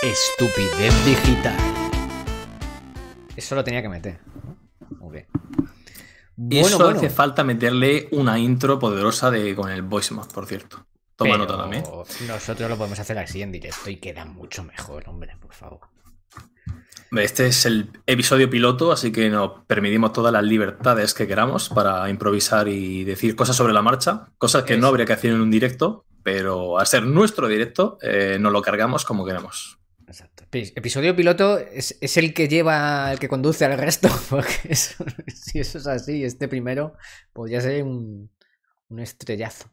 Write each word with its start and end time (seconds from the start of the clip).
Estupidez 0.00 0.94
digital. 1.04 1.56
Eso 3.36 3.54
lo 3.56 3.64
tenía 3.64 3.82
que 3.82 3.88
meter. 3.88 4.27
Bueno, 6.50 6.66
Eso 6.66 6.88
hace 6.88 7.10
falta 7.10 7.44
meterle 7.44 8.08
una 8.12 8.38
intro 8.38 8.78
poderosa 8.78 9.30
de, 9.30 9.54
con 9.54 9.70
el 9.70 9.82
voice 9.82 10.14
mod, 10.14 10.28
por 10.28 10.46
cierto. 10.46 10.86
Toma 11.14 11.36
nota 11.36 11.56
también. 11.58 11.82
Nosotros 12.26 12.70
lo 12.70 12.76
podemos 12.76 12.98
hacer 12.98 13.18
así 13.18 13.42
en 13.42 13.52
directo 13.52 13.90
y 13.90 13.96
queda 13.96 14.24
mucho 14.24 14.64
mejor, 14.64 15.04
hombre, 15.08 15.36
por 15.40 15.52
favor. 15.52 15.80
Este 17.12 17.48
es 17.48 17.66
el 17.66 17.90
episodio 18.06 18.48
piloto, 18.48 18.92
así 18.92 19.12
que 19.12 19.28
nos 19.28 19.64
permitimos 19.66 20.12
todas 20.12 20.32
las 20.32 20.44
libertades 20.44 21.12
que 21.12 21.26
queramos 21.26 21.68
para 21.68 22.08
improvisar 22.08 22.68
y 22.68 23.04
decir 23.04 23.36
cosas 23.36 23.56
sobre 23.56 23.72
la 23.72 23.82
marcha, 23.82 24.28
cosas 24.38 24.64
que 24.64 24.76
no 24.76 24.86
habría 24.86 25.06
que 25.06 25.14
hacer 25.14 25.32
en 25.32 25.40
un 25.40 25.50
directo, 25.50 26.06
pero 26.22 26.78
al 26.78 26.86
ser 26.86 27.04
nuestro 27.04 27.48
directo, 27.48 27.98
eh, 28.00 28.38
nos 28.40 28.52
lo 28.52 28.62
cargamos 28.62 29.04
como 29.04 29.24
queremos. 29.24 29.77
Episodio 30.50 31.14
piloto 31.14 31.58
es, 31.58 32.16
el 32.16 32.32
que 32.32 32.48
lleva, 32.48 33.12
el 33.12 33.18
que 33.18 33.28
conduce 33.28 33.66
al 33.66 33.76
resto, 33.76 34.08
porque 34.30 34.74
si 34.74 35.58
eso 35.58 35.76
es 35.76 35.86
así, 35.86 36.24
este 36.24 36.48
primero 36.48 36.96
podría 37.34 37.60
ser 37.60 37.82
un, 37.82 38.30
estrellazo. 38.96 39.70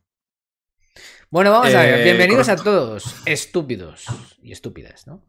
Bueno, 1.29 1.51
vamos 1.51 1.73
a 1.73 1.81
ver. 1.81 2.01
Eh, 2.01 2.03
Bienvenidos 2.03 2.49
a 2.49 2.57
todos, 2.57 3.15
estúpidos 3.25 4.05
y 4.41 4.51
estúpidas, 4.51 5.07
¿no? 5.07 5.25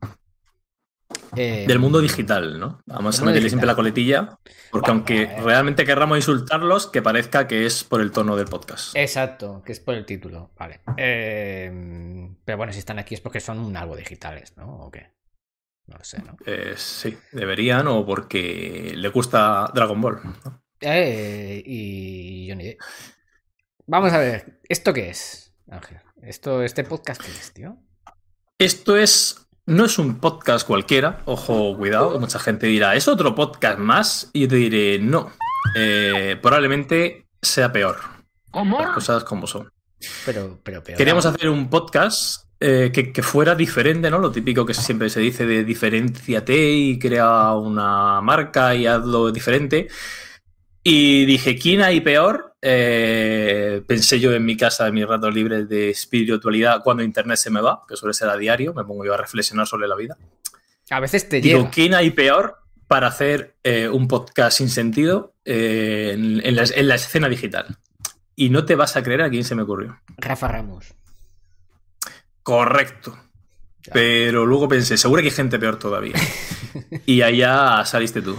Eh, 1.36 1.64
Del 1.69 1.78
mundo 1.78 2.00
digital, 2.00 2.58
¿no? 2.58 2.83
Vamos 2.86 3.20
a 3.20 3.25
meterle 3.25 3.48
siempre 3.48 3.69
la 3.69 3.77
coletilla, 3.77 4.41
porque 4.72 4.91
aunque 4.91 5.22
eh. 5.22 5.36
realmente 5.41 5.84
querramos 5.84 6.19
insultarlos, 6.19 6.88
que 6.88 7.03
parezca 7.03 7.47
que 7.47 7.66
es 7.66 7.84
por 7.84 8.00
el 8.00 8.10
tono 8.10 8.34
del 8.34 8.47
podcast. 8.47 8.97
Exacto, 8.97 9.62
que 9.64 9.70
es 9.70 9.78
por 9.78 9.94
el 9.94 10.05
título, 10.05 10.50
vale. 10.58 10.81
pero 10.97 12.56
bueno, 12.56 12.72
si 12.72 12.81
están 12.81 12.98
aquí 12.98 13.14
es 13.14 13.20
porque 13.20 13.38
son 13.38 13.77
algo 13.77 13.94
digitales, 13.94 14.56
¿no? 14.56 14.86
¿O 14.86 14.91
qué? 14.91 15.16
No 15.86 15.96
lo 15.98 16.04
sé, 16.04 16.20
¿no? 16.22 16.36
Eh, 16.44 16.74
sí, 16.76 17.16
deberían 17.32 17.86
o 17.86 18.04
porque 18.04 18.92
le 18.96 19.08
gusta 19.08 19.70
Dragon 19.72 20.00
Ball. 20.00 20.20
Eh, 20.80 21.62
y 21.64 22.48
Johnny. 22.48 22.76
Vamos 23.86 24.12
a 24.12 24.18
ver, 24.18 24.60
¿esto 24.68 24.92
qué 24.92 25.10
es, 25.10 25.54
Ángel? 25.70 26.00
Esto, 26.22 26.62
¿Este 26.62 26.82
podcast 26.82 27.22
qué 27.22 27.30
es, 27.30 27.52
tío? 27.52 27.78
Esto 28.58 28.96
es. 28.96 29.46
No 29.66 29.84
es 29.84 29.98
un 29.98 30.20
podcast 30.20 30.66
cualquiera, 30.66 31.22
ojo, 31.24 31.76
cuidado, 31.76 32.20
mucha 32.20 32.38
gente 32.38 32.68
dirá, 32.68 32.94
¿es 32.94 33.08
otro 33.08 33.34
podcast 33.34 33.78
más? 33.78 34.30
Y 34.32 34.42
yo 34.42 34.48
te 34.48 34.56
diré, 34.56 34.98
no. 35.00 35.32
Eh, 35.76 36.38
probablemente 36.40 37.26
sea 37.42 37.72
peor. 37.72 37.96
¿Cómo? 38.52 38.80
Las 38.80 38.90
cosas 38.90 39.24
como 39.24 39.48
son. 39.48 39.68
Pero, 40.24 40.60
pero 40.62 40.84
peor. 40.84 40.96
Queríamos 40.96 41.26
hacer 41.26 41.48
un 41.48 41.68
podcast 41.68 42.45
eh, 42.58 42.90
que, 42.90 43.22
fuera 43.22 43.54
diferente, 43.54 44.10
¿no? 44.10 44.18
Lo 44.18 44.32
típico 44.32 44.64
que 44.64 44.72
siempre 44.72 45.10
se 45.10 45.20
dice 45.20 45.44
de 45.44 45.62
diferenciate 45.62 46.72
y 46.72 46.98
crea 46.98 47.52
una 47.52 48.22
marca 48.22 48.74
y 48.74 48.86
hazlo 48.86 49.30
diferente. 49.30 49.88
Y 50.82 51.26
dije, 51.26 51.58
¿quién 51.58 51.82
hay 51.82 52.00
peor? 52.00 52.56
Eh, 52.62 53.82
pensé 53.86 54.18
yo 54.18 54.32
en 54.32 54.44
mi 54.44 54.56
casa, 54.56 54.88
en 54.88 54.94
mis 54.94 55.06
ratos 55.06 55.34
libres 55.34 55.68
de 55.68 55.90
espiritualidad, 55.90 56.82
cuando 56.82 57.02
internet 57.02 57.36
se 57.36 57.50
me 57.50 57.60
va, 57.60 57.82
que 57.86 57.94
suele 57.94 58.14
ser 58.14 58.30
a 58.30 58.38
diario, 58.38 58.72
me 58.72 58.84
pongo 58.84 59.04
yo 59.04 59.12
a 59.12 59.18
reflexionar 59.18 59.66
sobre 59.66 59.86
la 59.86 59.96
vida. 59.96 60.16
A 60.88 61.00
veces 61.00 61.28
te 61.28 61.42
Digo, 61.42 61.68
¿quién 61.70 61.92
hay 61.92 62.10
peor 62.10 62.56
para 62.88 63.08
hacer 63.08 63.56
eh, 63.64 63.88
un 63.88 64.08
podcast 64.08 64.56
sin 64.56 64.70
sentido 64.70 65.34
en, 65.44 66.56
la, 66.56 66.64
en 66.75 66.88
la 66.88 66.94
escena 66.94 67.28
digital? 67.28 67.76
Y 68.34 68.48
no 68.48 68.64
te 68.64 68.76
vas 68.76 68.97
a 68.97 69.02
creer 69.02 69.22
a 69.22 69.28
quién 69.28 69.44
se 69.44 69.54
me 69.54 69.62
ocurrió. 69.62 70.00
Rafa 70.16 70.48
Ramos. 70.48 70.94
Correcto. 72.46 73.18
Pero 73.92 74.46
luego 74.46 74.68
pensé, 74.68 74.96
seguro 74.96 75.20
que 75.20 75.26
hay 75.26 75.34
gente 75.34 75.58
peor 75.58 75.80
todavía. 75.80 76.14
y 77.06 77.22
allá 77.22 77.84
saliste 77.84 78.22
tú. 78.22 78.36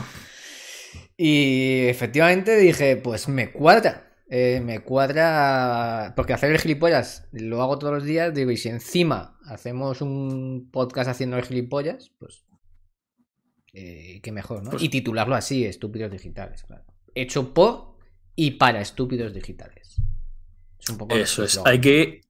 Y 1.18 1.88
efectivamente 1.88 2.56
dije, 2.56 2.96
pues 2.96 3.28
me 3.28 3.52
cuadra. 3.52 4.16
Eh, 4.30 4.62
me 4.64 4.80
cuadra. 4.80 6.14
Porque 6.16 6.32
hacer 6.32 6.54
el 6.54 6.60
gilipollas 6.60 7.28
lo 7.34 7.62
hago 7.62 7.78
todos 7.80 7.96
los 7.96 8.06
días. 8.06 8.34
Digo, 8.34 8.50
y 8.50 8.56
si 8.56 8.70
encima 8.70 9.38
hacemos 9.44 10.00
un 10.00 10.70
podcast 10.72 11.10
haciendo 11.10 11.36
el 11.36 11.44
gilipollas, 11.44 12.14
pues. 12.18 12.46
Eh, 13.74 14.22
qué 14.24 14.32
mejor, 14.32 14.64
¿no? 14.64 14.72
Pues 14.72 14.84
y 14.84 14.88
titularlo 14.88 15.36
así, 15.36 15.66
Estúpidos 15.66 16.14
Digitales, 16.14 16.64
claro. 16.64 16.86
Hecho 17.14 17.54
por 17.54 17.98
y 18.38 18.52
para 18.52 18.80
estúpidos 18.80 19.34
digitales. 19.34 20.02
Es 20.80 20.90
un 20.92 20.98
poco 20.98 21.14
Eso 21.14 21.44
es. 21.44 21.60
Hay 21.66 21.82
que 21.82 22.22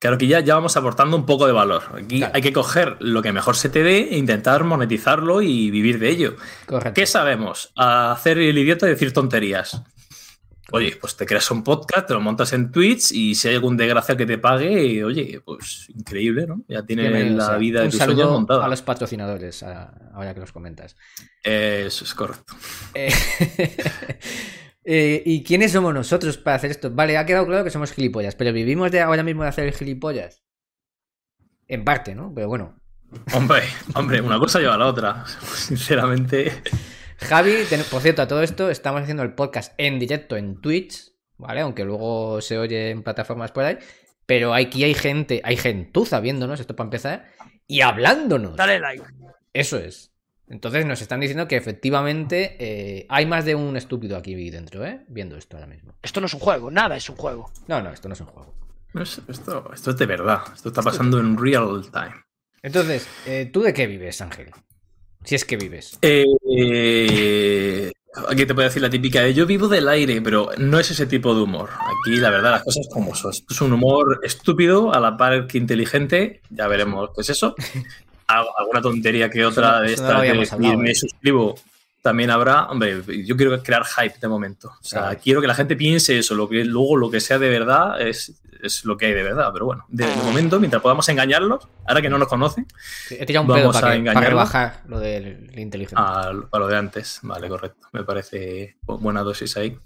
Claro 0.00 0.18
que 0.18 0.26
ya, 0.26 0.40
ya 0.40 0.54
vamos 0.54 0.76
aportando 0.76 1.16
un 1.16 1.24
poco 1.24 1.46
de 1.46 1.52
valor. 1.52 1.82
Aquí 1.94 2.22
hay 2.22 2.42
que 2.42 2.52
coger 2.52 2.96
lo 3.00 3.22
que 3.22 3.32
mejor 3.32 3.56
se 3.56 3.70
te 3.70 3.82
dé 3.82 4.10
e 4.10 4.18
intentar 4.18 4.64
monetizarlo 4.64 5.40
y 5.40 5.70
vivir 5.70 5.98
de 5.98 6.10
ello. 6.10 6.36
¿Qué 6.94 7.06
sabemos? 7.06 7.72
hacer 7.76 8.38
el 8.38 8.58
idiota 8.58 8.86
y 8.86 8.90
decir 8.90 9.12
tonterías. 9.12 9.82
Oye, 10.72 10.96
pues 11.00 11.16
te 11.16 11.26
creas 11.26 11.50
un 11.50 11.62
podcast, 11.62 12.08
te 12.08 12.14
lo 12.14 12.20
montas 12.20 12.52
en 12.54 12.72
Twitch 12.72 13.12
y 13.12 13.34
si 13.34 13.48
hay 13.48 13.54
algún 13.54 13.76
desgracia 13.76 14.16
que 14.16 14.24
te 14.24 14.38
pague, 14.38 15.04
oye, 15.04 15.40
pues 15.44 15.88
increíble, 15.94 16.46
¿no? 16.46 16.64
Ya 16.66 16.82
tienes 16.84 17.32
la 17.32 17.56
vida 17.58 17.82
de 17.82 17.90
tu 17.90 17.98
sueño 17.98 18.30
montada. 18.30 18.64
A 18.64 18.68
los 18.68 18.82
patrocinadores, 18.82 19.62
ahora 19.62 20.32
que 20.34 20.40
los 20.40 20.52
comentas. 20.52 20.96
Eso 21.42 22.04
es 22.04 22.14
correcto. 22.14 22.54
Eh, 22.94 23.12
eh, 24.84 25.22
¿Y 25.24 25.42
quiénes 25.42 25.72
somos 25.72 25.94
nosotros 25.94 26.36
para 26.36 26.56
hacer 26.56 26.70
esto? 26.70 26.90
Vale, 26.90 27.16
ha 27.16 27.24
quedado 27.24 27.46
claro 27.46 27.64
que 27.64 27.70
somos 27.70 27.92
gilipollas, 27.92 28.34
pero 28.34 28.52
vivimos 28.52 28.90
de 28.90 29.00
ahora 29.00 29.22
mismo 29.22 29.42
de 29.42 29.48
hacer 29.48 29.72
gilipollas. 29.72 30.42
En 31.66 31.84
parte, 31.84 32.14
¿no? 32.14 32.32
Pero 32.34 32.48
bueno. 32.48 32.78
Hombre, 33.32 33.62
hombre, 33.94 34.20
una 34.20 34.38
cosa 34.38 34.60
lleva 34.60 34.74
a 34.74 34.78
la 34.78 34.86
otra. 34.86 35.24
Sinceramente. 35.26 36.52
Javi, 37.18 37.54
por 37.90 38.02
cierto, 38.02 38.22
a 38.22 38.28
todo 38.28 38.42
esto 38.42 38.70
estamos 38.70 39.02
haciendo 39.02 39.22
el 39.22 39.34
podcast 39.34 39.72
en 39.78 39.98
directo 39.98 40.36
en 40.36 40.60
Twitch, 40.60 41.12
¿vale? 41.38 41.60
Aunque 41.60 41.84
luego 41.84 42.40
se 42.42 42.58
oye 42.58 42.90
en 42.90 43.02
plataformas 43.02 43.52
por 43.52 43.64
ahí. 43.64 43.78
Pero 44.26 44.54
aquí 44.54 44.84
hay 44.84 44.94
gente, 44.94 45.40
hay 45.44 45.56
gentuza 45.56 46.20
viéndonos, 46.20 46.60
esto 46.60 46.76
para 46.76 46.86
empezar, 46.86 47.30
y 47.66 47.80
hablándonos. 47.80 48.56
Dale 48.56 48.80
like. 48.80 49.04
Eso 49.52 49.78
es. 49.78 50.13
Entonces 50.48 50.84
nos 50.84 51.00
están 51.00 51.20
diciendo 51.20 51.48
que 51.48 51.56
efectivamente 51.56 52.56
eh, 52.58 53.06
hay 53.08 53.24
más 53.26 53.44
de 53.44 53.54
un 53.54 53.76
estúpido 53.76 54.16
aquí 54.16 54.34
dentro, 54.50 54.84
¿eh? 54.84 55.00
Viendo 55.08 55.36
esto 55.36 55.56
ahora 55.56 55.66
mismo. 55.66 55.94
Esto 56.02 56.20
no 56.20 56.26
es 56.26 56.34
un 56.34 56.40
juego, 56.40 56.70
nada 56.70 56.96
es 56.96 57.08
un 57.08 57.16
juego. 57.16 57.50
No, 57.66 57.80
no, 57.82 57.90
esto 57.90 58.08
no 58.08 58.14
es 58.14 58.20
un 58.20 58.26
juego. 58.26 58.54
Esto, 58.94 59.70
esto 59.74 59.90
es 59.90 59.96
de 59.96 60.06
verdad, 60.06 60.42
esto 60.54 60.68
está 60.68 60.82
pasando 60.82 61.18
en 61.18 61.36
real 61.36 61.82
time. 61.90 62.14
Entonces, 62.62 63.08
eh, 63.26 63.50
¿tú 63.52 63.62
de 63.62 63.74
qué 63.74 63.86
vives, 63.86 64.20
Ángel? 64.20 64.50
Si 65.24 65.34
es 65.34 65.44
que 65.44 65.56
vives. 65.56 65.98
Eh, 66.02 66.24
aquí 68.28 68.46
te 68.46 68.54
puedo 68.54 68.68
decir 68.68 68.82
la 68.82 68.90
típica 68.90 69.22
de 69.22 69.34
yo 69.34 69.46
vivo 69.46 69.68
del 69.68 69.88
aire, 69.88 70.22
pero 70.22 70.50
no 70.58 70.78
es 70.78 70.90
ese 70.90 71.06
tipo 71.06 71.34
de 71.34 71.42
humor. 71.42 71.70
Aquí, 71.72 72.16
la 72.16 72.30
verdad, 72.30 72.52
las 72.52 72.62
cosas 72.62 72.86
como 72.92 73.14
son. 73.14 73.32
Es 73.32 73.60
un 73.60 73.72
humor 73.72 74.20
estúpido, 74.22 74.94
a 74.94 75.00
la 75.00 75.16
par 75.16 75.46
que 75.46 75.58
inteligente. 75.58 76.40
Ya 76.50 76.68
veremos 76.68 77.10
qué 77.14 77.22
es 77.22 77.30
eso. 77.30 77.54
Alguna 78.40 78.80
tontería 78.80 79.30
que 79.30 79.44
otra 79.44 79.80
de 79.80 79.92
estas 79.92 80.22
de 80.22 80.76
me 80.76 80.90
¿eh? 80.90 80.94
suscribo 80.94 81.54
también 82.04 82.30
habrá, 82.30 82.66
hombre, 82.66 83.02
yo 83.24 83.34
quiero 83.34 83.62
crear 83.62 83.82
hype 83.82 84.18
de 84.20 84.28
momento. 84.28 84.68
O 84.68 84.84
sea, 84.84 85.14
quiero 85.14 85.40
que 85.40 85.46
la 85.46 85.54
gente 85.54 85.74
piense 85.74 86.18
eso, 86.18 86.34
lo 86.34 86.46
que 86.46 86.62
luego 86.62 86.98
lo 86.98 87.10
que 87.10 87.18
sea 87.18 87.38
de 87.38 87.48
verdad 87.48 87.98
es, 87.98 88.34
es 88.62 88.84
lo 88.84 88.98
que 88.98 89.06
hay 89.06 89.14
de 89.14 89.22
verdad. 89.22 89.48
Pero 89.54 89.64
bueno, 89.64 89.86
de, 89.88 90.06
momento, 90.16 90.60
mientras 90.60 90.82
podamos 90.82 91.08
engañarlos, 91.08 91.66
ahora 91.86 92.02
que 92.02 92.10
no 92.10 92.18
nos 92.18 92.28
conocen, 92.28 92.66
he 93.08 93.24
tirado 93.24 93.44
un 93.44 93.48
vamos 93.48 93.74
pedo 93.74 93.86
para, 93.86 94.04
para 94.12 94.28
rebajar 94.28 94.82
lo 94.86 95.00
de 95.00 95.48
la 95.50 95.60
inteligencia. 95.62 95.98
A, 95.98 96.28
a, 96.28 96.58
lo 96.58 96.68
de 96.68 96.76
antes, 96.76 97.20
vale, 97.22 97.48
correcto. 97.48 97.88
Me 97.92 98.04
parece 98.04 98.76
buena 98.82 99.22
dosis 99.22 99.56
ahí. 99.56 99.78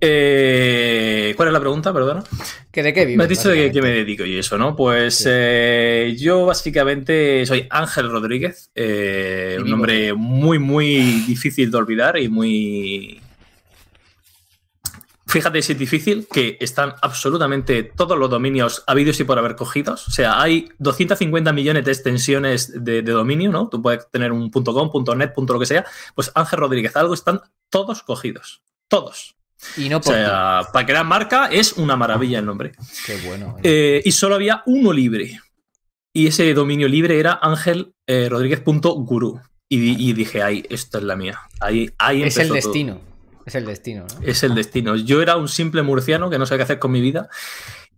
Eh, 0.00 1.34
¿Cuál 1.36 1.48
es 1.48 1.52
la 1.52 1.60
pregunta, 1.60 1.92
perdona? 1.92 2.24
¿Que 2.70 2.82
¿De 2.82 2.94
qué 2.94 3.04
vives? 3.04 3.18
Me 3.18 3.24
has 3.24 3.28
dicho 3.28 3.50
de 3.50 3.70
qué 3.70 3.82
me 3.82 3.90
dedico 3.90 4.24
y 4.24 4.38
eso, 4.38 4.56
¿no? 4.56 4.74
Pues 4.74 5.24
eh, 5.28 6.16
yo 6.18 6.46
básicamente 6.46 7.44
soy 7.44 7.66
Ángel 7.68 8.10
Rodríguez, 8.10 8.70
eh, 8.74 9.58
un 9.60 9.68
nombre 9.68 10.14
muy, 10.14 10.58
muy 10.58 11.02
difícil 11.26 11.70
de 11.70 11.76
olvidar 11.76 12.16
y 12.18 12.28
muy... 12.28 13.20
Fíjate 15.26 15.62
si 15.62 15.72
es 15.72 15.78
difícil 15.78 16.26
que 16.32 16.56
están 16.58 16.94
absolutamente 17.02 17.84
todos 17.84 18.18
los 18.18 18.28
dominios 18.28 18.82
habidos 18.88 19.20
y 19.20 19.24
por 19.24 19.38
haber 19.38 19.54
cogidos. 19.54 20.08
O 20.08 20.10
sea, 20.10 20.42
hay 20.42 20.70
250 20.78 21.52
millones 21.52 21.84
de 21.84 21.92
extensiones 21.92 22.84
de, 22.84 23.02
de 23.02 23.12
dominio, 23.12 23.52
¿no? 23.52 23.68
Tú 23.68 23.80
puedes 23.80 24.10
tener 24.10 24.32
un 24.32 24.50
.com, 24.50 24.90
.net, 25.16 25.32
lo 25.36 25.60
que 25.60 25.66
sea. 25.66 25.84
Pues 26.16 26.32
Ángel 26.34 26.58
Rodríguez, 26.58 26.96
algo 26.96 27.14
están 27.14 27.42
todos 27.68 28.02
cogidos. 28.02 28.62
Todos. 28.88 29.36
Y 29.76 29.88
no 29.88 29.98
O 29.98 30.00
por 30.00 30.14
ti. 30.14 30.20
sea, 30.20 30.62
para 30.72 30.86
crear 30.86 31.04
marca 31.04 31.46
es 31.46 31.74
una 31.74 31.96
maravilla 31.96 32.38
el 32.38 32.46
nombre. 32.46 32.72
Qué 33.06 33.16
bueno. 33.26 33.56
Eh, 33.62 34.00
y 34.04 34.12
solo 34.12 34.34
había 34.36 34.62
uno 34.66 34.92
libre. 34.92 35.40
Y 36.12 36.26
ese 36.26 36.52
dominio 36.54 36.88
libre 36.88 37.18
era 37.20 37.34
eh, 37.34 38.28
angelrodríguez.guru. 38.28 39.40
Y, 39.68 39.78
di- 39.78 39.96
y 40.10 40.12
dije, 40.12 40.42
ahí, 40.42 40.64
esto 40.68 40.98
es 40.98 41.04
la 41.04 41.14
mía. 41.16 41.38
Ahí, 41.60 41.90
ahí 41.98 42.22
es 42.22 42.36
el 42.38 42.48
todo. 42.48 42.54
destino. 42.56 43.00
Es 43.46 43.54
el 43.54 43.64
destino, 43.66 44.06
¿no? 44.12 44.26
Es 44.26 44.42
el 44.42 44.54
destino. 44.54 44.96
Yo 44.96 45.22
era 45.22 45.36
un 45.36 45.48
simple 45.48 45.82
murciano 45.82 46.28
que 46.30 46.38
no 46.38 46.46
sabía 46.46 46.58
qué 46.58 46.62
hacer 46.64 46.78
con 46.78 46.90
mi 46.92 47.00
vida. 47.00 47.28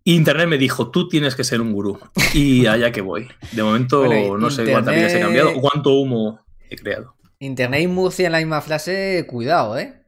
Y 0.05 0.15
Internet 0.17 0.49
me 0.49 0.59
dijo, 0.59 0.91
tú 0.91 1.09
tienes 1.09 1.35
que 1.35 1.45
ser 1.45 1.61
un 1.61 1.73
gurú. 1.73 1.99
Y 2.35 2.67
allá 2.67 2.93
que 2.93 3.01
voy. 3.01 3.29
De 3.53 3.63
momento 3.63 4.05
Bueno, 4.05 4.37
y 4.37 4.41
no 4.41 4.51
sé 4.51 4.71
cuántas 4.71 4.95
vidas 4.95 5.13
he 5.13 5.17
Internet- 5.21 5.23
cambiado 5.43 5.59
o 5.59 5.61
cuánto 5.63 5.91
humo 5.95 6.41
he 6.69 6.77
creado. 6.77 7.15
Internet 7.39 7.83
y 7.83 7.87
Murcia 7.89 8.27
en 8.27 8.33
la 8.33 8.39
misma 8.39 8.61
frase, 8.61 9.25
cuidado, 9.29 9.79
¿eh? 9.79 10.02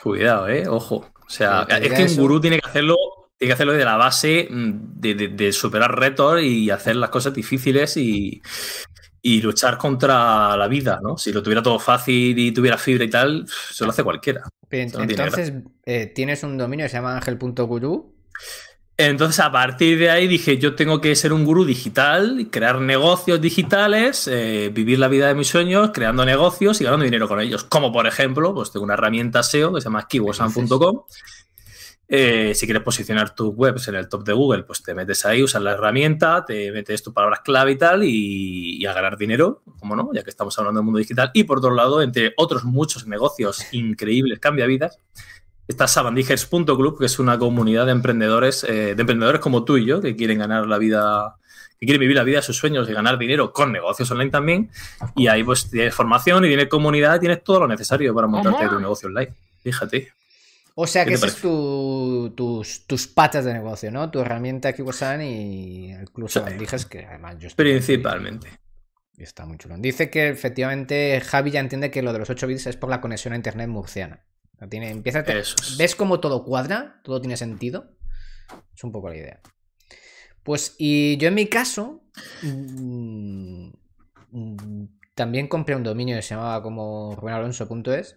Cuidado, 0.00 0.48
eh, 0.48 0.68
ojo. 0.68 0.96
O 1.26 1.28
sea, 1.30 1.66
es 1.80 1.92
que 1.92 2.04
un 2.04 2.16
gurú 2.22 2.40
tiene 2.40 2.58
que 2.60 2.68
hacerlo, 2.68 2.96
tiene 3.36 3.48
que 3.50 3.54
hacerlo 3.54 3.72
de 3.72 3.84
la 3.84 3.96
base 3.96 4.46
mm, 4.50 4.70
de, 5.00 5.14
de- 5.14 5.28
de 5.28 5.52
superar 5.52 5.98
retos 5.98 6.40
y 6.42 6.70
hacer 6.70 6.96
las 6.96 7.10
cosas 7.10 7.32
difíciles 7.34 7.96
y, 7.96 8.40
y 9.22 9.40
luchar 9.40 9.78
contra 9.78 10.56
la 10.56 10.68
vida, 10.68 11.00
¿no? 11.02 11.18
Si 11.18 11.32
lo 11.32 11.42
tuviera 11.42 11.62
todo 11.62 11.78
fácil 11.78 12.38
y 12.38 12.52
tuviera 12.52 12.78
fibra 12.78 13.04
y 13.04 13.10
tal, 13.10 13.46
se 13.48 13.84
lo 13.84 13.90
hace 13.90 14.04
cualquiera. 14.04 14.42
Pero 14.68 14.86
Eso 14.88 14.98
no 15.00 15.06
tiene 15.06 15.24
entonces, 15.24 15.52
eh, 15.84 16.06
tienes 16.14 16.42
un 16.44 16.56
dominio 16.58 16.84
que 16.84 16.90
se 16.90 16.96
llama 16.96 17.16
ángel.guru. 17.16 18.14
Entonces, 18.98 19.40
a 19.40 19.52
partir 19.52 19.98
de 19.98 20.08
ahí 20.08 20.26
dije, 20.26 20.56
yo 20.56 20.74
tengo 20.74 21.02
que 21.02 21.14
ser 21.16 21.34
un 21.34 21.44
gurú 21.44 21.66
digital, 21.66 22.48
crear 22.50 22.80
negocios 22.80 23.38
digitales, 23.42 24.26
eh, 24.26 24.70
vivir 24.72 24.98
la 24.98 25.08
vida 25.08 25.28
de 25.28 25.34
mis 25.34 25.48
sueños, 25.48 25.90
creando 25.92 26.24
negocios 26.24 26.80
y 26.80 26.84
ganando 26.84 27.04
dinero 27.04 27.28
con 27.28 27.38
ellos. 27.40 27.64
Como 27.64 27.92
por 27.92 28.06
ejemplo, 28.06 28.54
pues 28.54 28.72
tengo 28.72 28.84
una 28.84 28.94
herramienta 28.94 29.42
SEO 29.42 29.74
que 29.74 29.82
se 29.82 29.86
llama 29.86 30.08
kiwosan.com. 30.08 31.02
Eh, 32.08 32.54
si 32.54 32.66
quieres 32.66 32.84
posicionar 32.84 33.34
tus 33.34 33.52
webs 33.54 33.88
en 33.88 33.96
el 33.96 34.08
top 34.08 34.24
de 34.24 34.32
Google, 34.32 34.62
pues 34.62 34.82
te 34.82 34.94
metes 34.94 35.26
ahí, 35.26 35.42
usas 35.42 35.60
la 35.60 35.72
herramienta, 35.72 36.44
te 36.46 36.72
metes 36.72 37.02
tus 37.02 37.12
palabras 37.12 37.40
clave 37.40 37.72
y 37.72 37.76
tal, 37.76 38.02
y, 38.04 38.78
y 38.78 38.86
a 38.86 38.94
ganar 38.94 39.18
dinero, 39.18 39.62
como 39.78 39.96
no, 39.96 40.10
ya 40.14 40.22
que 40.22 40.30
estamos 40.30 40.56
hablando 40.58 40.78
del 40.80 40.84
mundo 40.84 41.00
digital. 41.00 41.32
Y 41.34 41.44
por 41.44 41.58
otro 41.58 41.74
lado, 41.74 42.00
entre 42.00 42.32
otros 42.38 42.64
muchos 42.64 43.06
negocios 43.06 43.66
increíbles, 43.72 44.38
cambia 44.38 44.64
vidas, 44.66 45.00
está 45.68 45.86
sabandijers.club, 45.88 46.98
que 46.98 47.06
es 47.06 47.18
una 47.18 47.38
comunidad 47.38 47.86
de 47.86 47.92
emprendedores, 47.92 48.64
eh, 48.64 48.94
de 48.94 49.00
emprendedores 49.00 49.40
como 49.40 49.64
tú 49.64 49.76
y 49.76 49.86
yo, 49.86 50.00
que 50.00 50.14
quieren 50.16 50.38
ganar 50.38 50.66
la 50.66 50.78
vida, 50.78 51.36
que 51.78 51.86
quieren 51.86 52.00
vivir 52.00 52.16
la 52.16 52.24
vida 52.24 52.38
de 52.38 52.42
sus 52.42 52.56
sueños 52.56 52.88
y 52.88 52.92
ganar 52.92 53.18
dinero 53.18 53.52
con 53.52 53.72
negocios 53.72 54.10
online 54.10 54.30
también. 54.30 54.70
Y 55.14 55.26
ahí 55.28 55.42
pues 55.44 55.70
tienes 55.70 55.94
formación 55.94 56.44
y 56.44 56.48
tienes 56.48 56.68
comunidad, 56.68 57.18
tienes 57.20 57.42
todo 57.42 57.60
lo 57.60 57.68
necesario 57.68 58.14
para 58.14 58.26
montarte 58.26 58.64
Ajá. 58.64 58.74
tu 58.74 58.80
negocio 58.80 59.08
online. 59.08 59.32
Fíjate. 59.62 60.12
O 60.78 60.86
sea 60.86 61.04
¿Qué 61.04 61.10
que 61.10 61.14
ese 61.14 61.28
es 61.28 61.36
tu- 61.36 62.32
tus, 62.36 62.86
tus 62.86 63.06
patas 63.06 63.46
de 63.46 63.54
negocio, 63.54 63.90
¿no? 63.90 64.10
Tu 64.10 64.20
herramienta 64.20 64.74
Kiwosan 64.74 65.22
y 65.22 65.90
el 65.92 66.10
Club 66.10 66.28
Sí. 66.28 66.34
Sabandijas, 66.34 66.84
que 66.84 67.06
además 67.06 67.36
yo 67.38 67.48
estoy- 67.48 67.64
Principalmente. 67.64 68.48
y 69.16 69.22
Está 69.22 69.46
muy 69.46 69.56
chulo. 69.56 69.76
Dice 69.78 70.10
que 70.10 70.28
efectivamente 70.28 71.18
Javi 71.24 71.50
ya 71.50 71.60
entiende 71.60 71.90
que 71.90 72.02
lo 72.02 72.12
de 72.12 72.18
los 72.18 72.28
8 72.28 72.46
bits 72.46 72.66
es 72.66 72.76
por 72.76 72.90
la 72.90 73.00
conexión 73.00 73.32
a 73.32 73.36
internet 73.36 73.68
murciana. 73.68 74.20
No 74.60 74.68
Tiene, 74.68 74.90
empieza 74.90 75.20
a 75.20 75.24
te- 75.24 75.38
Eso 75.38 75.56
es. 75.60 75.76
¿Ves 75.76 75.94
cómo 75.94 76.20
todo 76.20 76.44
cuadra? 76.44 77.00
Todo 77.04 77.20
tiene 77.20 77.36
sentido. 77.36 77.96
Es 78.74 78.84
un 78.84 78.92
poco 78.92 79.08
la 79.08 79.16
idea. 79.16 79.40
Pues, 80.42 80.74
y 80.78 81.16
yo 81.18 81.28
en 81.28 81.34
mi 81.34 81.46
caso, 81.46 82.04
mm, 82.42 83.68
mm, 84.30 84.84
también 85.14 85.48
compré 85.48 85.74
un 85.74 85.82
dominio 85.82 86.16
que 86.16 86.22
se 86.22 86.34
llamaba 86.34 86.62
como 86.62 87.16
rubenalonso.es, 87.16 88.16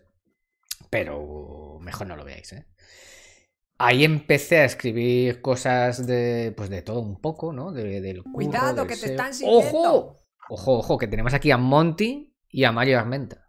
pero 0.89 1.77
mejor 1.81 2.07
no 2.07 2.15
lo 2.15 2.23
veáis, 2.25 2.53
¿eh? 2.53 2.65
Ahí 3.77 4.03
empecé 4.03 4.57
a 4.59 4.65
escribir 4.65 5.41
cosas 5.41 6.05
de, 6.05 6.53
pues 6.55 6.69
de 6.69 6.81
todo 6.81 6.99
un 6.99 7.19
poco, 7.21 7.53
¿no? 7.53 7.71
De- 7.71 8.01
del 8.01 8.23
curro, 8.23 8.33
Cuidado, 8.33 8.75
del 8.75 8.87
que 8.87 8.97
te 8.97 9.05
están 9.05 9.33
siguiendo. 9.33 9.79
¡Ojo! 9.79 10.15
Ojo, 10.51 10.79
ojo, 10.79 10.97
que 10.97 11.07
tenemos 11.07 11.33
aquí 11.33 11.51
a 11.51 11.57
Monty 11.57 12.35
y 12.49 12.63
a 12.63 12.71
Mario 12.71 12.99
Armenta. 12.99 13.48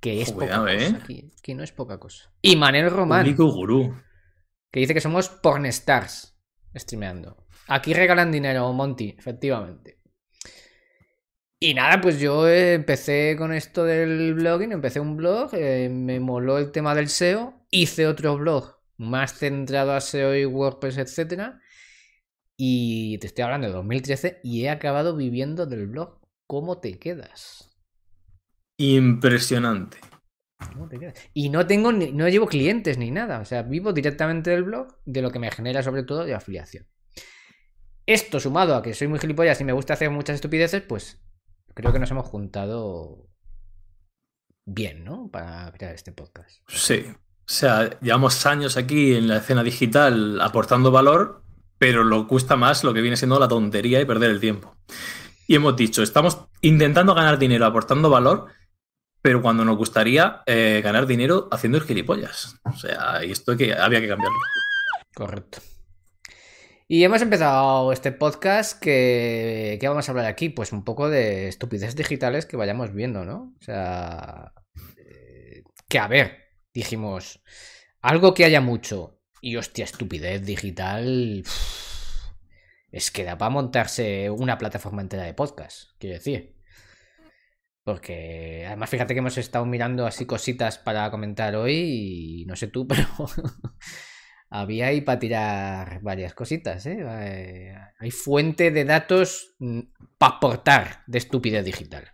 Que 0.00 0.22
es 0.22 0.32
poca 0.32 0.58
cosa 0.58 0.74
¿eh? 0.74 0.98
aquí, 1.02 1.30
aquí 1.38 1.54
no 1.54 1.62
es 1.62 1.72
poca 1.72 1.98
cosa. 1.98 2.32
Y 2.40 2.56
Manel 2.56 2.90
Román, 2.90 3.22
Público 3.22 3.50
gurú. 3.52 3.94
que 4.70 4.80
dice 4.80 4.94
que 4.94 5.00
somos 5.00 5.28
pornstars 5.28 6.38
streameando. 6.74 7.46
Aquí 7.68 7.92
regalan 7.92 8.32
dinero, 8.32 8.72
Monty, 8.72 9.14
efectivamente. 9.18 10.00
Y 11.62 11.74
nada, 11.74 12.00
pues 12.00 12.18
yo 12.18 12.48
eh, 12.48 12.72
empecé 12.72 13.36
con 13.36 13.52
esto 13.52 13.84
del 13.84 14.32
blogging, 14.32 14.72
empecé 14.72 14.98
un 14.98 15.16
blog, 15.18 15.50
eh, 15.52 15.90
me 15.90 16.18
moló 16.18 16.56
el 16.56 16.72
tema 16.72 16.94
del 16.94 17.08
SEO, 17.08 17.66
hice 17.70 18.06
otro 18.06 18.38
blog 18.38 18.80
más 18.96 19.34
centrado 19.34 19.92
a 19.92 20.00
SEO 20.00 20.34
y 20.34 20.46
WordPress, 20.46 20.96
etcétera. 20.96 21.60
Y 22.56 23.18
te 23.18 23.26
estoy 23.26 23.44
hablando 23.44 23.66
de 23.66 23.74
2013 23.74 24.40
y 24.42 24.64
he 24.64 24.70
acabado 24.70 25.16
viviendo 25.16 25.66
del 25.66 25.86
blog. 25.86 26.20
¿Cómo 26.46 26.80
te 26.80 26.98
quedas? 26.98 27.69
Impresionante. 28.80 29.98
Y 31.34 31.50
no 31.50 31.66
tengo 31.66 31.92
ni- 31.92 32.12
no 32.12 32.26
llevo 32.30 32.46
clientes 32.46 32.96
ni 32.96 33.10
nada. 33.10 33.40
O 33.40 33.44
sea, 33.44 33.62
vivo 33.62 33.92
directamente 33.92 34.50
del 34.50 34.64
blog, 34.64 34.96
de 35.04 35.20
lo 35.20 35.30
que 35.30 35.38
me 35.38 35.50
genera 35.50 35.82
sobre 35.82 36.02
todo 36.02 36.24
de 36.24 36.34
afiliación. 36.34 36.86
Esto 38.06 38.40
sumado 38.40 38.74
a 38.74 38.82
que 38.82 38.94
soy 38.94 39.06
muy 39.08 39.18
gilipollas 39.18 39.60
y 39.60 39.64
me 39.64 39.74
gusta 39.74 39.92
hacer 39.92 40.08
muchas 40.10 40.36
estupideces, 40.36 40.82
pues 40.82 41.20
creo 41.74 41.92
que 41.92 41.98
nos 41.98 42.10
hemos 42.10 42.26
juntado 42.26 43.28
bien, 44.64 45.04
¿no? 45.04 45.28
Para 45.30 45.70
crear 45.72 45.94
este 45.94 46.12
podcast. 46.12 46.60
Sí. 46.66 47.04
O 47.06 47.52
sea, 47.52 48.00
llevamos 48.00 48.46
años 48.46 48.78
aquí 48.78 49.14
en 49.14 49.28
la 49.28 49.38
escena 49.38 49.62
digital 49.62 50.40
aportando 50.40 50.90
valor, 50.90 51.42
pero 51.76 52.02
lo 52.02 52.26
cuesta 52.26 52.56
más 52.56 52.82
lo 52.82 52.94
que 52.94 53.02
viene 53.02 53.16
siendo 53.18 53.38
la 53.38 53.48
tontería 53.48 54.00
y 54.00 54.06
perder 54.06 54.30
el 54.30 54.40
tiempo. 54.40 54.74
Y 55.46 55.56
hemos 55.56 55.76
dicho, 55.76 56.02
estamos 56.02 56.46
intentando 56.62 57.14
ganar 57.14 57.38
dinero 57.38 57.66
aportando 57.66 58.08
valor, 58.08 58.46
pero 59.22 59.42
cuando 59.42 59.64
nos 59.64 59.76
gustaría 59.76 60.42
eh, 60.46 60.80
ganar 60.82 61.06
dinero 61.06 61.48
haciendo 61.50 61.78
el 61.78 61.84
gilipollas. 61.84 62.56
O 62.64 62.76
sea, 62.76 63.24
y 63.24 63.30
esto 63.30 63.56
que 63.56 63.74
había 63.74 64.00
que 64.00 64.08
cambiarlo. 64.08 64.38
Correcto. 65.14 65.58
Y 66.88 67.04
hemos 67.04 67.22
empezado 67.22 67.92
este 67.92 68.10
podcast 68.10 68.80
que... 68.80 69.78
¿Qué 69.80 69.88
vamos 69.88 70.08
a 70.08 70.12
hablar 70.12 70.26
aquí? 70.26 70.48
Pues 70.48 70.72
un 70.72 70.84
poco 70.84 71.08
de 71.08 71.46
estupideces 71.46 71.94
digitales 71.94 72.46
que 72.46 72.56
vayamos 72.56 72.92
viendo, 72.92 73.24
¿no? 73.24 73.54
O 73.60 73.62
sea... 73.62 74.52
eh, 74.96 75.62
Que 75.88 75.98
a 76.00 76.08
ver, 76.08 76.38
dijimos, 76.74 77.42
algo 78.00 78.34
que 78.34 78.44
haya 78.44 78.60
mucho 78.60 79.20
y 79.40 79.56
hostia, 79.56 79.84
estupidez 79.84 80.44
digital... 80.44 81.44
Es 82.90 83.12
que 83.12 83.22
da 83.22 83.38
para 83.38 83.50
montarse 83.50 84.30
una 84.30 84.58
plataforma 84.58 85.00
entera 85.00 85.22
de 85.22 85.32
podcast, 85.32 85.90
quiero 86.00 86.16
decir. 86.16 86.56
Porque 87.84 88.64
además 88.66 88.90
fíjate 88.90 89.14
que 89.14 89.20
hemos 89.20 89.38
estado 89.38 89.64
mirando 89.64 90.06
así 90.06 90.26
cositas 90.26 90.78
para 90.78 91.10
comentar 91.10 91.56
hoy 91.56 92.42
y 92.42 92.44
no 92.46 92.54
sé 92.56 92.66
tú, 92.68 92.86
pero 92.88 93.06
había 94.50 94.86
ahí 94.88 95.00
para 95.00 95.18
tirar 95.18 96.00
varias 96.02 96.34
cositas, 96.34 96.84
¿eh? 96.86 96.98
Eh, 97.00 97.74
Hay 97.98 98.10
fuente 98.10 98.70
de 98.70 98.84
datos 98.84 99.54
para 100.18 100.34
aportar 100.36 101.02
de 101.06 101.18
estupidez 101.18 101.64
digital. 101.64 102.10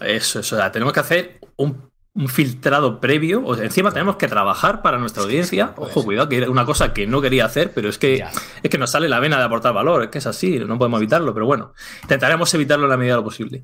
Eso, 0.00 0.40
eso. 0.40 0.56
sea, 0.56 0.72
tenemos 0.72 0.94
que 0.94 1.00
hacer 1.00 1.40
un, 1.56 1.90
un 2.14 2.28
filtrado 2.28 3.00
previo. 3.00 3.42
O 3.44 3.54
sea, 3.54 3.64
encima 3.64 3.92
tenemos 3.92 4.16
que 4.16 4.28
trabajar 4.28 4.80
para 4.82 4.96
nuestra 4.98 5.22
audiencia. 5.24 5.74
Ojo, 5.76 5.92
ser. 6.00 6.04
cuidado, 6.04 6.28
que 6.28 6.38
era 6.38 6.50
una 6.50 6.64
cosa 6.64 6.94
que 6.94 7.06
no 7.06 7.20
quería 7.20 7.44
hacer, 7.44 7.72
pero 7.74 7.88
es 7.90 7.98
que, 7.98 8.18
Ya. 8.18 8.30
es 8.62 8.70
que 8.70 8.78
nos 8.78 8.90
sale 8.90 9.08
la 9.08 9.20
vena 9.20 9.36
de 9.38 9.44
aportar 9.44 9.74
valor. 9.74 10.04
Es 10.04 10.08
que 10.08 10.18
es 10.18 10.26
así, 10.26 10.58
no 10.60 10.78
podemos 10.78 10.98
evitarlo, 11.00 11.34
pero 11.34 11.44
bueno, 11.46 11.74
intentaremos 12.02 12.52
evitarlo 12.54 12.86
en 12.86 12.90
la 12.90 12.96
medida 12.96 13.14
de 13.14 13.20
lo 13.20 13.24
posible. 13.24 13.62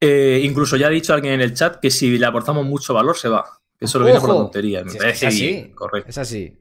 Eh, 0.00 0.40
incluso 0.44 0.76
ya 0.76 0.86
ha 0.86 0.90
dicho 0.90 1.12
alguien 1.12 1.34
en 1.34 1.40
el 1.40 1.54
chat 1.54 1.80
que 1.80 1.90
si 1.90 2.18
le 2.18 2.26
aportamos 2.26 2.64
mucho 2.64 2.94
valor 2.94 3.16
se 3.16 3.28
va. 3.28 3.44
Eso 3.80 3.98
lo 3.98 4.04
viene 4.04 4.20
por 4.20 4.30
la 4.30 4.36
tontería. 4.36 4.84
Me 4.84 4.92
parece 4.94 5.26
es 5.28 5.34
así. 5.34 5.72
correcto. 5.74 6.10
Es 6.10 6.18
así. 6.18 6.58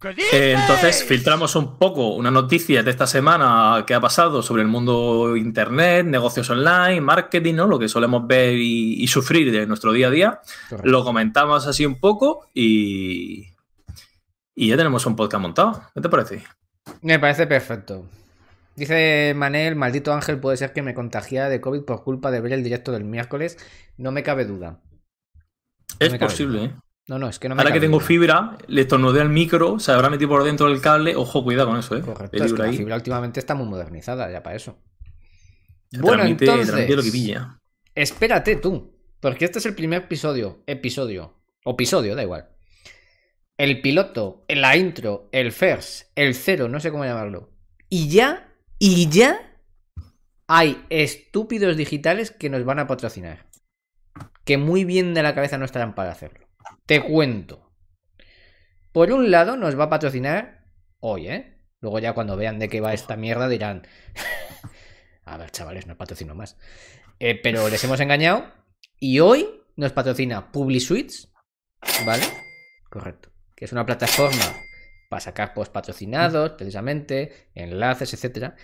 ¿Qué 0.00 0.10
Eh, 0.32 0.52
entonces 0.52 1.02
filtramos 1.04 1.56
un 1.56 1.78
poco 1.78 2.14
una 2.14 2.30
noticia 2.30 2.82
de 2.82 2.90
esta 2.90 3.06
semana 3.06 3.84
que 3.86 3.94
ha 3.94 4.00
pasado 4.00 4.42
sobre 4.42 4.62
el 4.62 4.68
mundo 4.68 5.34
internet, 5.36 6.04
negocios 6.04 6.50
online, 6.50 7.00
marketing, 7.00 7.54
¿no? 7.54 7.66
Lo 7.66 7.78
que 7.78 7.88
solemos 7.88 8.26
ver 8.26 8.54
y, 8.54 9.02
y 9.02 9.06
sufrir 9.06 9.50
de 9.50 9.66
nuestro 9.66 9.92
día 9.92 10.08
a 10.08 10.10
día. 10.10 10.40
Correcto. 10.68 10.90
Lo 10.90 11.04
comentamos 11.04 11.66
así 11.66 11.86
un 11.86 11.98
poco 11.98 12.50
y, 12.52 13.48
y 14.54 14.68
ya 14.68 14.76
tenemos 14.76 15.06
un 15.06 15.16
podcast 15.16 15.40
montado. 15.40 15.82
¿Qué 15.94 16.00
te 16.00 16.08
parece? 16.08 16.44
Me 17.00 17.18
parece 17.18 17.46
perfecto. 17.46 18.04
Dice 18.76 19.32
Manel, 19.36 19.76
maldito 19.76 20.12
Ángel, 20.12 20.40
puede 20.40 20.56
ser 20.56 20.72
que 20.72 20.82
me 20.82 20.94
contagiara 20.94 21.48
de 21.48 21.60
COVID 21.60 21.82
por 21.82 22.02
culpa 22.02 22.30
de 22.30 22.40
ver 22.40 22.52
el 22.52 22.64
directo 22.64 22.90
del 22.92 23.04
miércoles. 23.04 23.56
No 23.96 24.10
me 24.10 24.22
cabe 24.22 24.44
duda. 24.44 24.80
Es 26.00 26.08
cabe 26.10 26.18
posible, 26.18 26.58
duda. 26.58 26.68
¿eh? 26.70 26.74
No, 27.06 27.18
no, 27.18 27.28
es 27.28 27.38
que 27.38 27.48
no 27.48 27.54
me 27.54 27.60
Ahora 27.62 27.72
que 27.72 27.80
tengo 27.80 27.98
duda. 27.98 28.06
fibra, 28.06 28.58
le 28.66 28.80
estornudé 28.80 29.20
al 29.20 29.28
micro, 29.28 29.78
se 29.78 29.92
habrá 29.92 30.08
metido 30.10 30.30
por 30.30 30.42
dentro 30.42 30.68
del 30.68 30.80
cable. 30.80 31.14
Ojo, 31.14 31.44
cuidado 31.44 31.68
con 31.68 31.78
eso, 31.78 31.96
¿eh? 31.96 32.00
Correcto, 32.00 32.42
es 32.44 32.52
que 32.52 32.58
la 32.62 32.72
fibra 32.72 32.96
últimamente 32.96 33.38
está 33.40 33.54
muy 33.54 33.66
modernizada 33.66 34.30
ya 34.30 34.42
para 34.42 34.56
eso. 34.56 34.78
Te 35.90 36.00
Bueno, 36.00 36.24
transmite- 36.24 36.44
entonces, 36.44 36.66
transmite 36.68 36.96
lo 36.96 37.02
que 37.02 37.10
pilla. 37.12 37.60
espérate 37.94 38.56
tú, 38.56 38.98
porque 39.20 39.44
este 39.44 39.58
es 39.60 39.66
el 39.66 39.74
primer 39.74 40.04
episodio, 40.04 40.64
episodio, 40.66 41.42
o 41.64 41.72
episodio, 41.72 42.16
da 42.16 42.22
igual, 42.22 42.48
el 43.58 43.80
piloto, 43.82 44.44
la 44.48 44.76
intro, 44.76 45.28
el 45.30 45.52
first, 45.52 46.08
el 46.16 46.34
cero, 46.34 46.68
no 46.68 46.80
sé 46.80 46.90
cómo 46.90 47.04
llamarlo. 47.04 47.50
Y 47.88 48.08
ya, 48.08 48.53
y 48.86 49.08
ya 49.08 49.40
hay 50.46 50.84
estúpidos 50.90 51.74
digitales 51.78 52.30
que 52.30 52.50
nos 52.50 52.66
van 52.66 52.78
a 52.78 52.86
patrocinar. 52.86 53.46
Que 54.44 54.58
muy 54.58 54.84
bien 54.84 55.14
de 55.14 55.22
la 55.22 55.34
cabeza 55.34 55.56
no 55.56 55.64
estarán 55.64 55.94
para 55.94 56.12
hacerlo. 56.12 56.46
Te 56.84 57.02
cuento. 57.02 57.72
Por 58.92 59.10
un 59.10 59.30
lado, 59.30 59.56
nos 59.56 59.80
va 59.80 59.84
a 59.84 59.88
patrocinar 59.88 60.66
hoy, 61.00 61.28
¿eh? 61.28 61.64
Luego 61.80 61.98
ya 61.98 62.12
cuando 62.12 62.36
vean 62.36 62.58
de 62.58 62.68
qué 62.68 62.82
va 62.82 62.92
esta 62.92 63.16
mierda 63.16 63.48
dirán... 63.48 63.86
a 65.24 65.38
ver, 65.38 65.50
chavales, 65.50 65.86
no 65.86 65.96
patrocino 65.96 66.34
más. 66.34 66.58
Eh, 67.20 67.40
pero 67.42 67.70
les 67.70 67.82
hemos 67.84 68.00
engañado. 68.00 68.52
Y 69.00 69.20
hoy 69.20 69.48
nos 69.76 69.92
patrocina 69.92 70.52
PubliSuites, 70.52 71.32
¿vale? 72.04 72.24
Correcto. 72.90 73.30
Que 73.56 73.64
es 73.64 73.72
una 73.72 73.86
plataforma 73.86 74.44
para 75.14 75.20
sacar 75.20 75.54
post 75.54 75.70
patrocinados, 75.72 76.54
precisamente, 76.54 77.50
enlaces, 77.54 78.12
etcétera. 78.14 78.56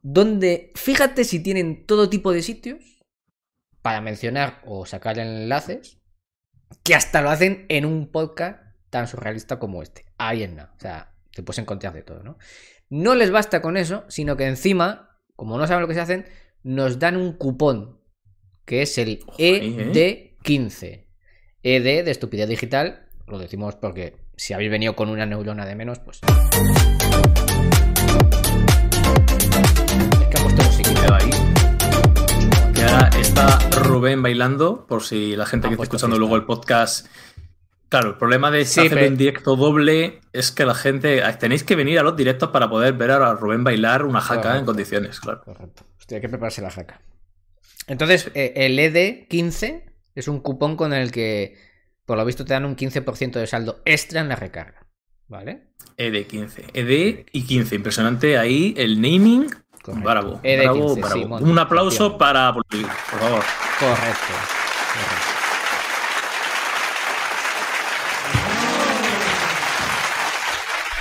Donde, 0.00 0.72
fíjate 0.76 1.24
si 1.24 1.40
tienen 1.40 1.84
todo 1.84 2.08
tipo 2.08 2.32
de 2.32 2.40
sitios 2.40 3.02
para 3.82 4.00
mencionar 4.00 4.62
o 4.64 4.86
sacar 4.86 5.18
enlaces, 5.18 6.00
que 6.82 6.94
hasta 6.94 7.20
lo 7.20 7.28
hacen 7.28 7.66
en 7.68 7.84
un 7.84 8.10
podcast 8.10 8.62
tan 8.88 9.08
surrealista 9.08 9.58
como 9.58 9.82
este. 9.82 10.06
Ahí 10.16 10.42
en 10.42 10.56
nada. 10.56 10.72
O 10.74 10.80
sea, 10.80 11.14
te 11.34 11.42
puedes 11.42 11.58
encontrar 11.58 11.92
de 11.92 12.02
todo, 12.02 12.22
¿no? 12.22 12.38
No 12.88 13.14
les 13.14 13.30
basta 13.30 13.60
con 13.60 13.76
eso, 13.76 14.06
sino 14.08 14.38
que 14.38 14.46
encima, 14.46 15.20
como 15.36 15.58
no 15.58 15.66
saben 15.66 15.82
lo 15.82 15.88
que 15.88 15.92
se 15.92 16.00
hacen, 16.00 16.24
nos 16.62 16.98
dan 16.98 17.14
un 17.18 17.34
cupón, 17.34 18.00
que 18.64 18.80
es 18.80 18.96
el 18.96 19.20
ED15. 19.36 21.08
ED 21.62 22.04
de 22.06 22.10
estupidez 22.10 22.48
digital, 22.48 23.07
lo 23.28 23.38
decimos 23.38 23.76
porque 23.76 24.16
si 24.36 24.54
habéis 24.54 24.70
venido 24.70 24.94
con 24.96 25.08
una 25.08 25.26
neurona 25.26 25.66
de 25.66 25.74
menos, 25.74 25.98
pues... 25.98 26.20
Es 30.20 30.28
que 30.28 30.38
ha 30.38 30.42
puesto 30.42 30.62
musiquita 30.64 31.16
ahí. 31.16 31.30
Que 32.74 32.82
ahora 32.82 33.10
está 33.20 33.58
Rubén 33.82 34.22
bailando, 34.22 34.86
por 34.86 35.02
si 35.02 35.36
la 35.36 35.46
gente 35.46 35.68
que 35.68 35.74
está 35.74 35.84
escuchando 35.84 36.16
fiesta. 36.16 36.18
luego 36.28 36.36
el 36.36 36.44
podcast. 36.44 37.06
Claro, 37.88 38.10
el 38.10 38.16
problema 38.16 38.50
de 38.50 38.64
Sí, 38.66 38.80
hacer 38.80 38.92
pero- 38.94 39.08
un 39.08 39.16
directo 39.16 39.56
doble 39.56 40.20
es 40.32 40.50
que 40.52 40.64
la 40.66 40.74
gente. 40.74 41.22
Tenéis 41.38 41.64
que 41.64 41.74
venir 41.76 41.98
a 41.98 42.02
los 42.02 42.16
directos 42.16 42.50
para 42.50 42.68
poder 42.68 42.92
ver 42.94 43.10
a 43.12 43.34
Rubén 43.34 43.64
bailar 43.64 44.04
una 44.04 44.20
jaca 44.20 44.58
en 44.58 44.64
condiciones, 44.64 45.20
claro. 45.20 45.42
Correcto. 45.44 45.84
Hay 46.10 46.20
que 46.20 46.28
prepararse 46.28 46.62
la 46.62 46.70
jaca. 46.70 47.00
Entonces, 47.86 48.30
eh, 48.34 48.52
el 48.56 48.78
ED15 48.78 49.82
es 50.14 50.28
un 50.28 50.40
cupón 50.40 50.76
con 50.76 50.92
el 50.92 51.10
que, 51.10 51.56
por 52.08 52.16
lo 52.16 52.24
visto, 52.24 52.42
te 52.46 52.54
dan 52.54 52.64
un 52.64 52.74
15% 52.74 53.32
de 53.32 53.46
saldo 53.46 53.82
extra 53.84 54.22
en 54.22 54.30
la 54.30 54.34
recarga. 54.36 54.86
¿Vale? 55.26 55.74
ED15. 55.98 56.70
ED 56.72 57.26
y 57.32 57.42
15. 57.46 57.74
Impresionante 57.74 58.38
ahí 58.38 58.72
el 58.78 58.98
naming. 58.98 59.46
Correcto. 59.82 60.08
Bravo. 60.08 60.40
ED15, 60.42 60.62
bravo, 60.62 60.94
sí, 60.94 61.00
bravo. 61.02 61.28
mon- 61.28 61.50
Un 61.50 61.58
aplauso 61.58 62.16
para 62.16 62.54
por 62.54 62.64
favor. 62.66 63.44
Correcto. 63.78 64.26
correcto. 64.26 65.28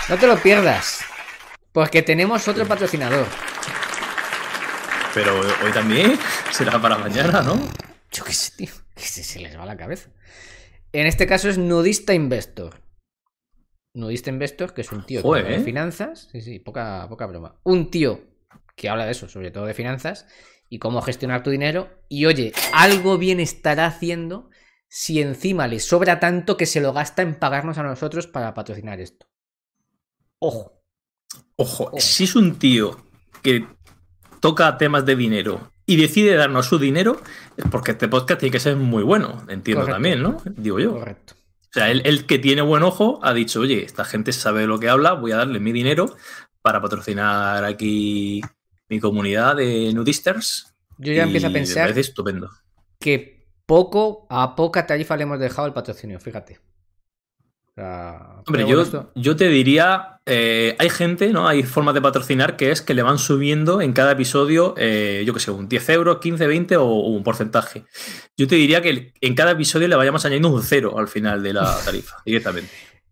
No 0.10 0.18
te 0.18 0.28
lo 0.28 0.38
pierdas. 0.38 1.02
Porque 1.72 2.02
tenemos 2.02 2.48
otro 2.48 2.66
patrocinador. 2.66 3.28
Pero 5.14 5.40
hoy 5.64 5.72
también 5.74 6.18
será 6.52 6.82
para 6.82 6.98
mañana, 6.98 7.42
¿no? 7.42 7.60
Yo 8.12 8.24
qué 8.24 8.34
sé, 8.34 8.52
tío. 8.56 8.72
Que 8.96 9.04
se 9.04 9.40
les 9.40 9.58
va 9.58 9.66
la 9.66 9.76
cabeza. 9.78 10.10
En 10.94 11.06
este 11.06 11.28
caso 11.28 11.50
es 11.50 11.58
Nudista 11.58 12.14
Investor. 12.14 12.82
Nudista 13.94 14.30
Investor, 14.30 14.74
que 14.74 14.82
es 14.82 14.92
un 14.92 15.06
tío 15.06 15.22
que 15.22 15.28
habla 15.28 15.50
de 15.50 15.60
finanzas. 15.60 16.30
Sí, 16.32 16.42
sí, 16.42 16.60
poca, 16.60 17.08
poca 17.10 17.26
broma. 17.26 17.60
Un 17.64 17.90
tío 17.90 18.22
que 18.76 18.90
habla 18.90 19.06
de 19.06 19.12
eso, 19.12 19.28
sobre 19.28 19.52
todo 19.52 19.66
de 19.66 19.74
finanzas, 19.74 20.28
y 20.70 20.80
cómo 20.80 21.02
gestionar 21.02 21.44
tu 21.44 21.50
dinero. 21.50 21.90
Y 22.10 22.26
oye, 22.26 22.54
algo 22.74 23.18
bien 23.18 23.40
estará 23.40 23.88
haciendo 23.88 24.50
si 24.88 25.22
encima 25.22 25.68
le 25.68 25.80
sobra 25.80 26.20
tanto 26.20 26.58
que 26.58 26.66
se 26.66 26.80
lo 26.80 26.94
gasta 26.94 27.22
en 27.22 27.36
pagarnos 27.36 27.78
a 27.78 27.84
nosotros 27.84 28.28
para 28.28 28.54
patrocinar 28.54 29.02
esto. 29.02 29.28
Ojo. 30.40 30.74
Ojo, 31.58 31.92
si 31.98 32.24
es 32.24 32.36
un 32.36 32.58
tío 32.60 33.04
que 33.42 33.68
toca 34.40 34.78
temas 34.78 35.06
de 35.06 35.16
dinero 35.16 35.72
y 35.88 35.96
decide 35.96 36.36
darnos 36.36 36.68
su 36.68 36.78
dinero, 36.78 37.20
porque 37.72 37.92
este 37.92 38.08
podcast 38.08 38.40
tiene 38.42 38.52
que 38.52 38.60
ser 38.60 38.76
muy 38.76 39.02
bueno. 39.04 39.44
Entiendo 39.48 39.82
Correcto. 39.82 39.96
también, 39.96 40.22
¿no? 40.22 40.38
Digo 40.46 40.80
yo. 40.80 40.92
Correcto. 40.92 41.34
O 41.62 41.74
sea, 41.74 41.90
él, 41.90 42.02
él 42.06 42.26
que 42.28 42.38
tiene 42.40 42.62
buen 42.62 42.84
ojo 42.84 43.20
ha 43.24 43.34
dicho, 43.34 43.62
oye, 43.62 43.84
esta 43.84 44.04
gente 44.06 44.32
sabe 44.34 44.62
de 44.62 44.68
lo 44.68 44.80
que 44.80 44.90
habla, 44.90 45.14
voy 45.14 45.32
a 45.32 45.38
darle 45.38 45.60
mi 45.60 45.72
dinero 45.72 46.16
para 46.62 46.82
patrocinar 46.82 47.64
aquí 47.64 48.42
mi 48.90 49.00
comunidad 49.00 49.56
de 49.56 49.92
nudisters. 49.94 50.74
Yo 50.98 51.14
ya 51.14 51.24
Y 51.24 51.26
empiezo 51.26 51.48
a 51.48 51.50
Me 51.50 51.60
pensar 51.60 51.84
parece 51.86 52.02
estupendo. 52.02 52.50
que 53.00 53.48
poco 53.66 54.28
a 54.30 54.56
poca 54.56 54.86
tarifa 54.88 55.16
le 55.18 55.24
hemos 55.24 55.40
dejado 55.40 55.68
el 55.68 55.74
patrocinio, 55.74 56.20
fíjate. 56.20 56.60
Hombre, 57.78 58.66
yo, 58.68 58.82
esto- 58.82 59.12
yo 59.16 59.36
te 59.36 59.48
diría, 59.50 60.20
eh, 60.26 60.76
hay 60.80 60.90
gente, 60.90 61.32
¿no? 61.32 61.48
Hay 61.48 61.64
formas 61.64 61.94
de 61.94 62.02
patrocinar 62.02 62.58
que 62.58 62.72
es 62.72 62.82
que 62.82 62.94
le 62.94 63.04
van 63.04 63.18
subiendo 63.20 63.82
en 63.82 63.94
cada 63.94 64.14
episodio, 64.14 64.74
eh, 64.78 65.24
yo 65.26 65.34
qué 65.34 65.40
sé, 65.40 65.52
un 65.52 65.68
10 65.70 65.90
euros, 65.90 66.18
15, 66.20 66.48
20 66.48 66.78
o, 66.78 66.86
o 66.86 67.10
un 67.10 67.24
porcentaje. 67.24 67.84
Yo 68.36 68.48
te 68.48 68.56
diría 68.56 68.82
que 68.82 69.14
en 69.22 69.36
cada 69.36 69.52
episodio 69.52 69.88
le 69.88 69.96
vayamos 69.96 70.26
añadiendo 70.26 70.50
un 70.50 70.64
cero 70.64 70.98
al 70.98 71.08
final 71.08 71.44
de 71.44 71.54
la 71.54 71.78
tarifa, 71.86 72.18
directamente. 72.26 72.70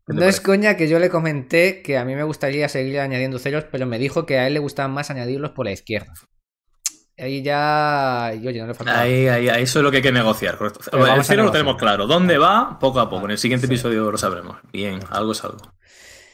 ¿Qué 0.07 0.13
te 0.13 0.19
No 0.19 0.25
es 0.25 0.39
coña 0.39 0.77
que 0.77 0.88
yo 0.88 1.00
le 1.00 1.10
comenté 1.10 1.81
que 1.81 1.98
a 1.98 2.05
mí 2.05 2.15
me 2.15 2.24
gustaría 2.24 2.69
seguir 2.69 3.00
añadiendo 3.00 3.39
ceros, 3.39 3.65
pero 3.72 3.86
me 3.88 3.98
dijo 4.00 4.25
que 4.25 4.38
a 4.39 4.48
él 4.48 4.53
le 4.53 4.60
gustaban 4.60 4.91
más 4.91 5.10
añadirlos 5.10 5.51
por 5.51 5.65
la 5.65 5.72
izquierda. 5.72 6.13
Ahí 7.17 7.41
ya. 7.41 8.31
y 8.34 8.45
oye, 8.48 8.60
no 8.60 8.67
le 8.67 8.74
falta. 8.74 9.00
Ahí, 9.00 9.27
ahí, 9.27 9.48
ahí, 9.50 9.63
eso 9.63 9.79
es 9.79 9.84
lo 9.84 9.89
que 9.91 9.98
hay 9.98 10.03
que 10.03 10.12
negociar, 10.12 10.57
correcto. 10.57 10.81
Pero 10.91 11.07
el 11.07 11.24
cero 11.24 11.43
lo 11.43 11.51
tenemos 11.51 11.77
claro. 11.77 12.07
¿Dónde 12.07 12.38
va? 12.38 12.77
Poco 12.79 13.00
a 13.00 13.10
poco. 13.10 13.25
En 13.25 13.31
el 13.31 13.38
siguiente 13.38 13.67
Sí. 13.67 13.74
episodio 13.74 14.12
lo 14.12 14.17
sabremos. 14.17 14.57
Bien, 14.74 15.00
algo 15.10 15.31
es 15.31 15.43
algo. 15.43 15.57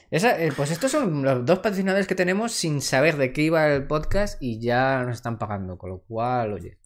Esa- 0.10 0.42
eh, 0.42 0.52
pues 0.56 0.72
estos 0.72 0.92
son 0.92 1.24
los 1.24 1.46
dos 1.46 1.60
patrocinadores 1.60 2.08
que 2.08 2.16
tenemos 2.16 2.52
sin 2.52 2.82
saber 2.82 3.16
de 3.18 3.32
qué 3.32 3.44
iba 3.44 3.68
el 3.68 3.86
podcast 3.88 4.42
y 4.42 4.60
ya 4.60 5.04
nos 5.04 5.16
están 5.16 5.38
pagando, 5.38 5.78
con 5.78 5.90
lo 5.92 6.00
cual, 6.00 6.54
oye. 6.54 6.80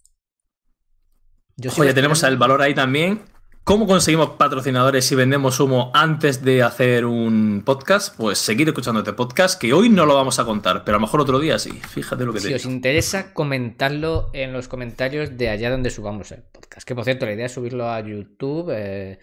Yo 1.56 1.70
ya 1.84 1.94
tenemos 1.94 2.22
el 2.22 2.36
valor 2.36 2.60
ahí 2.62 2.74
también. 2.74 3.22
¿Cómo 3.66 3.88
conseguimos 3.88 4.30
patrocinadores 4.38 5.04
si 5.04 5.16
vendemos 5.16 5.58
humo 5.58 5.90
antes 5.92 6.44
de 6.44 6.62
hacer 6.62 7.04
un 7.04 7.64
podcast? 7.66 8.16
Pues 8.16 8.38
seguir 8.38 8.68
escuchando 8.68 9.00
este 9.00 9.12
podcast, 9.12 9.60
que 9.60 9.72
hoy 9.72 9.88
no 9.88 10.06
lo 10.06 10.14
vamos 10.14 10.38
a 10.38 10.44
contar, 10.44 10.84
pero 10.84 10.98
a 10.98 11.00
lo 11.00 11.06
mejor 11.06 11.22
otro 11.22 11.40
día 11.40 11.58
sí. 11.58 11.72
Fíjate 11.72 12.24
lo 12.24 12.32
que 12.32 12.38
te 12.38 12.46
Si 12.46 12.54
os 12.54 12.62
digo. 12.62 12.72
interesa, 12.72 13.32
comentadlo 13.32 14.30
en 14.34 14.52
los 14.52 14.68
comentarios 14.68 15.36
de 15.36 15.48
allá 15.48 15.72
donde 15.72 15.90
subamos 15.90 16.30
el 16.30 16.44
podcast. 16.44 16.86
Que 16.86 16.94
por 16.94 17.02
cierto, 17.02 17.26
la 17.26 17.32
idea 17.32 17.46
es 17.46 17.54
subirlo 17.54 17.90
a 17.90 17.98
YouTube, 17.98 18.70
eh, 18.72 19.18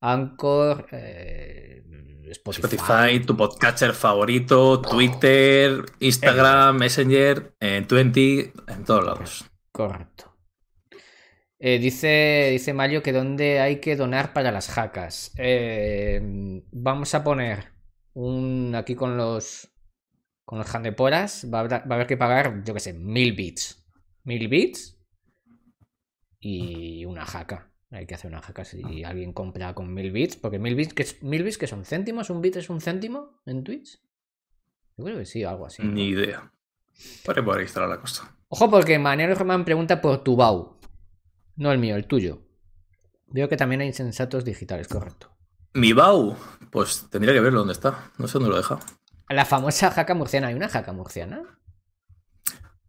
Anchor, 0.00 0.86
eh, 0.92 1.82
Spotify. 2.30 2.76
Spotify, 2.76 3.26
tu 3.26 3.36
podcatcher 3.36 3.94
favorito, 3.94 4.80
Twitter, 4.80 5.84
Instagram, 5.98 6.76
Messenger, 6.76 7.56
en 7.58 7.88
20, 7.88 8.52
en 8.68 8.84
todos 8.84 9.04
lados. 9.04 9.44
Correcto. 9.72 10.37
Eh, 11.60 11.78
dice, 11.78 12.48
dice 12.52 12.72
Mario 12.72 13.02
que 13.02 13.12
donde 13.12 13.60
hay 13.60 13.80
que 13.80 13.96
donar 13.96 14.32
para 14.32 14.52
las 14.52 14.68
jacas. 14.68 15.32
Eh, 15.36 16.20
vamos 16.70 17.14
a 17.14 17.24
poner 17.24 17.72
un 18.14 18.74
aquí 18.76 18.94
con 18.94 19.16
los 19.16 19.72
con 20.44 20.58
los 20.58 20.74
handeporas. 20.74 21.48
Va 21.52 21.58
a, 21.58 21.60
haber, 21.60 21.72
va 21.72 21.90
a 21.90 21.94
haber 21.94 22.06
que 22.06 22.16
pagar, 22.16 22.62
yo 22.64 22.74
qué 22.74 22.80
sé, 22.80 22.92
mil 22.92 23.32
bits. 23.32 23.84
Mil 24.24 24.48
bits 24.48 24.98
y 26.40 27.04
una 27.04 27.26
jaca. 27.26 27.72
Hay 27.90 28.06
que 28.06 28.14
hacer 28.14 28.30
una 28.30 28.42
jaca 28.42 28.64
si 28.64 29.02
alguien 29.02 29.32
compra 29.32 29.74
con 29.74 29.92
mil 29.92 30.12
bits. 30.12 30.36
Porque 30.36 30.58
mil 30.58 30.74
bits, 30.74 30.94
que 30.94 31.02
es, 31.02 31.22
mil 31.22 31.42
bits 31.42 31.58
que 31.58 31.66
son 31.66 31.84
céntimos, 31.84 32.30
un 32.30 32.40
bit 32.40 32.56
es 32.56 32.70
un 32.70 32.80
céntimo 32.80 33.40
en 33.46 33.64
Twitch. 33.64 34.00
Yo 34.96 35.04
creo 35.04 35.18
que 35.18 35.24
sí, 35.24 35.44
algo 35.44 35.66
así. 35.66 35.82
Ni 35.82 36.08
idea. 36.08 36.52
Por 37.24 37.58
ahí 37.58 37.64
estará 37.64 37.86
la 37.86 38.00
cosa. 38.00 38.36
Ojo, 38.48 38.70
porque 38.70 38.98
Manuel 38.98 39.36
Román 39.36 39.64
pregunta 39.64 40.00
por 40.00 40.22
tu 40.24 40.36
BAU. 40.36 40.77
No 41.58 41.72
el 41.72 41.78
mío, 41.78 41.96
el 41.96 42.06
tuyo. 42.06 42.40
Veo 43.26 43.48
que 43.48 43.56
también 43.56 43.80
hay 43.80 43.88
insensatos 43.88 44.44
digitales, 44.44 44.86
correcto. 44.86 45.28
Mi 45.74 45.92
Bau, 45.92 46.36
pues 46.70 47.08
tendría 47.10 47.34
que 47.34 47.40
verlo 47.40 47.58
dónde 47.58 47.72
está. 47.72 48.12
No 48.16 48.28
sé 48.28 48.34
dónde 48.34 48.50
lo 48.50 48.54
he 48.54 48.58
dejado. 48.58 48.80
La 49.28 49.44
famosa 49.44 49.90
jaca 49.90 50.14
murciana. 50.14 50.46
¿Hay 50.46 50.54
una 50.54 50.68
jaca 50.68 50.92
murciana? 50.92 51.42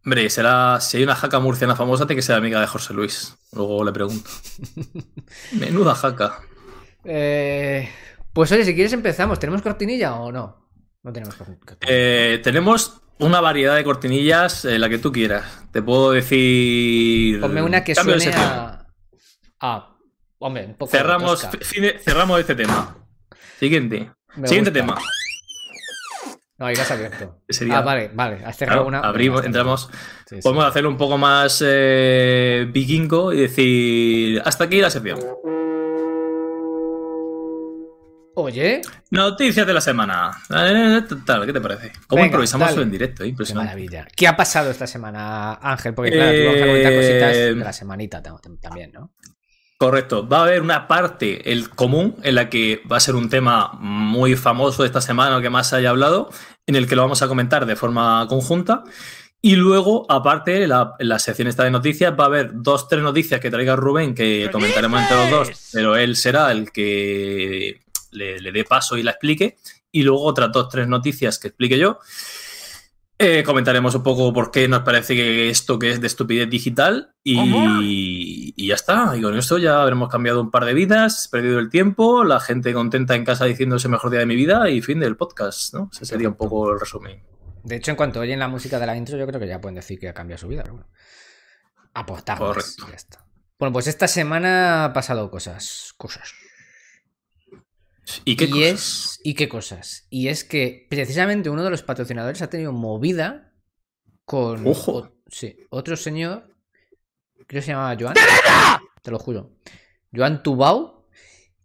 Hombre, 0.04 0.30
será. 0.30 0.80
Si 0.80 0.96
hay 0.96 1.02
una 1.02 1.16
jaca 1.16 1.40
murciana 1.40 1.74
famosa, 1.74 2.06
tiene 2.06 2.20
que 2.20 2.22
ser 2.22 2.36
amiga 2.36 2.60
de 2.60 2.68
José 2.68 2.94
Luis. 2.94 3.36
Luego 3.52 3.84
le 3.84 3.92
pregunto. 3.92 4.30
Menuda 5.58 5.96
jaca. 5.96 6.38
Eh, 7.04 7.88
pues 8.32 8.52
oye, 8.52 8.64
si 8.64 8.74
quieres 8.74 8.92
empezamos. 8.92 9.40
¿Tenemos 9.40 9.62
cortinilla 9.62 10.14
o 10.14 10.30
no? 10.30 10.70
No 11.02 11.12
tenemos 11.12 11.34
cortinilla. 11.34 11.76
Eh, 11.80 12.40
tenemos 12.42 13.02
una 13.20 13.40
variedad 13.40 13.76
de 13.76 13.84
cortinillas, 13.84 14.64
eh, 14.64 14.78
la 14.78 14.88
que 14.88 14.98
tú 14.98 15.12
quieras. 15.12 15.44
Te 15.72 15.82
puedo 15.82 16.10
decir. 16.12 17.40
Ponme 17.40 17.62
una 17.62 17.84
que 17.84 17.94
Cambio 17.94 18.18
suene 18.20 18.36
a... 18.36 18.86
Ah, 19.60 19.96
hombre, 20.38 20.66
un 20.66 20.74
poco... 20.74 20.90
Cerramos, 20.90 21.46
cerramos 22.04 22.40
este 22.40 22.54
tema. 22.54 22.96
Siguiente. 23.58 24.10
Me 24.36 24.48
Siguiente 24.48 24.70
gusta. 24.70 24.94
tema. 24.94 25.00
No, 26.58 26.66
ahí 26.66 26.74
lo 26.76 26.82
has 26.82 26.90
abierto. 26.90 27.40
Sería- 27.48 27.78
Ah, 27.78 27.80
vale, 27.82 28.10
vale. 28.12 28.44
Has 28.44 28.56
cerrado 28.56 28.86
Claro, 28.86 28.98
una. 29.00 29.08
abrimos, 29.08 29.44
entramos. 29.44 29.88
Sí, 30.26 30.36
sí. 30.36 30.40
Podemos 30.42 30.64
hacerlo 30.66 30.90
un 30.90 30.98
poco 30.98 31.16
más 31.16 31.62
eh, 31.66 32.66
vikingo 32.70 33.32
y 33.32 33.40
decir, 33.40 34.42
hasta 34.44 34.64
aquí 34.64 34.80
la 34.80 34.90
sección. 34.90 35.18
Oye, 38.50 38.80
Noticias 39.10 39.66
de 39.66 39.74
la 39.74 39.80
semana. 39.80 40.30
Eh, 40.50 41.02
Tal, 41.24 41.46
¿qué 41.46 41.52
te 41.52 41.60
parece? 41.60 41.92
¿Cómo 42.06 42.16
Venga, 42.22 42.26
improvisamos 42.26 42.66
dale. 42.66 42.72
eso 42.74 42.82
en 42.82 42.90
directo? 42.90 43.22
eh? 43.22 43.26
qué 43.26 43.30
Impresionante. 43.30 43.66
maravilla. 43.68 44.06
¿Qué 44.16 44.26
ha 44.28 44.36
pasado 44.36 44.70
esta 44.70 44.86
semana, 44.86 45.54
Ángel? 45.54 45.94
Porque 45.94 46.10
claro, 46.12 46.32
tú 46.38 46.46
vas 46.46 46.56
a 46.62 46.66
comentar 46.66 46.92
Eh, 46.92 46.96
cositas 46.96 47.32
de 47.36 47.54
la 47.56 47.72
semanita 47.72 48.22
tam- 48.22 48.40
tam- 48.40 48.60
también, 48.60 48.92
¿no? 48.92 49.12
Correcto. 49.78 50.28
Va 50.28 50.40
a 50.40 50.42
haber 50.42 50.60
una 50.60 50.86
parte, 50.86 51.50
el 51.52 51.70
común, 51.70 52.16
en 52.22 52.34
la 52.34 52.50
que 52.50 52.82
va 52.90 52.98
a 52.98 53.00
ser 53.00 53.14
un 53.14 53.30
tema 53.30 53.72
muy 53.80 54.36
famoso 54.36 54.84
esta 54.84 55.00
semana, 55.00 55.38
o 55.38 55.40
que 55.40 55.48
más 55.50 55.68
se 55.70 55.76
haya 55.76 55.90
hablado, 55.90 56.28
en 56.66 56.76
el 56.76 56.86
que 56.86 56.96
lo 56.96 57.02
vamos 57.02 57.22
a 57.22 57.28
comentar 57.28 57.64
de 57.66 57.76
forma 57.76 58.26
conjunta. 58.28 58.84
Y 59.42 59.56
luego, 59.56 60.04
aparte, 60.10 60.66
la, 60.66 60.92
en 60.98 61.08
la 61.08 61.18
sección 61.18 61.48
esta 61.48 61.64
de 61.64 61.70
noticias, 61.70 62.12
va 62.12 62.24
a 62.24 62.26
haber 62.26 62.50
dos, 62.52 62.88
tres 62.88 63.02
noticias 63.02 63.40
que 63.40 63.50
traiga 63.50 63.74
Rubén 63.74 64.14
que 64.14 64.42
¿Qué 64.44 64.50
comentaremos 64.52 65.00
entre 65.00 65.16
los 65.16 65.30
dos, 65.30 65.70
pero 65.72 65.96
él 65.96 66.14
será 66.14 66.52
el 66.52 66.70
que 66.72 67.80
le, 68.10 68.38
le 68.38 68.52
dé 68.52 68.64
paso 68.64 68.96
y 68.96 69.02
la 69.02 69.12
explique. 69.12 69.58
Y 69.92 70.02
luego 70.02 70.22
otras 70.24 70.52
dos, 70.52 70.68
tres 70.68 70.86
noticias 70.88 71.38
que 71.38 71.48
explique 71.48 71.78
yo. 71.78 71.98
Eh, 73.22 73.42
comentaremos 73.42 73.94
un 73.94 74.02
poco 74.02 74.32
por 74.32 74.50
qué 74.50 74.66
nos 74.66 74.80
parece 74.80 75.14
que 75.14 75.50
esto 75.50 75.78
que 75.78 75.90
es 75.90 76.00
de 76.00 76.06
estupidez 76.06 76.48
digital 76.48 77.14
y, 77.22 78.54
y 78.56 78.66
ya 78.66 78.74
está. 78.74 79.14
Y 79.14 79.20
con 79.20 79.36
esto 79.36 79.58
ya 79.58 79.82
habremos 79.82 80.08
cambiado 80.08 80.40
un 80.40 80.50
par 80.50 80.64
de 80.64 80.72
vidas, 80.72 81.28
perdido 81.30 81.58
el 81.58 81.68
tiempo, 81.68 82.24
la 82.24 82.40
gente 82.40 82.72
contenta 82.72 83.14
en 83.14 83.26
casa 83.26 83.44
el 83.44 83.90
mejor 83.90 84.10
día 84.10 84.20
de 84.20 84.26
mi 84.26 84.36
vida 84.36 84.70
y 84.70 84.80
fin 84.80 85.00
del 85.00 85.18
podcast, 85.18 85.74
¿no? 85.74 85.90
Ese 85.92 86.06
sería 86.06 86.28
un 86.28 86.34
poco 86.34 86.72
el 86.72 86.80
resumen. 86.80 87.22
De 87.62 87.76
hecho, 87.76 87.90
en 87.90 87.98
cuanto 87.98 88.20
oyen 88.20 88.38
la 88.38 88.48
música 88.48 88.78
de 88.78 88.86
la 88.86 88.96
intro, 88.96 89.18
yo 89.18 89.26
creo 89.26 89.38
que 89.38 89.46
ya 89.46 89.60
pueden 89.60 89.74
decir 89.74 89.98
que 89.98 90.08
ha 90.08 90.14
cambiado 90.14 90.38
su 90.38 90.48
vida. 90.48 90.62
Pero 90.62 90.76
bueno. 90.76 90.88
Correcto. 92.38 92.86
ya 92.88 92.96
está. 92.96 93.26
Bueno, 93.58 93.74
pues 93.74 93.86
esta 93.86 94.08
semana 94.08 94.86
ha 94.86 94.92
pasado 94.94 95.30
cosas. 95.30 95.92
Cosas. 95.98 96.32
¿Y 98.24 98.36
qué 98.36 98.44
y 98.44 98.50
cosas? 98.50 98.64
es. 98.72 99.20
¿Y 99.24 99.34
qué 99.34 99.48
cosas? 99.48 100.06
Y 100.10 100.28
es 100.28 100.44
que 100.44 100.86
precisamente 100.90 101.50
uno 101.50 101.64
de 101.64 101.70
los 101.70 101.82
patrocinadores 101.82 102.42
ha 102.42 102.50
tenido 102.50 102.72
movida 102.72 103.52
con. 104.24 104.66
Ojo. 104.66 104.92
o- 104.92 105.12
sí, 105.26 105.56
otro 105.70 105.96
señor. 105.96 106.54
Creo 107.46 107.60
que 107.60 107.62
se 107.62 107.72
llamaba 107.72 107.96
Joan. 107.98 108.14
Te 109.02 109.10
lo 109.10 109.18
juro. 109.18 109.56
Joan 110.14 110.42
Tubau. 110.42 111.06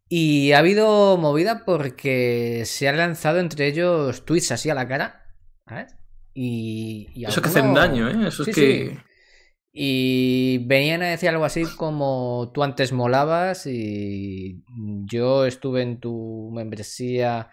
Y 0.08 0.52
ha 0.52 0.60
habido 0.60 1.18
movida 1.18 1.64
porque 1.66 2.64
se 2.66 2.88
han 2.88 2.98
lanzado 2.98 3.40
entre 3.40 3.68
ellos 3.68 4.24
tweets 4.26 4.52
así 4.52 4.70
a 4.70 4.76
la 4.76 4.88
cara. 4.88 5.24
¿sabes? 5.68 5.96
Y, 6.34 7.08
y 7.16 7.26
Eso 7.26 7.42
que 7.42 7.48
alguno- 7.50 7.80
hacen 7.80 7.94
daño, 7.94 8.10
¿eh? 8.26 8.28
Eso 8.28 8.44
es 8.44 8.54
que... 8.56 8.90
sí. 8.92 8.98
Y 9.78 10.35
venían 10.60 11.02
a 11.04 11.08
decir 11.08 11.30
algo 11.30 11.46
así 11.46 11.64
como 11.78 12.52
tú 12.54 12.64
antes 12.64 12.92
molabas 12.92 13.66
y 13.68 14.64
yo 15.06 15.46
estuve 15.46 15.82
en 15.82 16.00
tu 16.00 16.52
membresía 16.54 17.50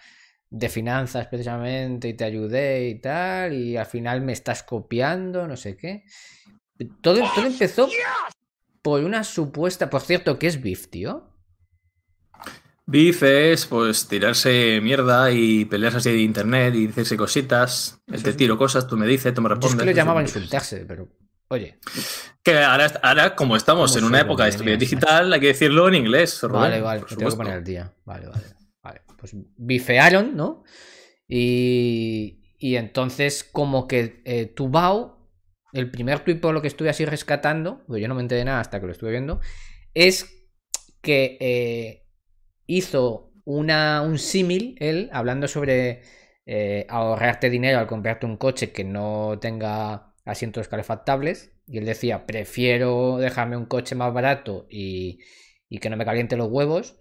de 0.50 0.68
finanzas 0.68 1.26
precisamente 1.28 2.08
y 2.08 2.14
te 2.14 2.24
ayudé 2.24 2.88
y 2.90 3.00
tal 3.00 3.54
y 3.54 3.76
al 3.76 3.86
final 3.86 4.20
me 4.20 4.32
estás 4.32 4.62
copiando, 4.62 5.46
no 5.48 5.56
sé 5.56 5.76
qué. 5.76 6.04
Todo, 7.00 7.20
todo 7.34 7.46
empezó 7.46 7.88
por 8.82 9.02
una 9.04 9.22
supuesta, 9.24 9.88
por 9.88 10.00
cierto, 10.02 10.38
¿qué 10.38 10.48
es 10.48 10.60
BIF, 10.60 10.88
tío? 10.88 11.28
Beef 12.84 13.22
es 13.22 13.66
pues 13.66 14.08
tirarse 14.08 14.80
mierda 14.82 15.30
y 15.30 15.64
pelearse 15.64 15.98
así 15.98 16.10
de 16.10 16.18
internet 16.20 16.74
y 16.74 16.88
decirse 16.88 17.16
cositas. 17.16 18.00
Eso 18.12 18.24
Te 18.24 18.30
es- 18.30 18.36
tiro 18.36 18.58
cosas, 18.58 18.86
tú 18.88 18.96
me 18.96 19.06
dices, 19.06 19.32
tú 19.32 19.40
me 19.40 19.48
Yo 19.48 19.54
respondes. 19.54 19.74
es 19.74 19.78
que 19.80 19.84
lo 19.86 19.90
eso 19.92 19.96
llamaba 20.00 20.20
es 20.22 20.28
un 20.30 20.34
beef. 20.34 20.36
insultarse, 20.36 20.84
pero 20.86 21.08
oye, 21.52 21.78
Que 22.42 22.58
ahora, 22.58 22.90
ahora, 23.02 23.36
como 23.36 23.56
estamos 23.56 23.92
¿Cómo 23.92 23.98
en 23.98 24.04
una 24.06 24.20
época 24.20 24.44
de 24.44 24.52
millennials, 24.52 24.80
digital, 24.80 25.32
hay 25.32 25.40
que 25.40 25.46
decirlo 25.48 25.86
en 25.88 25.94
inglés. 25.94 26.40
Vale, 26.50 26.80
vale, 26.80 27.00
por 27.00 27.08
tengo 27.10 27.30
que 27.30 27.36
poner 27.36 27.52
al 27.52 27.64
día. 27.64 27.92
Vale, 28.04 28.26
vale. 28.26 28.44
Vale. 28.82 29.02
Pues 29.18 29.36
bifearon, 29.56 30.34
¿no? 30.34 30.64
Y, 31.28 32.56
y 32.58 32.76
entonces, 32.76 33.44
como 33.44 33.86
que 33.86 34.22
eh, 34.24 34.46
Tubao, 34.46 35.30
el 35.72 35.90
primer 35.90 36.20
tuit 36.20 36.40
por 36.40 36.54
lo 36.54 36.62
que 36.62 36.68
estuve 36.68 36.88
así 36.88 37.04
rescatando, 37.04 37.84
porque 37.86 38.02
yo 38.02 38.08
no 38.08 38.14
me 38.14 38.22
enteré 38.22 38.40
de 38.40 38.44
nada 38.46 38.60
hasta 38.60 38.80
que 38.80 38.86
lo 38.86 38.92
estuve 38.92 39.10
viendo, 39.10 39.40
es 39.94 40.26
que 41.00 41.36
eh, 41.40 42.08
hizo 42.66 43.32
una, 43.44 44.02
un 44.02 44.18
símil, 44.18 44.76
él, 44.78 45.10
hablando 45.12 45.48
sobre 45.48 46.02
eh, 46.46 46.86
ahorrarte 46.88 47.50
dinero 47.50 47.78
al 47.78 47.86
comprarte 47.86 48.26
un 48.26 48.36
coche 48.36 48.72
que 48.72 48.84
no 48.84 49.38
tenga 49.40 50.11
asientos 50.24 50.68
calefactables. 50.68 51.52
Y 51.66 51.78
él 51.78 51.84
decía, 51.84 52.26
prefiero 52.26 53.18
dejarme 53.18 53.56
un 53.56 53.66
coche 53.66 53.94
más 53.94 54.12
barato 54.12 54.66
y, 54.70 55.20
y 55.68 55.78
que 55.78 55.90
no 55.90 55.96
me 55.96 56.04
caliente 56.04 56.36
los 56.36 56.50
huevos. 56.50 56.98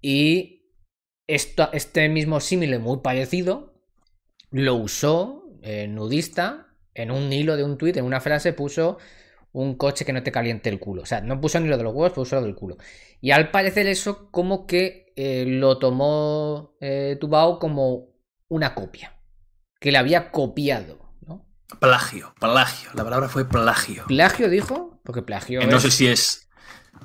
Y 0.00 0.70
esto, 1.26 1.70
este 1.72 2.08
mismo 2.08 2.40
símil 2.40 2.78
muy 2.78 2.98
parecido 2.98 3.74
lo 4.50 4.76
usó 4.76 5.44
eh, 5.62 5.88
nudista 5.88 6.68
en 6.94 7.10
un 7.10 7.32
hilo 7.32 7.56
de 7.56 7.64
un 7.64 7.76
tuit, 7.76 7.96
en 7.96 8.04
una 8.04 8.20
frase 8.20 8.52
puso 8.52 8.98
un 9.52 9.76
coche 9.76 10.04
que 10.04 10.12
no 10.12 10.22
te 10.22 10.32
caliente 10.32 10.68
el 10.68 10.78
culo. 10.78 11.02
O 11.02 11.06
sea, 11.06 11.20
no 11.20 11.40
puso 11.40 11.58
ni 11.60 11.68
lo 11.68 11.76
de 11.76 11.84
los 11.84 11.94
huevos, 11.94 12.12
puso 12.12 12.36
lo 12.36 12.42
del 12.42 12.54
culo. 12.54 12.76
Y 13.20 13.30
al 13.30 13.50
parecer 13.50 13.86
eso 13.86 14.30
como 14.30 14.66
que 14.66 15.12
eh, 15.16 15.44
lo 15.46 15.78
tomó 15.78 16.76
eh, 16.80 17.16
Tubao 17.20 17.58
como 17.58 18.14
una 18.48 18.74
copia. 18.74 19.16
Que 19.80 19.92
le 19.92 19.98
había 19.98 20.30
copiado. 20.30 21.03
Plagio, 21.80 22.34
plagio. 22.38 22.90
La 22.94 23.04
palabra 23.04 23.28
fue 23.28 23.48
plagio. 23.48 24.04
¿Plagio 24.06 24.48
dijo? 24.48 25.00
Porque 25.04 25.22
plagio 25.22 25.60
Que 25.60 25.66
no 25.66 25.80
sé 25.80 25.90
si 25.90 26.06
es 26.06 26.48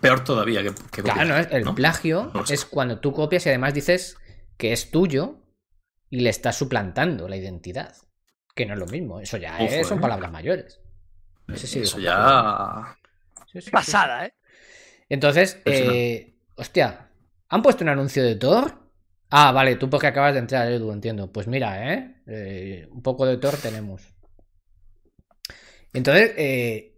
peor 0.02 0.24
todavía 0.24 0.62
que, 0.62 0.72
que 0.92 1.02
Claro, 1.04 1.20
copiar, 1.22 1.28
no, 1.28 1.38
es- 1.38 1.48
el 1.52 1.64
¿no? 1.66 1.76
plagio 1.76 2.32
No 2.34 2.42
lo 2.42 2.46
sé. 2.46 2.54
es 2.56 2.66
cuando 2.66 3.00
tú 3.00 3.14
copias 3.14 3.46
y 3.46 3.50
además 3.50 3.74
dices 3.74 4.18
que 4.58 4.72
es 4.74 4.92
tuyo 4.92 5.38
y 6.10 6.20
le 6.22 6.30
estás 6.30 6.58
suplantando 6.58 7.28
la 7.28 7.38
identidad. 7.38 7.96
Que 8.56 8.66
no 8.66 8.74
es 8.74 8.80
lo 8.80 8.88
mismo. 8.88 9.20
Eso 9.22 9.38
ya 9.38 9.58
es- 9.60 9.88
son 9.88 9.98
¿eh? 9.98 10.02
palabras 10.02 10.32
mayores. 10.32 10.80
Sí 11.56 11.80
Eso 11.80 12.00
ya. 12.00 12.98
Sí, 13.52 13.60
sí, 13.60 13.62
sí. 13.62 13.72
Pasada, 13.72 14.26
¿eh? 14.28 14.34
Entonces, 15.10 15.56
Impresionante. 15.56 16.14
eh, 16.16 16.38
hostia, 16.56 17.10
¿han 17.48 17.62
puesto 17.64 17.84
un 17.84 17.90
anuncio 17.90 18.24
de 18.24 18.36
Thor? 18.36 18.78
Ah, 19.32 19.52
vale, 19.52 19.76
tú 19.76 19.90
porque 19.90 20.08
acabas 20.08 20.34
de 20.34 20.40
entrar, 20.40 20.68
Edu, 20.72 20.92
entiendo. 20.92 21.32
Pues 21.32 21.48
mira, 21.48 21.94
¿eh? 21.94 22.22
Eh, 22.28 22.88
un 22.92 23.02
poco 23.02 23.26
de 23.26 23.38
Thor 23.38 23.56
tenemos. 23.58 24.04
Entonces, 25.94 26.34
eh, 26.38 26.98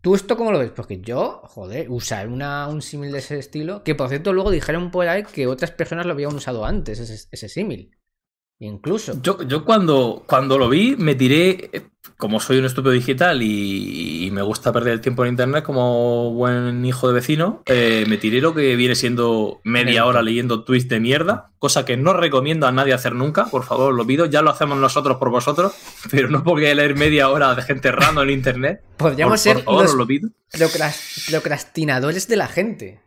¿tú 0.00 0.14
esto 0.14 0.36
cómo 0.36 0.52
lo 0.52 0.58
ves? 0.58 0.70
Porque 0.70 1.00
yo, 1.00 1.42
joder, 1.44 1.90
usar 1.90 2.28
un 2.28 2.82
símil 2.82 3.12
de 3.12 3.18
ese 3.18 3.38
estilo, 3.38 3.82
que 3.84 3.94
por 3.94 4.08
cierto 4.08 4.32
luego 4.32 4.50
dijeron 4.50 4.90
por 4.90 5.08
ahí 5.08 5.24
que 5.24 5.46
otras 5.46 5.72
personas 5.72 6.06
lo 6.06 6.12
habían 6.12 6.34
usado 6.34 6.64
antes, 6.64 7.00
ese, 7.00 7.28
ese 7.30 7.48
símil. 7.48 7.97
Incluso. 8.60 9.20
Yo, 9.22 9.40
yo 9.42 9.64
cuando, 9.64 10.24
cuando 10.26 10.58
lo 10.58 10.68
vi 10.68 10.96
me 10.96 11.14
tiré, 11.14 11.70
eh, 11.72 11.82
como 12.16 12.40
soy 12.40 12.58
un 12.58 12.64
estúpido 12.64 12.92
digital 12.92 13.40
y, 13.40 14.26
y 14.26 14.30
me 14.32 14.42
gusta 14.42 14.72
perder 14.72 14.94
el 14.94 15.00
tiempo 15.00 15.24
en 15.24 15.30
internet 15.30 15.62
como 15.62 16.32
buen 16.32 16.84
hijo 16.84 17.06
de 17.06 17.14
vecino, 17.14 17.62
eh, 17.66 18.04
me 18.08 18.16
tiré 18.16 18.40
lo 18.40 18.54
que 18.54 18.74
viene 18.74 18.96
siendo 18.96 19.60
media 19.62 20.04
hora 20.06 20.22
leyendo 20.22 20.64
tweets 20.64 20.88
de 20.88 20.98
mierda, 20.98 21.52
cosa 21.60 21.84
que 21.84 21.96
no 21.96 22.14
recomiendo 22.14 22.66
a 22.66 22.72
nadie 22.72 22.94
hacer 22.94 23.14
nunca, 23.14 23.46
por 23.46 23.62
favor, 23.62 23.94
lo 23.94 24.04
pido, 24.04 24.26
ya 24.26 24.42
lo 24.42 24.50
hacemos 24.50 24.76
nosotros 24.76 25.18
por 25.18 25.30
vosotros, 25.30 25.72
pero 26.10 26.28
no 26.28 26.42
porque 26.42 26.74
leer 26.74 26.96
media 26.96 27.28
hora 27.30 27.54
de 27.54 27.62
gente 27.62 27.92
random 27.92 28.24
en 28.24 28.30
internet. 28.30 28.82
Podríamos 28.96 29.34
por, 29.34 29.38
ser 29.38 29.54
por 29.56 29.64
favor, 29.64 29.82
los 29.84 29.94
lo 29.94 30.06
pido. 30.06 30.30
procrastinadores 31.30 32.26
de 32.26 32.36
la 32.36 32.48
gente. 32.48 33.00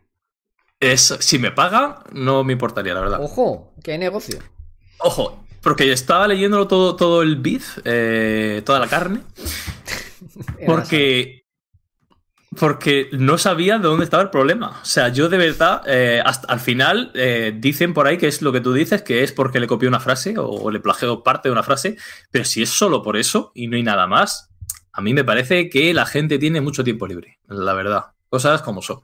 Es, 0.80 1.14
si 1.20 1.38
me 1.38 1.50
paga, 1.50 2.02
no 2.10 2.42
me 2.42 2.54
importaría, 2.54 2.94
la 2.94 3.02
verdad. 3.02 3.18
Ojo, 3.22 3.74
que 3.84 3.92
hay 3.92 3.98
negocio. 3.98 4.38
Ojo, 4.98 5.41
porque 5.62 5.92
estaba 5.92 6.28
leyéndolo 6.28 6.66
todo, 6.66 6.96
todo 6.96 7.22
el 7.22 7.36
beef, 7.36 7.78
eh, 7.84 8.62
toda 8.64 8.80
la 8.80 8.88
carne, 8.88 9.20
porque, 10.66 11.44
porque 12.58 13.08
no 13.12 13.38
sabía 13.38 13.78
de 13.78 13.88
dónde 13.88 14.04
estaba 14.04 14.22
el 14.22 14.30
problema. 14.30 14.80
O 14.82 14.84
sea, 14.84 15.08
yo 15.08 15.28
de 15.28 15.38
verdad, 15.38 15.82
eh, 15.86 16.22
hasta 16.24 16.52
al 16.52 16.60
final 16.60 17.12
eh, 17.14 17.54
dicen 17.56 17.94
por 17.94 18.06
ahí 18.06 18.18
que 18.18 18.26
es 18.26 18.42
lo 18.42 18.52
que 18.52 18.60
tú 18.60 18.72
dices, 18.72 19.02
que 19.02 19.22
es 19.22 19.32
porque 19.32 19.60
le 19.60 19.66
copió 19.66 19.88
una 19.88 20.00
frase 20.00 20.34
o 20.36 20.70
le 20.70 20.80
plagió 20.80 21.22
parte 21.22 21.48
de 21.48 21.52
una 21.52 21.62
frase, 21.62 21.96
pero 22.30 22.44
si 22.44 22.62
es 22.62 22.70
solo 22.70 23.02
por 23.02 23.16
eso 23.16 23.52
y 23.54 23.68
no 23.68 23.76
hay 23.76 23.82
nada 23.82 24.06
más, 24.06 24.50
a 24.92 25.00
mí 25.00 25.14
me 25.14 25.24
parece 25.24 25.70
que 25.70 25.94
la 25.94 26.06
gente 26.06 26.38
tiene 26.38 26.60
mucho 26.60 26.84
tiempo 26.84 27.06
libre, 27.06 27.38
la 27.48 27.72
verdad. 27.72 28.06
Cosas 28.28 28.62
como 28.62 28.82
son. 28.82 29.00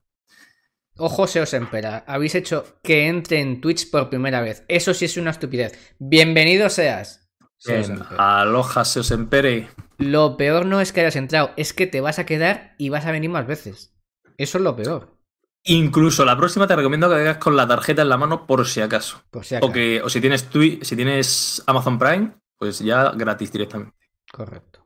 Ojo, 0.98 1.26
se 1.28 1.40
os 1.40 1.54
empera. 1.54 2.04
Habéis 2.06 2.34
hecho 2.34 2.78
que 2.82 3.06
entre 3.06 3.40
en 3.40 3.60
Twitch 3.60 3.90
por 3.90 4.10
primera 4.10 4.40
vez. 4.40 4.64
Eso 4.68 4.94
sí 4.94 5.04
es 5.04 5.16
una 5.16 5.30
estupidez. 5.30 5.94
Bienvenido 5.98 6.68
seas. 6.70 7.30
Se 7.56 7.78
os. 7.78 7.90
Aloha, 8.18 8.84
se 8.84 9.00
os 9.00 9.10
empere. 9.12 9.68
Lo 9.98 10.36
peor 10.36 10.66
no 10.66 10.80
es 10.80 10.92
que 10.92 11.00
hayas 11.00 11.16
entrado, 11.16 11.52
es 11.56 11.72
que 11.72 11.86
te 11.86 12.00
vas 12.00 12.18
a 12.18 12.26
quedar 12.26 12.74
y 12.78 12.88
vas 12.88 13.06
a 13.06 13.12
venir 13.12 13.30
más 13.30 13.46
veces. 13.46 13.94
Eso 14.36 14.58
es 14.58 14.64
lo 14.64 14.74
peor. 14.76 15.16
Incluso 15.64 16.24
la 16.24 16.36
próxima 16.36 16.66
te 16.66 16.76
recomiendo 16.76 17.08
que 17.08 17.16
hagas 17.16 17.38
con 17.38 17.56
la 17.56 17.66
tarjeta 17.66 18.02
en 18.02 18.08
la 18.08 18.16
mano 18.16 18.46
por 18.46 18.66
si 18.66 18.80
acaso. 18.80 19.22
Por 19.30 19.44
si 19.44 19.54
O, 19.54 19.58
acaso. 19.58 19.72
que, 19.72 20.00
o 20.02 20.08
si 20.08 20.20
tienes 20.20 20.50
Twi- 20.50 20.82
si 20.82 20.96
tienes 20.96 21.62
Amazon 21.66 21.98
Prime, 21.98 22.32
pues 22.56 22.78
ya 22.80 23.10
gratis 23.10 23.52
directamente. 23.52 23.94
Correcto. 24.32 24.84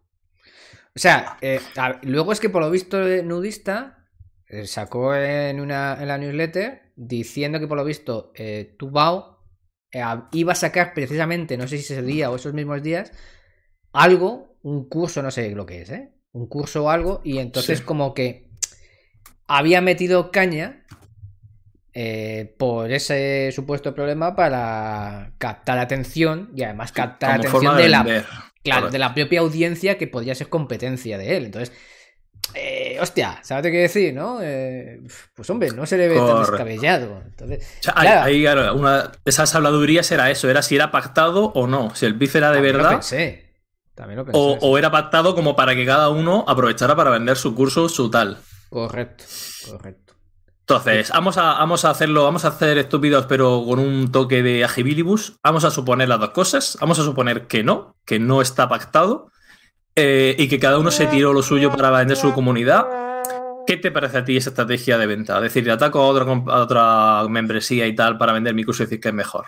O 0.94 0.98
sea, 0.98 1.36
eh, 1.40 1.60
a- 1.76 2.00
luego 2.02 2.32
es 2.32 2.40
que 2.40 2.50
por 2.50 2.62
lo 2.62 2.70
visto 2.70 2.98
Nudista 3.22 4.01
sacó 4.64 5.14
en, 5.14 5.60
una, 5.60 5.96
en 6.00 6.08
la 6.08 6.18
newsletter 6.18 6.92
diciendo 6.96 7.58
que 7.58 7.66
por 7.66 7.76
lo 7.78 7.84
visto 7.84 8.32
eh, 8.34 8.74
Tubao 8.78 9.38
eh, 9.90 10.02
iba 10.32 10.52
a 10.52 10.56
sacar 10.56 10.94
precisamente, 10.94 11.56
no 11.56 11.66
sé 11.66 11.78
si 11.78 11.92
ese 11.92 12.02
día 12.02 12.30
o 12.30 12.36
esos 12.36 12.52
mismos 12.54 12.82
días, 12.82 13.12
algo, 13.92 14.56
un 14.62 14.88
curso, 14.88 15.22
no 15.22 15.30
sé 15.30 15.50
lo 15.50 15.66
que 15.66 15.82
es, 15.82 15.90
¿eh? 15.90 16.12
Un 16.32 16.46
curso 16.46 16.84
o 16.84 16.90
algo, 16.90 17.20
y 17.24 17.38
entonces 17.38 17.78
Sí. 17.78 17.84
como 17.84 18.14
que 18.14 18.50
había 19.46 19.80
metido 19.80 20.30
caña 20.30 20.86
eh, 21.94 22.54
por 22.58 22.90
ese 22.90 23.52
supuesto 23.52 23.94
problema 23.94 24.34
para 24.34 25.34
captar 25.38 25.78
atención 25.78 26.50
y 26.56 26.62
además 26.62 26.90
captar 26.92 27.40
atención 27.40 27.76
de 27.76 27.82
de 27.82 27.88
la. 27.90 28.24
Claro, 28.64 28.90
de 28.90 28.98
la 28.98 29.12
propia 29.12 29.40
audiencia 29.40 29.98
que 29.98 30.06
podría 30.06 30.36
ser 30.36 30.48
competencia 30.48 31.18
de 31.18 31.36
él. 31.36 31.46
Entonces, 31.46 31.76
eh, 32.54 32.98
hostia, 33.00 33.38
¿sabes 33.42 33.70
qué 33.70 33.78
decir, 33.78 34.12
no? 34.14 34.38
Eh, 34.42 35.00
pues 35.34 35.48
hombre, 35.50 35.70
no 35.72 35.86
se 35.86 35.96
le 35.96 36.08
ve 36.08 36.16
tan 36.16 36.40
descabellado. 36.40 37.22
Entonces, 37.24 37.66
O 37.80 37.82
sea, 37.82 37.94
ahí- 37.96 38.06
claro, 38.08 38.22
ahí, 38.22 38.42
claro, 38.42 38.74
una 38.74 39.02
de 39.04 39.10
esas 39.24 39.54
habladurías 39.54 40.10
era 40.12 40.30
eso, 40.30 40.50
era 40.50 40.62
si 40.62 40.74
era 40.76 40.90
pactado 40.90 41.46
o 41.54 41.66
no, 41.66 41.94
si 41.94 42.04
el 42.06 42.14
beef 42.14 42.36
era 42.36 42.48
de 42.50 42.56
también 42.56 42.72
lo 42.76 42.82
verdad 42.82 42.90
pensé. 42.96 43.52
También 43.94 44.18
lo 44.18 44.24
pensé. 44.24 44.38
o, 44.38 44.58
o 44.60 44.78
era 44.78 44.90
pactado 44.90 45.34
como 45.34 45.56
para 45.56 45.74
que 45.74 45.84
cada 45.86 46.08
uno 46.10 46.44
aprovechara 46.46 46.94
para 46.96 47.10
vender 47.10 47.36
su 47.36 47.54
curso, 47.54 47.88
su 47.88 48.10
tal. 48.10 48.38
Correcto, 48.70 49.24
correcto. 49.70 50.14
Entonces, 50.60 51.10
vamos 51.10 51.36
a, 51.38 51.42
vamos 51.54 51.84
a 51.84 51.90
hacerlo, 51.90 52.22
vamos 52.24 52.44
a 52.44 52.48
hacer 52.48 52.78
estúpidos, 52.78 53.26
pero 53.26 53.64
con 53.66 53.78
un 53.80 54.12
toque 54.12 54.42
de 54.42 54.64
agibilibus. 54.64 55.34
Vamos 55.42 55.64
a 55.64 55.70
suponer 55.70 56.08
las 56.08 56.20
dos 56.20 56.30
cosas. 56.30 56.78
Vamos 56.80 56.98
a 57.00 57.02
suponer 57.02 57.46
que 57.48 57.64
no, 57.64 57.96
que 58.06 58.18
no 58.20 58.40
está 58.40 58.68
pactado 58.68 59.30
eh, 59.96 60.34
y 60.38 60.48
que 60.48 60.58
cada 60.58 60.78
uno 60.78 60.90
se 60.90 61.06
tiró 61.06 61.32
lo 61.32 61.42
suyo 61.42 61.70
para 61.70 61.90
vender 61.90 62.16
su 62.16 62.32
comunidad. 62.32 62.86
¿Qué 63.66 63.76
te 63.76 63.90
parece 63.92 64.18
a 64.18 64.24
ti 64.24 64.36
esa 64.36 64.50
estrategia 64.50 64.98
de 64.98 65.06
venta? 65.06 65.36
Es 65.36 65.42
decir, 65.42 65.70
ataco 65.70 66.00
a 66.00 66.06
otra, 66.08 66.24
a 66.24 66.60
otra 66.62 67.28
membresía 67.28 67.86
y 67.86 67.94
tal 67.94 68.18
para 68.18 68.32
vender 68.32 68.54
mi 68.54 68.64
curso 68.64 68.82
y 68.82 68.86
decir 68.86 69.00
que 69.00 69.08
es 69.08 69.14
mejor. 69.14 69.46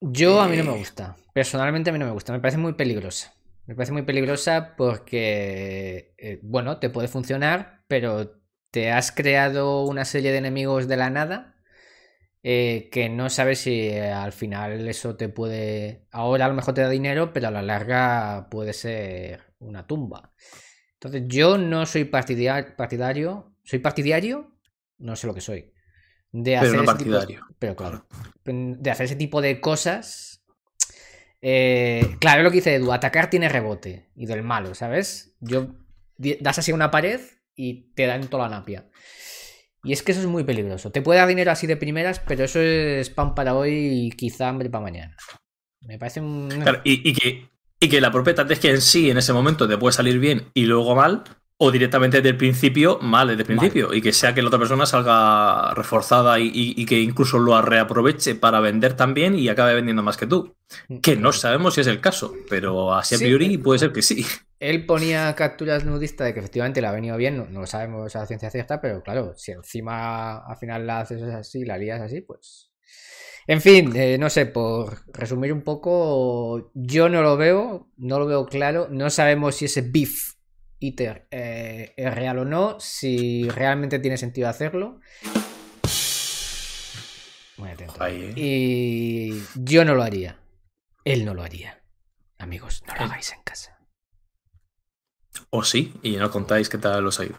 Yo 0.00 0.40
a 0.40 0.48
mí 0.48 0.56
no 0.58 0.62
Eh. 0.62 0.66
me 0.66 0.78
gusta. 0.78 1.16
Personalmente 1.32 1.90
a 1.90 1.92
mí 1.92 1.98
no 1.98 2.04
me 2.06 2.12
gusta. 2.12 2.32
Me 2.32 2.40
parece 2.40 2.58
muy 2.58 2.74
peligrosa. 2.74 3.32
Me 3.66 3.74
parece 3.74 3.92
muy 3.92 4.02
peligrosa 4.02 4.74
porque, 4.76 6.14
eh, 6.18 6.38
bueno, 6.42 6.78
te 6.78 6.90
puede 6.90 7.08
funcionar, 7.08 7.80
pero 7.88 8.32
te 8.70 8.90
has 8.92 9.12
creado 9.12 9.84
una 9.84 10.04
serie 10.04 10.32
de 10.32 10.38
enemigos 10.38 10.86
de 10.86 10.96
la 10.98 11.08
nada 11.08 11.54
eh, 12.42 12.90
que 12.92 13.08
no 13.08 13.30
sabes 13.30 13.60
si 13.60 13.88
eh, 13.88 14.12
al 14.12 14.32
final 14.32 14.86
eso 14.88 15.16
te 15.16 15.30
puede... 15.30 16.06
Ahora 16.10 16.44
a 16.44 16.48
lo 16.48 16.54
mejor 16.54 16.74
te 16.74 16.82
da 16.82 16.90
dinero, 16.90 17.32
pero 17.32 17.48
a 17.48 17.50
la 17.50 17.62
larga 17.62 18.48
puede 18.50 18.74
ser 18.74 19.43
una 19.58 19.86
tumba. 19.86 20.32
Entonces 20.94 21.22
yo 21.26 21.58
no 21.58 21.86
soy 21.86 22.04
partidario. 22.04 23.54
¿Soy 23.64 23.78
partidario? 23.78 24.56
No 24.98 25.16
sé 25.16 25.26
lo 25.26 25.34
que 25.34 25.40
soy. 25.40 25.72
De 26.32 26.56
Pero 26.58 26.60
no 26.60 26.66
ese 26.66 26.76
tipo- 26.78 26.84
partidario. 26.86 27.46
pero 27.58 27.76
claro, 27.76 28.06
de 28.44 28.90
hacer 28.90 29.06
ese 29.06 29.16
tipo 29.16 29.40
de 29.40 29.60
cosas. 29.60 30.42
eh, 31.42 32.16
claro, 32.20 32.40
es 32.40 32.44
lo 32.44 32.50
que 32.50 32.56
dice 32.56 32.74
Edu, 32.74 32.92
atacar 32.92 33.28
tiene 33.30 33.48
rebote 33.48 34.10
y 34.16 34.26
del 34.26 34.42
malo, 34.42 34.74
¿sabes? 34.74 35.36
Yo 35.40 35.74
das 36.16 36.58
así 36.58 36.72
una 36.72 36.90
pared 36.90 37.20
y 37.54 37.92
te 37.94 38.06
dan 38.06 38.28
toda 38.28 38.48
la 38.48 38.56
napia. 38.58 38.88
Y 39.82 39.92
es 39.92 40.02
que 40.02 40.12
eso 40.12 40.22
es 40.22 40.26
muy 40.26 40.44
peligroso. 40.44 40.90
Te 40.90 41.02
puede 41.02 41.18
dar 41.20 41.28
dinero 41.28 41.50
así 41.50 41.66
de 41.66 41.76
primeras, 41.76 42.18
pero 42.18 42.44
eso 42.44 42.58
es 42.60 43.10
pan 43.10 43.34
para 43.34 43.54
hoy 43.54 43.72
y 44.06 44.10
quizá 44.12 44.48
hambre 44.48 44.70
para 44.70 44.84
mañana. 44.84 45.16
Me 45.82 45.98
parece 45.98 46.20
un. 46.22 46.48
Claro, 46.48 46.80
y, 46.84 47.08
y 47.08 47.12
que, 47.12 47.48
y 47.84 47.88
que 47.88 48.00
la 48.00 48.10
propia 48.10 48.30
estrategia 48.30 48.70
en 48.70 48.80
sí, 48.80 49.10
en 49.10 49.18
ese 49.18 49.32
momento, 49.32 49.68
te 49.68 49.76
puede 49.78 49.92
salir 49.92 50.18
bien 50.18 50.46
y 50.54 50.64
luego 50.66 50.94
mal, 50.94 51.22
o 51.56 51.70
directamente 51.70 52.16
desde 52.18 52.30
el 52.30 52.36
principio, 52.36 52.98
mal 53.00 53.28
desde 53.28 53.42
el 53.42 53.46
principio, 53.46 53.94
y 53.94 54.02
que 54.02 54.12
sea 54.12 54.34
que 54.34 54.42
la 54.42 54.48
otra 54.48 54.58
persona 54.58 54.86
salga 54.86 55.72
reforzada 55.74 56.38
y, 56.40 56.46
y- 56.48 56.74
y 56.76 56.84
que 56.86 56.98
incluso 57.00 57.38
lo 57.38 57.60
reaproveche 57.62 58.34
para 58.34 58.60
vender 58.60 58.94
también 58.94 59.38
y 59.38 59.48
acabe 59.48 59.74
vendiendo 59.74 60.02
más 60.02 60.16
que 60.16 60.26
tú. 60.26 60.54
Que 61.02 61.14
no 61.16 61.32
sabemos 61.32 61.74
si 61.74 61.82
es 61.82 61.86
el 61.86 62.00
caso, 62.00 62.34
pero 62.50 62.92
así 62.94 63.14
a 63.14 63.18
Sí. 63.18 63.24
priori 63.24 63.56
puede 63.58 63.78
ser 63.78 63.92
que 63.92 64.02
sí. 64.02 64.26
Él 64.58 64.84
ponía 64.86 65.32
capturas 65.34 65.84
nudistas 65.84 66.26
de 66.26 66.34
que 66.34 66.40
efectivamente 66.40 66.80
le 66.80 66.86
ha 66.88 66.92
venido 66.92 67.16
bien, 67.16 67.36
no, 67.36 67.46
no 67.48 67.60
lo 67.60 67.66
sabemos 67.66 68.16
a 68.16 68.26
ciencia 68.26 68.50
cierta, 68.50 68.80
pero 68.80 69.02
claro, 69.02 69.34
si 69.36 69.52
encima 69.52 70.38
al 70.38 70.56
final 70.56 70.86
la 70.86 71.00
haces 71.00 71.22
así, 71.22 71.64
la 71.64 71.78
lías 71.78 72.00
así, 72.00 72.20
pues. 72.22 72.70
En 73.46 73.60
fin, 73.60 73.94
eh, 73.94 74.16
no 74.18 74.30
sé, 74.30 74.46
por 74.46 75.04
resumir 75.12 75.52
un 75.52 75.62
poco, 75.62 76.70
yo 76.74 77.08
no 77.10 77.20
lo 77.22 77.36
veo, 77.36 77.90
no 77.98 78.18
lo 78.18 78.26
veo 78.26 78.46
claro, 78.46 78.88
no 78.90 79.10
sabemos 79.10 79.56
si 79.56 79.66
ese 79.66 79.82
beef 79.82 80.34
eater 80.80 81.28
eh, 81.30 81.92
es 81.96 82.14
real 82.14 82.38
o 82.38 82.44
no, 82.44 82.80
si 82.80 83.48
realmente 83.50 83.98
tiene 83.98 84.16
sentido 84.16 84.48
hacerlo. 84.48 85.00
Muy 87.58 87.68
atento. 87.68 88.02
Ahí, 88.02 88.22
¿eh? 88.22 88.32
Y 88.34 89.42
yo 89.54 89.84
no 89.84 89.94
lo 89.94 90.02
haría. 90.02 90.40
Él 91.04 91.24
no 91.24 91.34
lo 91.34 91.42
haría. 91.42 91.82
Amigos, 92.38 92.82
no 92.86 92.94
lo 92.94 93.02
hagáis 93.02 93.32
en 93.32 93.42
casa. 93.42 93.78
O 95.50 95.64
sí, 95.64 95.92
y 96.02 96.16
no 96.16 96.30
contáis 96.30 96.68
qué 96.68 96.78
tal 96.78 97.06
os 97.06 97.20
ha 97.20 97.24
ido. 97.24 97.38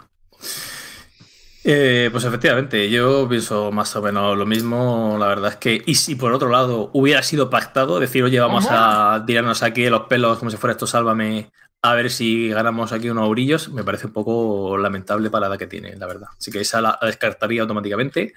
Eh, 1.67 2.09
pues 2.11 2.23
efectivamente, 2.23 2.91
yo 2.91 3.27
pienso 3.27 3.71
más 3.71 3.95
o 3.95 4.01
menos 4.03 4.37
lo 4.37 4.45
mismo. 4.45 5.17
La 5.19 5.25
verdad 5.25 5.53
es 5.53 5.57
que, 5.57 5.81
y 5.83 5.95
si 5.95 6.13
por 6.13 6.31
otro 6.31 6.49
lado 6.49 6.91
hubiera 6.93 7.23
sido 7.23 7.49
pactado, 7.49 7.99
decir, 7.99 8.23
oye, 8.23 8.39
vamos 8.39 8.67
a 8.69 9.23
tirarnos 9.25 9.63
aquí 9.63 9.81
de 9.81 9.89
los 9.89 10.03
pelos 10.03 10.37
como 10.37 10.51
si 10.51 10.57
fuera 10.57 10.73
esto, 10.73 10.85
sálvame, 10.85 11.51
a 11.81 11.95
ver 11.95 12.11
si 12.11 12.49
ganamos 12.49 12.91
aquí 12.91 13.09
unos 13.09 13.27
brillos, 13.31 13.69
me 13.69 13.83
parece 13.83 14.05
un 14.05 14.13
poco 14.13 14.77
lamentable 14.77 15.31
para 15.31 15.49
la 15.49 15.57
que 15.57 15.65
tiene, 15.65 15.95
la 15.95 16.05
verdad. 16.05 16.27
Así 16.37 16.51
que 16.51 16.59
esa 16.59 16.81
la 16.81 16.99
descartaría 17.01 17.63
automáticamente. 17.63 18.33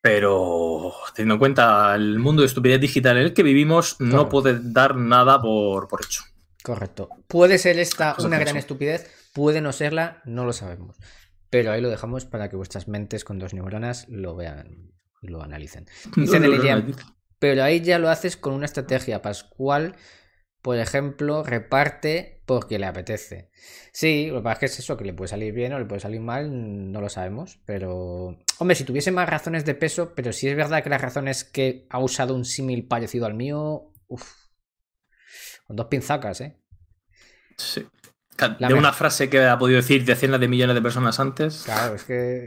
Pero 0.00 0.94
teniendo 1.14 1.34
en 1.34 1.38
cuenta 1.38 1.94
el 1.96 2.18
mundo 2.18 2.40
de 2.40 2.46
estupidez 2.46 2.80
digital 2.80 3.18
en 3.18 3.24
el 3.24 3.34
que 3.34 3.42
vivimos, 3.42 3.96
no 3.98 4.30
puede 4.30 4.58
dar 4.62 4.96
nada 4.96 5.38
por, 5.38 5.86
por 5.86 6.02
hecho. 6.02 6.22
Correcto. 6.62 7.10
Puede 7.28 7.58
ser 7.58 7.78
esta 7.78 8.16
una 8.20 8.38
gran 8.38 8.56
eso. 8.56 8.58
estupidez, 8.58 9.10
puede 9.34 9.60
no 9.60 9.72
serla, 9.72 10.22
no 10.24 10.46
lo 10.46 10.54
sabemos. 10.54 10.96
Pero 11.50 11.72
ahí 11.72 11.80
lo 11.80 11.88
dejamos 11.88 12.24
para 12.24 12.48
que 12.48 12.56
vuestras 12.56 12.88
mentes 12.88 13.24
con 13.24 13.38
dos 13.38 13.54
neuronas 13.54 14.08
lo 14.08 14.34
vean 14.34 14.92
y 15.22 15.28
lo 15.28 15.42
analicen. 15.42 15.86
Dice 16.16 16.40
No, 16.40 16.96
Pero 17.38 17.62
ahí 17.62 17.80
ya 17.80 17.98
lo 17.98 18.08
haces 18.08 18.36
con 18.36 18.54
una 18.54 18.66
estrategia. 18.66 19.22
Pascual, 19.22 19.96
por 20.62 20.78
ejemplo, 20.78 21.42
reparte 21.42 22.42
porque 22.46 22.78
le 22.78 22.86
apetece. 22.86 23.50
Sí, 23.92 24.28
lo 24.28 24.36
que 24.36 24.42
pasa 24.42 24.52
es 24.52 24.58
que 24.58 24.66
es 24.66 24.78
eso, 24.80 24.96
que 24.96 25.04
le 25.04 25.14
puede 25.14 25.28
salir 25.28 25.52
bien 25.52 25.72
o 25.72 25.78
le 25.78 25.84
puede 25.84 26.00
salir 26.00 26.20
mal, 26.20 26.92
no 26.92 27.00
lo 27.00 27.08
sabemos. 27.08 27.60
Pero, 27.64 28.38
hombre, 28.58 28.76
si 28.76 28.84
tuviese 28.84 29.10
más 29.10 29.28
razones 29.28 29.64
de 29.64 29.74
peso, 29.74 30.14
pero 30.14 30.32
si 30.32 30.48
es 30.48 30.56
verdad 30.56 30.82
que 30.82 30.90
las 30.90 31.00
razones 31.00 31.44
que 31.44 31.86
ha 31.90 31.98
usado 31.98 32.34
un 32.34 32.44
símil 32.44 32.86
parecido 32.86 33.26
al 33.26 33.34
mío, 33.34 33.92
uff, 34.08 34.32
con 35.66 35.76
dos 35.76 35.86
pinzacas, 35.86 36.40
¿eh? 36.40 36.56
Sí. 37.56 37.86
De 38.58 38.74
una 38.74 38.92
frase 38.92 39.28
que 39.30 39.44
ha 39.44 39.58
podido 39.58 39.76
decir 39.76 40.04
decenas 40.04 40.40
de 40.40 40.48
millones 40.48 40.74
de 40.74 40.82
personas 40.82 41.18
antes. 41.20 41.62
Claro, 41.64 41.94
es 41.94 42.04
que 42.04 42.46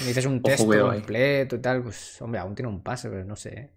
me 0.00 0.06
dices 0.06 0.26
un 0.26 0.36
Ojo, 0.36 0.42
texto 0.48 0.90
ahí. 0.90 0.98
completo 0.98 1.56
y 1.56 1.58
tal, 1.60 1.82
pues, 1.82 2.20
hombre, 2.22 2.40
aún 2.40 2.54
tiene 2.54 2.68
un 2.68 2.82
pase, 2.82 3.08
pero 3.08 3.24
no 3.24 3.36
sé. 3.36 3.48
¿eh? 3.50 3.70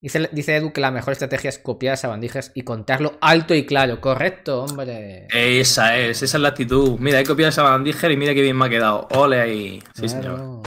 Dice, 0.00 0.28
dice 0.30 0.56
Edu 0.56 0.72
que 0.72 0.80
la 0.80 0.90
mejor 0.90 1.12
estrategia 1.14 1.48
es 1.48 1.58
copiar 1.58 1.96
sabandijas 1.96 2.52
y 2.54 2.62
contarlo 2.62 3.16
alto 3.20 3.54
y 3.54 3.64
claro. 3.64 4.00
Correcto, 4.00 4.62
hombre. 4.62 5.26
Esa 5.32 5.96
es, 5.98 6.22
esa 6.22 6.36
es 6.36 6.42
la 6.42 6.48
actitud. 6.50 6.98
Mira, 7.00 7.18
he 7.18 7.24
copiado 7.24 7.48
esa 7.48 7.62
bandija 7.62 8.10
y 8.10 8.16
mira 8.16 8.34
qué 8.34 8.42
bien 8.42 8.56
me 8.56 8.66
ha 8.66 8.68
quedado. 8.68 9.08
Ole 9.12 9.40
ahí. 9.40 9.82
Sí, 9.94 10.08
señor. 10.08 10.38
O 10.40 10.62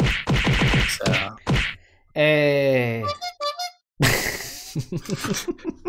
sea, 1.06 1.36
Eh, 2.16 3.04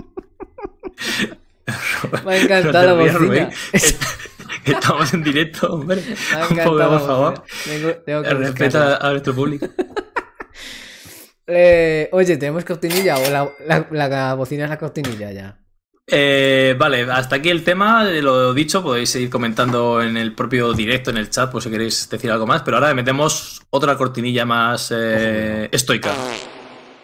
Me 2.31 2.37
ha 2.37 2.43
encantado 2.43 2.97
la 2.97 3.12
No 3.12 3.19
bocina. 3.19 3.51
Estamos 4.64 5.14
en 5.14 5.23
directo, 5.23 5.73
hombre. 5.73 6.03
Me 6.07 6.40
ha 6.40 6.47
Un 6.49 6.57
poco, 6.57 6.88
por 6.88 7.07
favor. 7.07 7.45
Tengo- 7.64 7.95
tengo 8.05 8.23
que 8.23 8.31
Respeta 8.35 8.79
buscarla. 8.79 8.97
a 9.09 9.11
nuestro 9.11 9.35
público. 9.35 9.66
Eh, 11.53 12.09
oye, 12.12 12.37
¿tenemos 12.37 12.64
cortinilla 12.64 13.19
o 13.19 13.29
la, 13.29 13.51
la, 13.66 13.87
la 13.90 14.35
bocina 14.35 14.64
es 14.64 14.71
la 14.71 14.79
cortinilla 14.79 15.33
ya? 15.33 15.59
Eh, 16.07 16.77
vale, 16.79 17.03
hasta 17.11 17.37
aquí 17.37 17.49
el 17.51 17.64
tema. 17.64 18.05
Lo 18.05 18.55
dicho, 18.55 18.85
podéis 18.85 19.11
seguir 19.11 19.31
comentando 19.31 20.01
en 20.01 20.16
el 20.16 20.33
propio 20.37 20.73
directo, 20.75 21.11
en 21.11 21.16
el 21.16 21.29
chat, 21.29 21.51
por 21.51 21.61
si 21.61 21.69
queréis 21.69 22.09
decir 22.09 22.31
algo 22.31 22.47
más. 22.47 22.62
Pero 22.62 22.77
ahora 22.77 22.95
metemos 22.95 23.62
otra 23.71 23.97
cortinilla 23.97 24.45
más 24.45 24.93
eh, 24.95 25.69
estoica. 25.73 26.12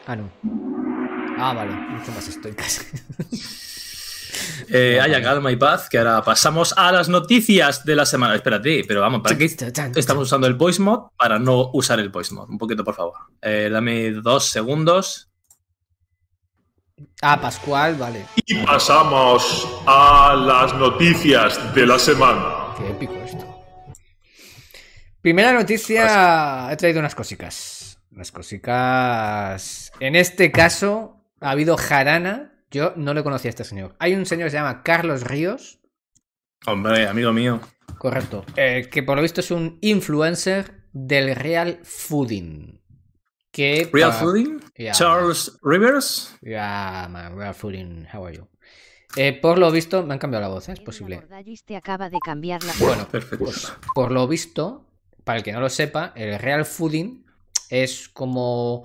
Ah, 0.07 0.15
no. 0.15 0.31
Ah, 1.39 1.53
vale, 1.53 1.73
mucho 1.73 2.12
más 2.12 2.29
estoicas. 2.29 2.87
Eh, 4.68 4.99
haya 5.01 5.22
calma 5.22 5.53
y 5.53 5.57
paz, 5.57 5.88
que 5.88 5.99
ahora 5.99 6.22
pasamos 6.22 6.75
a 6.77 6.90
las 6.92 7.09
noticias 7.09 7.85
de 7.85 7.96
la 7.96 8.07
semana. 8.07 8.35
Espérate, 8.35 8.85
pero 8.87 9.01
vamos, 9.01 9.22
¿para 9.22 9.37
qué 9.37 9.44
estamos 9.44 10.25
usando 10.25 10.46
el 10.46 10.55
voice 10.55 10.83
mod? 10.83 11.11
Para 11.16 11.38
no 11.38 11.70
usar 11.72 12.01
el 12.01 12.09
voice 12.09 12.35
mod. 12.35 12.49
Un 12.49 12.59
poquito, 12.59 12.85
por 12.85 12.94
favor. 12.94 13.14
Eh, 13.42 13.68
dame 13.70 14.12
dos 14.12 14.46
segundos. 14.46 15.31
Ah, 17.20 17.40
Pascual, 17.40 17.96
vale. 17.96 18.27
Y 18.37 18.55
pasamos 18.64 19.68
a 19.87 20.35
las 20.35 20.75
noticias 20.75 21.75
de 21.75 21.87
la 21.87 21.99
semana. 21.99 22.75
Qué 22.77 22.88
épico 22.88 23.14
esto. 23.25 23.44
Primera 25.20 25.53
noticia, 25.53 26.68
he 26.70 26.77
traído 26.77 27.01
unas 27.01 27.14
cositas. 27.14 27.99
Unas 28.12 28.33
cositas. 28.33 29.92
En 30.01 30.16
este 30.16 30.51
caso, 30.51 31.22
ha 31.40 31.51
habido 31.51 31.77
jarana. 31.77 32.56
Yo 32.77 32.93
no 32.97 33.15
le 33.15 33.23
conocía 33.23 33.49
a 33.49 33.51
este 33.51 33.65
señor. 33.65 33.97
Hay 33.99 34.15
un 34.15 34.27
señor 34.27 34.47
que 34.47 34.51
se 34.51 34.57
llama 34.59 34.83
Carlos 34.83 35.23
Ríos. 35.23 35.81
Hombre, 36.67 37.09
amigo 37.09 37.33
mío. 37.33 37.59
Correcto. 37.97 38.45
Eh, 38.55 38.89
que 38.91 39.03
por 39.03 39.17
lo 39.17 39.23
visto 39.23 39.41
es 39.41 39.51
un 39.51 39.79
influencer 39.81 40.85
del 40.93 41.35
Real 41.35 41.81
Fooding. 41.85 42.83
Que 43.51 43.89
Real 43.91 44.12
Fooding, 44.12 44.61
Yeah. 44.77 44.93
Charles 44.93 45.59
Rivers. 45.62 46.37
Yeah, 46.43 47.09
man, 47.11 47.35
Real 47.39 47.55
Fooding, 47.55 48.07
how 48.12 48.27
are 48.27 48.37
you? 48.37 48.47
Eh, 49.17 49.33
por 49.41 49.57
lo 49.57 49.71
visto, 49.71 50.05
me 50.05 50.12
han 50.12 50.19
cambiado 50.19 50.43
la 50.43 50.49
voz, 50.49 50.69
¿eh? 50.69 50.73
es 50.73 50.81
posible. 50.81 51.17
Bordallis 51.17 51.65
te 51.65 51.75
acaba 51.77 52.11
de 52.11 52.19
cambiar 52.23 52.62
la 52.62 52.75
Bueno, 52.79 53.09
Perfecto. 53.09 53.47
pues, 53.47 53.73
por 53.95 54.12
lo 54.12 54.29
visto, 54.29 54.87
para 55.25 55.39
el 55.39 55.43
que 55.45 55.53
no 55.53 55.61
lo 55.61 55.71
sepa, 55.71 56.12
el 56.15 56.39
real 56.39 56.67
fooding 56.67 57.25
es 57.71 58.11
como 58.11 58.85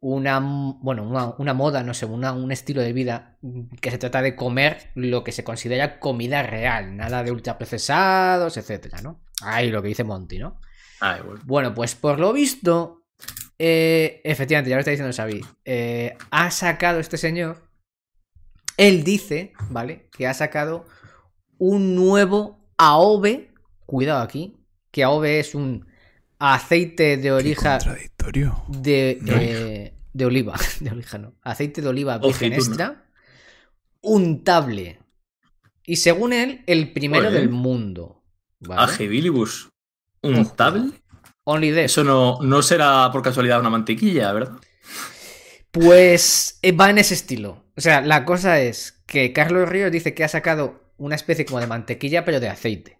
una, 0.00 0.38
bueno, 0.40 1.02
una, 1.08 1.34
una 1.38 1.54
moda, 1.54 1.82
no 1.82 1.94
sé, 1.94 2.06
una- 2.06 2.32
un 2.32 2.52
estilo 2.52 2.82
de 2.82 2.92
vida 2.92 3.38
que 3.80 3.90
se 3.90 3.98
trata 3.98 4.22
de 4.22 4.36
comer 4.36 4.90
lo 4.94 5.24
que 5.24 5.32
se 5.32 5.42
considera 5.44 5.98
comida 5.98 6.42
real, 6.42 6.96
nada 6.96 7.22
de 7.24 7.32
ultraprocesados, 7.32 8.56
etcétera, 8.56 9.00
¿no? 9.02 9.20
Ahí 9.42 9.70
lo 9.70 9.82
que 9.82 9.88
dice 9.88 10.04
Monty, 10.04 10.38
¿no? 10.38 10.60
Ay, 11.00 11.20
bueno. 11.24 11.40
Bueno, 11.44 11.74
pues 11.74 11.94
por 11.94 12.18
lo 12.20 12.32
visto, 12.32 13.04
eh, 13.58 14.20
efectivamente, 14.24 14.70
ya 14.70 14.76
lo 14.76 14.80
está 14.80 14.90
diciendo 14.92 15.14
Xavi, 15.14 15.40
eh, 15.64 16.16
ha 16.30 16.50
sacado 16.50 17.00
este 17.00 17.16
señor, 17.16 17.66
él 18.76 19.04
dice, 19.04 19.52
¿vale? 19.70 20.08
Que 20.16 20.26
ha 20.26 20.34
sacado 20.34 20.86
un 21.58 21.94
nuevo 21.94 22.68
AOVE, 22.76 23.52
cuidado 23.86 24.20
aquí, 24.22 24.56
que 24.90 25.02
AOVE 25.04 25.40
es 25.40 25.54
un 25.54 25.86
aceite 26.38 27.16
de 27.16 27.32
oliva 27.32 27.78
contradictorio. 27.78 28.64
de, 28.68 29.18
eh, 29.26 29.94
de 30.12 30.24
oliva, 30.24 30.54
de 30.80 30.90
oliva 30.90 31.18
no, 31.18 31.34
aceite 31.42 31.82
de 31.82 31.88
oliva 31.88 32.18
virgen 32.18 32.52
extra, 32.52 33.04
untable. 34.00 35.00
Y 35.84 35.96
según 35.96 36.32
él, 36.32 36.62
el 36.66 36.92
primero 36.92 37.28
Oye. 37.28 37.38
del 37.38 37.48
mundo. 37.48 38.22
¿vale? 38.60 38.82
Agibilibus. 38.82 39.68
¿Un 40.22 40.36
Ojo. 40.36 40.52
tablet? 40.54 41.00
Only 41.44 41.70
this. 41.70 41.84
Eso 41.84 42.02
no, 42.02 42.38
no 42.42 42.60
será 42.62 43.08
por 43.12 43.22
casualidad 43.22 43.60
una 43.60 43.70
mantequilla, 43.70 44.32
¿verdad? 44.32 44.56
Pues 45.70 46.58
eh, 46.62 46.72
va 46.72 46.90
en 46.90 46.98
ese 46.98 47.14
estilo. 47.14 47.64
O 47.76 47.80
sea, 47.80 48.00
la 48.00 48.24
cosa 48.24 48.60
es 48.60 49.02
que 49.06 49.32
Carlos 49.32 49.68
Ríos 49.68 49.92
dice 49.92 50.14
que 50.14 50.24
ha 50.24 50.28
sacado 50.28 50.92
una 50.96 51.14
especie 51.14 51.44
como 51.44 51.60
de 51.60 51.66
mantequilla, 51.66 52.24
pero 52.24 52.40
de 52.40 52.48
aceite. 52.48 52.98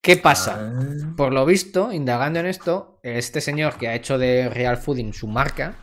¿Qué 0.00 0.16
pasa? 0.16 0.56
Ah. 0.58 1.14
Por 1.16 1.32
lo 1.32 1.44
visto, 1.44 1.92
indagando 1.92 2.40
en 2.40 2.46
esto, 2.46 3.00
este 3.02 3.40
señor 3.40 3.76
que 3.76 3.88
ha 3.88 3.94
hecho 3.94 4.18
de 4.18 4.48
Real 4.48 4.76
Fooding 4.76 5.12
su 5.12 5.26
marca, 5.26 5.76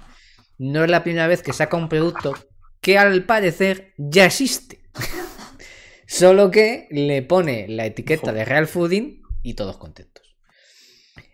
no 0.58 0.84
es 0.84 0.90
la 0.90 1.04
primera 1.04 1.28
vez 1.28 1.42
que 1.42 1.54
saca 1.54 1.78
un 1.78 1.90
producto 1.90 2.34
que 2.82 2.98
al 2.98 3.26
parecer 3.26 3.94
ya 3.98 4.26
existe. 4.26 4.80
Solo 6.08 6.52
que 6.52 6.88
le 6.92 7.24
pone 7.24 7.68
la 7.68 7.86
etiqueta 7.86 8.32
de 8.32 8.46
Real 8.46 8.68
Fooding 8.68 9.22
y 9.44 9.56
todos 9.56 9.78
contentos. 9.78 10.38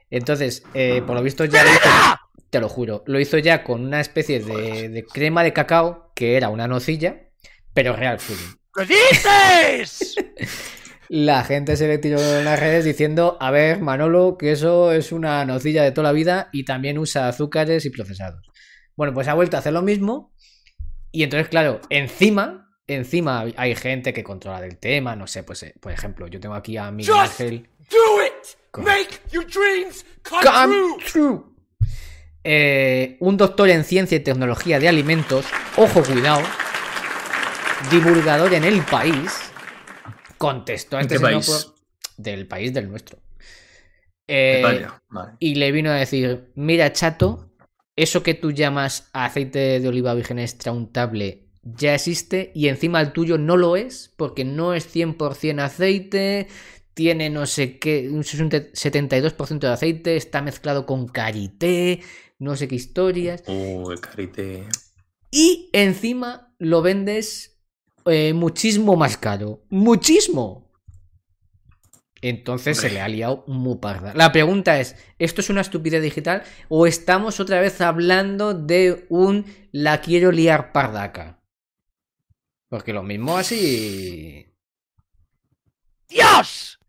Entonces, 0.09 0.63
eh, 0.73 1.01
por 1.05 1.15
lo 1.15 1.23
visto 1.23 1.45
ya 1.45 1.63
lo 1.63 1.69
hizo, 1.69 1.89
te 2.49 2.59
lo 2.59 2.67
juro, 2.67 3.03
lo 3.05 3.19
hizo 3.19 3.37
ya 3.37 3.63
con 3.63 3.85
una 3.85 4.01
especie 4.01 4.39
de, 4.39 4.89
de 4.89 5.05
crema 5.05 5.43
de 5.43 5.53
cacao 5.53 6.11
que 6.15 6.35
era 6.35 6.49
una 6.49 6.67
nocilla, 6.67 7.29
pero 7.73 7.95
Real 7.95 8.19
Fooding. 8.19 8.59
¿Qué 8.73 8.85
dices? 8.85 10.15
La 11.13 11.43
gente 11.43 11.75
se 11.75 11.89
le 11.89 11.97
tiró 11.97 12.21
en 12.21 12.45
las 12.45 12.57
redes 12.57 12.85
diciendo, 12.85 13.35
a 13.41 13.51
ver, 13.51 13.81
Manolo, 13.81 14.37
que 14.37 14.53
eso 14.53 14.93
es 14.93 15.11
una 15.11 15.43
nocilla 15.43 15.83
de 15.83 15.91
toda 15.91 16.07
la 16.07 16.13
vida 16.13 16.47
y 16.53 16.63
también 16.63 16.97
usa 16.97 17.27
azúcares 17.27 17.83
y 17.83 17.89
procesados. 17.89 18.49
Bueno, 18.95 19.13
pues 19.13 19.27
ha 19.27 19.33
vuelto 19.33 19.57
a 19.57 19.59
hacer 19.59 19.73
lo 19.73 19.81
mismo 19.81 20.33
y 21.11 21.23
entonces, 21.23 21.49
claro, 21.49 21.81
encima, 21.89 22.73
encima 22.87 23.43
hay 23.57 23.75
gente 23.75 24.13
que 24.13 24.23
controla 24.23 24.61
del 24.61 24.77
tema, 24.77 25.13
no 25.17 25.27
sé, 25.27 25.43
pues, 25.43 25.63
eh, 25.63 25.75
por 25.81 25.91
ejemplo, 25.91 26.27
yo 26.27 26.39
tengo 26.39 26.55
aquí 26.55 26.77
a 26.77 26.89
Miguel 26.91 27.13
Just 27.13 27.41
Ángel. 27.41 27.69
Do 27.89 28.25
it! 28.25 28.81
Make 28.85 29.19
your 29.33 29.45
dreams 29.45 30.05
come, 30.23 30.43
Come 30.45 30.75
true! 30.75 30.97
true. 31.11 31.43
Eh, 32.41 33.17
un 33.19 33.35
doctor 33.35 33.69
en 33.69 33.83
ciencia 33.83 34.15
y 34.15 34.21
tecnología 34.21 34.79
de 34.79 34.87
alimentos, 34.87 35.45
ojo 35.75 36.03
cuidado, 36.03 36.41
divulgador 37.91 38.53
en 38.53 38.63
el 38.63 38.81
país, 38.83 39.50
contestó 40.41 40.97
a 40.97 41.01
¿En 41.01 41.05
este 41.05 41.15
qué 41.15 41.21
país? 41.21 41.45
por- 41.47 41.75
del 42.17 42.47
país 42.47 42.73
del 42.73 42.89
nuestro. 42.89 43.19
Eh, 44.27 44.61
vale. 44.63 44.87
y 45.39 45.55
le 45.55 45.71
vino 45.71 45.89
a 45.89 45.95
decir, 45.95 46.51
mira 46.55 46.93
chato, 46.93 47.51
eso 47.97 48.23
que 48.23 48.33
tú 48.33 48.51
llamas 48.51 49.09
aceite 49.13 49.79
de 49.79 49.87
oliva 49.87 50.13
virgen 50.13 50.39
extra 50.39 50.71
untable 50.71 51.49
ya 51.63 51.93
existe 51.95 52.51
y 52.55 52.69
encima 52.69 53.01
el 53.01 53.11
tuyo 53.11 53.37
no 53.37 53.57
lo 53.57 53.75
es 53.75 54.13
porque 54.17 54.45
no 54.45 54.73
es 54.73 54.87
100% 54.87 55.59
aceite, 55.59 56.47
tiene 56.93 57.29
no 57.29 57.45
sé 57.45 57.77
qué, 57.77 58.09
un 58.09 58.23
72% 58.23 59.67
de 59.67 59.73
aceite, 59.73 60.15
está 60.15 60.41
mezclado 60.41 60.85
con 60.85 61.07
karité, 61.07 62.01
no 62.39 62.55
sé 62.55 62.67
qué 62.67 62.75
historias. 62.75 63.43
Uy, 63.47 63.97
carite. 63.97 64.65
Y 65.29 65.69
encima 65.73 66.53
lo 66.57 66.81
vendes 66.81 67.50
eh, 68.05 68.33
muchísimo 68.33 68.95
más 68.95 69.17
caro. 69.17 69.63
¡Muchísimo! 69.69 70.71
Entonces 72.21 72.77
se 72.77 72.91
le 72.91 73.01
ha 73.01 73.07
liado 73.07 73.43
muy 73.47 73.77
parda. 73.77 74.13
La 74.13 74.31
pregunta 74.31 74.79
es, 74.79 74.95
¿esto 75.17 75.41
es 75.41 75.49
una 75.49 75.61
estupidez 75.61 76.03
digital 76.03 76.43
o 76.69 76.85
estamos 76.85 77.39
otra 77.39 77.59
vez 77.59 77.81
hablando 77.81 78.53
de 78.53 79.07
un 79.09 79.45
la 79.71 80.01
quiero 80.01 80.31
liar 80.31 80.71
pardaca? 80.71 81.39
Porque 82.69 82.93
lo 82.93 83.01
mismo 83.01 83.37
así... 83.37 84.47
¡Dios! 86.07 86.79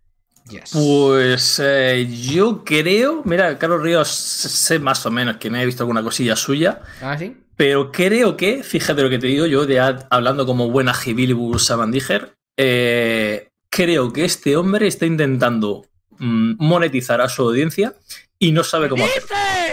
Yes. 0.50 0.70
Pues 0.72 1.60
eh, 1.64 2.06
yo 2.30 2.62
creo, 2.62 3.22
mira, 3.24 3.58
Carlos 3.58 3.82
Ríos 3.82 4.08
sé 4.08 4.78
más 4.78 5.06
o 5.06 5.10
menos 5.10 5.38
que 5.38 5.48
me 5.48 5.62
he 5.62 5.66
visto 5.66 5.82
alguna 5.82 6.02
cosilla 6.02 6.36
suya, 6.36 6.82
¿Ah, 7.00 7.16
sí? 7.16 7.41
Pero 7.56 7.92
creo 7.92 8.36
que, 8.36 8.62
fíjate 8.62 9.02
lo 9.02 9.10
que 9.10 9.18
te 9.18 9.26
digo 9.26 9.46
yo, 9.46 9.66
ya 9.66 10.06
hablando 10.10 10.46
como 10.46 10.70
buena 10.70 10.94
Gibilibus 10.94 11.66
Sabandiger, 11.66 12.34
eh, 12.56 13.50
creo 13.68 14.12
que 14.12 14.24
este 14.24 14.56
hombre 14.56 14.86
está 14.86 15.06
intentando 15.06 15.86
mm, 16.18 16.54
monetizar 16.58 17.20
a 17.20 17.28
su 17.28 17.42
audiencia 17.42 17.94
y 18.38 18.52
no 18.52 18.64
sabe 18.64 18.88
cómo 18.88 19.04
hacerlo. 19.04 19.28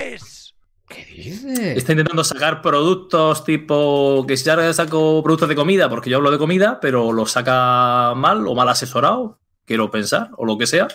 dices? 0.05 0.55
¿Qué 0.87 1.05
dices? 1.05 1.77
Está 1.77 1.93
intentando 1.93 2.23
sacar 2.23 2.61
productos 2.61 3.43
tipo 3.43 4.25
que 4.27 4.37
si 4.37 4.45
ya 4.45 4.73
saco 4.73 5.21
productos 5.23 5.49
de 5.49 5.55
comida, 5.55 5.89
porque 5.89 6.09
yo 6.09 6.17
hablo 6.17 6.31
de 6.31 6.37
comida, 6.37 6.79
pero 6.81 7.11
lo 7.11 7.25
saca 7.25 8.13
mal 8.15 8.47
o 8.47 8.55
mal 8.55 8.69
asesorado, 8.69 9.39
quiero 9.65 9.91
pensar, 9.91 10.31
o 10.37 10.45
lo 10.45 10.57
que 10.57 10.67
sea. 10.67 10.87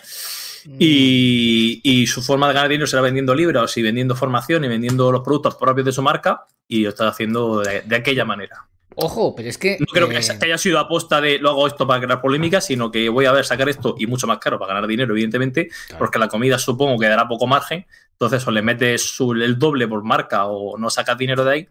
Mm. 0.65 0.75
Y, 0.79 1.81
y 1.83 2.07
su 2.07 2.21
forma 2.21 2.47
de 2.47 2.53
ganar 2.55 2.69
dinero 2.69 2.87
será 2.87 3.01
vendiendo 3.01 3.35
libros 3.35 3.75
y 3.77 3.81
vendiendo 3.81 4.15
formación 4.15 4.63
y 4.63 4.67
vendiendo 4.67 5.11
los 5.11 5.21
productos 5.21 5.55
propios 5.55 5.85
de 5.85 5.91
su 5.91 6.01
marca 6.01 6.45
y 6.67 6.83
lo 6.83 6.89
está 6.89 7.07
haciendo 7.07 7.59
de, 7.61 7.81
de 7.81 7.95
aquella 7.95 8.25
manera. 8.25 8.65
Ojo, 8.97 9.35
pero 9.35 9.49
es 9.49 9.57
que... 9.57 9.77
No 9.79 9.85
creo 9.87 10.07
que 10.07 10.15
eh, 10.17 10.39
haya 10.41 10.57
sido 10.57 10.79
aposta 10.79 11.19
de 11.19 11.37
lo 11.37 11.49
hago 11.49 11.67
esto 11.67 11.85
para 11.85 11.99
crear 12.01 12.21
polémica, 12.21 12.61
sino 12.61 12.89
que 12.89 13.09
voy 13.09 13.25
a 13.25 13.31
ver 13.33 13.43
sacar 13.45 13.67
esto 13.67 13.95
y 13.99 14.07
mucho 14.07 14.25
más 14.25 14.37
caro 14.37 14.57
para 14.57 14.73
ganar 14.73 14.87
dinero, 14.87 15.11
evidentemente, 15.13 15.67
Claro. 15.87 15.99
porque 15.99 16.17
la 16.17 16.29
comida 16.29 16.57
supongo 16.57 16.97
que 16.97 17.07
dará 17.07 17.27
poco 17.27 17.45
margen. 17.45 17.85
Entonces 18.13 18.47
o 18.47 18.51
le 18.51 18.61
metes 18.61 19.01
su- 19.01 19.33
el 19.33 19.59
doble 19.59 19.87
por 19.87 20.01
marca 20.03 20.45
o 20.45 20.77
no 20.77 20.89
sacas 20.89 21.17
dinero 21.17 21.43
de 21.43 21.51
ahí. 21.51 21.67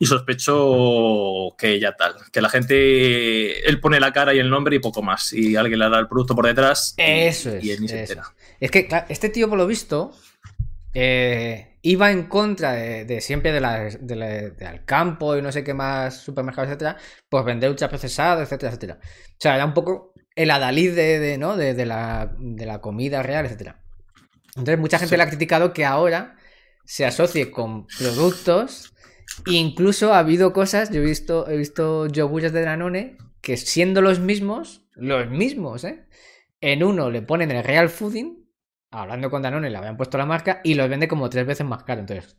Y 0.00 0.06
sospecho 0.06 1.54
que 1.58 1.80
ya 1.80 1.92
tal, 1.96 2.14
que 2.32 2.40
la 2.40 2.48
gente, 2.48 3.68
él 3.68 3.80
pone 3.80 3.98
la 4.00 4.12
cara 4.12 4.32
y 4.34 4.38
el 4.38 4.48
nombre 4.50 4.76
y 4.76 4.78
poco 4.78 5.02
más. 5.02 5.32
Y 5.32 5.56
alguien 5.56 5.80
le 5.80 5.86
hará 5.86 5.98
el 5.98 6.08
producto 6.08 6.34
por 6.36 6.46
detrás. 6.46 6.94
y- 6.96 7.02
Eso 7.02 7.50
es. 7.54 7.64
Y 7.64 7.72
él 7.72 7.80
ni 7.80 7.88
se 7.88 8.00
entera. 8.00 8.22
Es 8.60 8.70
que, 8.70 8.86
claro, 8.86 9.06
este 9.08 9.28
tío, 9.28 9.48
por 9.48 9.58
lo 9.58 9.66
visto, 9.66 10.12
eh, 10.94 11.78
iba 11.82 12.10
en 12.10 12.24
contra 12.24 12.72
de, 12.72 13.04
de 13.04 13.20
siempre 13.20 13.52
de 13.52 13.60
la, 13.60 13.80
de 13.84 14.50
del 14.50 14.84
campo 14.84 15.36
y 15.36 15.42
no 15.42 15.52
sé 15.52 15.64
qué 15.64 15.74
más 15.74 16.16
supermercados, 16.18 16.68
etcétera, 16.68 16.96
por 17.28 17.44
vender 17.44 17.70
ultraprocesado, 17.70 18.42
etcétera, 18.42 18.70
etcétera. 18.70 18.98
O 19.02 19.36
sea, 19.38 19.54
era 19.56 19.64
un 19.64 19.74
poco 19.74 20.12
el 20.34 20.50
adalid 20.50 20.94
de, 20.94 21.18
de, 21.18 21.38
¿no? 21.38 21.56
de, 21.56 21.74
de 21.74 21.86
la, 21.86 22.32
de 22.38 22.66
la 22.66 22.80
comida 22.80 23.22
real, 23.22 23.46
etcétera. 23.46 23.80
Entonces, 24.56 24.78
mucha 24.78 24.98
gente 24.98 25.16
le 25.16 25.22
ha 25.22 25.28
criticado 25.28 25.72
que 25.72 25.84
ahora 25.84 26.36
se 26.84 27.04
asocie 27.06 27.50
con 27.50 27.86
productos. 27.86 28.92
Incluso 29.46 30.12
ha 30.14 30.18
habido 30.18 30.52
cosas, 30.52 30.90
yo 30.90 31.00
he 31.00 31.04
visto, 31.04 31.48
he 31.48 31.56
visto 31.56 32.06
yogures 32.06 32.52
de 32.52 32.62
Danone 32.62 33.18
que 33.40 33.56
siendo 33.56 34.00
los 34.02 34.18
mismos, 34.18 34.82
los 34.94 35.28
mismos, 35.28 35.84
¿eh? 35.84 36.06
En 36.60 36.82
uno 36.82 37.10
le 37.10 37.22
ponen 37.22 37.50
el 37.52 37.62
Real 37.62 37.88
Fooding, 37.88 38.44
hablando 38.90 39.30
con 39.30 39.42
Danone, 39.42 39.70
le 39.70 39.78
habían 39.78 39.96
puesto 39.96 40.18
la 40.18 40.26
marca, 40.26 40.60
y 40.64 40.74
los 40.74 40.88
vende 40.88 41.06
como 41.08 41.30
tres 41.30 41.46
veces 41.46 41.64
más 41.64 41.84
caro. 41.84 42.00
Entonces, 42.00 42.36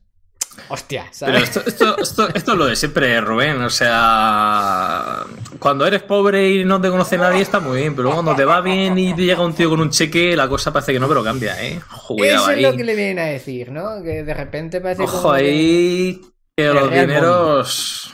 hostia, 0.67 1.03
Pero 1.05 1.13
¿sabes? 1.13 1.43
esto, 1.43 1.61
esto, 1.65 1.97
esto, 1.99 2.27
esto 2.35 2.51
es 2.51 2.57
lo 2.57 2.65
de 2.65 2.75
siempre, 2.75 3.21
Rubén. 3.21 3.61
O 3.61 3.69
sea, 3.69 5.23
cuando 5.57 5.85
eres 5.87 6.03
pobre 6.03 6.49
y 6.49 6.65
no 6.65 6.81
te 6.81 6.89
conoce 6.89 7.17
nadie 7.17 7.41
está 7.41 7.61
muy 7.61 7.77
bien, 7.79 7.93
pero 7.93 8.03
luego 8.03 8.17
cuando 8.23 8.35
te 8.35 8.43
va 8.45 8.59
bien 8.59 8.97
y 8.99 9.13
te 9.15 9.21
llega 9.23 9.41
un 9.41 9.53
tío 9.55 9.69
con 9.69 9.79
un 9.79 9.89
cheque, 9.89 10.35
la 10.35 10.49
cosa 10.49 10.73
parece 10.73 10.91
que 10.91 10.99
no, 10.99 11.07
pero 11.07 11.23
cambia, 11.23 11.63
¿eh? 11.65 11.79
Cuidado 12.07 12.41
Eso 12.41 12.51
es 12.51 12.57
ahí. 12.57 12.61
lo 12.63 12.75
que 12.75 12.83
le 12.83 12.95
vienen 12.95 13.19
a 13.19 13.27
decir, 13.27 13.71
¿no? 13.71 14.03
Que 14.03 14.23
de 14.23 14.33
repente 14.33 14.81
parece 14.81 15.03
Ojo 15.03 15.21
como 15.21 15.33
ahí, 15.33 16.19
que 16.21 16.27
El 16.61 16.75
los 16.75 16.91
dineros. 16.91 18.13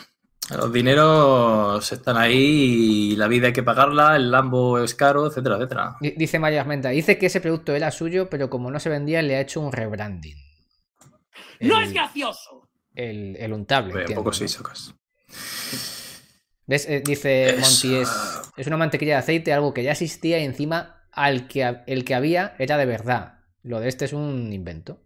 Los 0.52 0.72
dineros 0.72 1.92
están 1.92 2.18
ahí 2.18 3.12
y 3.14 3.16
la 3.16 3.28
vida 3.28 3.48
hay 3.48 3.54
que 3.54 3.64
pagarla, 3.64 4.16
el 4.16 4.30
Lambo 4.30 4.78
es 4.80 4.94
caro, 4.94 5.26
etcétera, 5.26 5.56
etcétera. 5.56 5.96
Di- 6.00 6.12
Dice 6.16 6.38
María 6.38 6.62
Armenta, 6.62 6.90
dice 6.90 7.18
que 7.18 7.26
ese 7.26 7.42
producto 7.42 7.74
era 7.74 7.90
suyo, 7.90 8.30
pero 8.30 8.48
como 8.50 8.70
no 8.70 8.80
se 8.80 8.90
vendía, 8.90 9.24
le 9.24 9.36
ha 9.38 9.42
hecho 9.42 9.60
un 9.60 9.72
rebranding. 9.72 10.38
¡No 11.62 11.80
El- 11.80 11.86
es 11.86 11.94
gracioso! 11.94 12.70
El, 12.94 13.36
el 13.38 13.54
untable. 13.54 13.92
Pues, 13.92 14.02
entiendo, 14.04 14.24
poco 14.24 14.34
sí, 14.34 14.48
socas. 14.48 14.94
¿Ves? 16.68 16.88
Eh, 16.90 17.02
dice 17.06 17.50
Es- 17.50 17.60
Monty, 17.60 17.96
es, 17.98 18.10
es 18.58 18.68
una 18.68 18.78
mantequilla 18.78 19.14
de 19.14 19.20
aceite, 19.20 19.52
algo 19.54 19.74
que 19.74 19.84
ya 19.84 19.92
existía 19.94 20.40
y 20.40 20.44
encima 20.46 21.08
al 21.12 21.48
que, 21.48 21.78
el 21.88 22.06
que 22.06 22.16
había 22.16 22.56
era 22.60 22.78
de 22.78 22.86
verdad. 22.86 23.40
Lo 23.64 23.80
de 23.80 23.88
este 23.90 24.06
es 24.06 24.14
un 24.14 24.54
invento. 24.54 25.02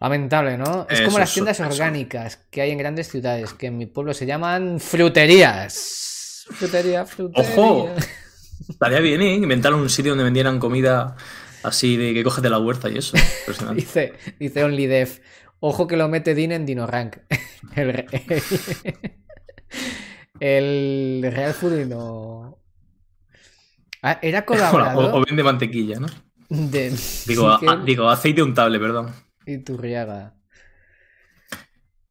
Lamentable, 0.00 0.58
¿no? 0.58 0.86
Es 0.90 1.00
como 1.02 1.18
las 1.18 1.32
tiendas 1.32 1.58
eso. 1.60 1.68
orgánicas 1.68 2.36
que 2.50 2.60
hay 2.60 2.70
en 2.72 2.78
grandes 2.78 3.08
ciudades, 3.08 3.54
que 3.54 3.66
en 3.68 3.78
mi 3.78 3.86
pueblo 3.86 4.12
se 4.12 4.26
llaman 4.26 4.78
fruterías. 4.80 6.44
Frutería, 6.50 7.06
frutería. 7.06 7.50
¡Ojo! 7.52 7.90
Estaría 8.68 9.00
bien, 9.00 9.22
¿eh? 9.22 9.34
Inventar 9.34 9.72
un 9.74 9.88
sitio 9.88 10.10
donde 10.12 10.24
vendieran 10.24 10.58
comida 10.58 11.16
así 11.62 11.96
de 11.96 12.12
que 12.12 12.22
coges 12.22 12.42
de 12.42 12.50
la 12.50 12.58
huerta 12.58 12.90
y 12.90 12.98
eso. 12.98 13.16
Dice, 13.74 14.12
dice 14.38 14.64
OnlyDev. 14.64 15.22
Ojo 15.60 15.86
que 15.86 15.96
lo 15.96 16.08
mete 16.08 16.34
Dean 16.34 16.52
en 16.52 16.66
DinoRank. 16.66 17.16
El, 17.76 17.92
re- 17.94 18.06
el 20.40 21.22
Real 21.32 21.54
Foodie 21.54 21.86
no. 21.86 22.58
Ah, 24.02 24.18
era 24.20 24.40
o, 24.40 24.44
colaborador 24.44 25.14
o 25.14 25.24
vende 25.24 25.42
mantequilla, 25.42 25.98
¿no? 25.98 26.06
de 26.50 26.92
Digo, 27.26 27.48
a- 27.48 27.82
digo, 27.84 28.08
aceite 28.10 28.42
untable, 28.42 28.78
perdón. 28.78 29.10
Iturriaga. 29.46 30.34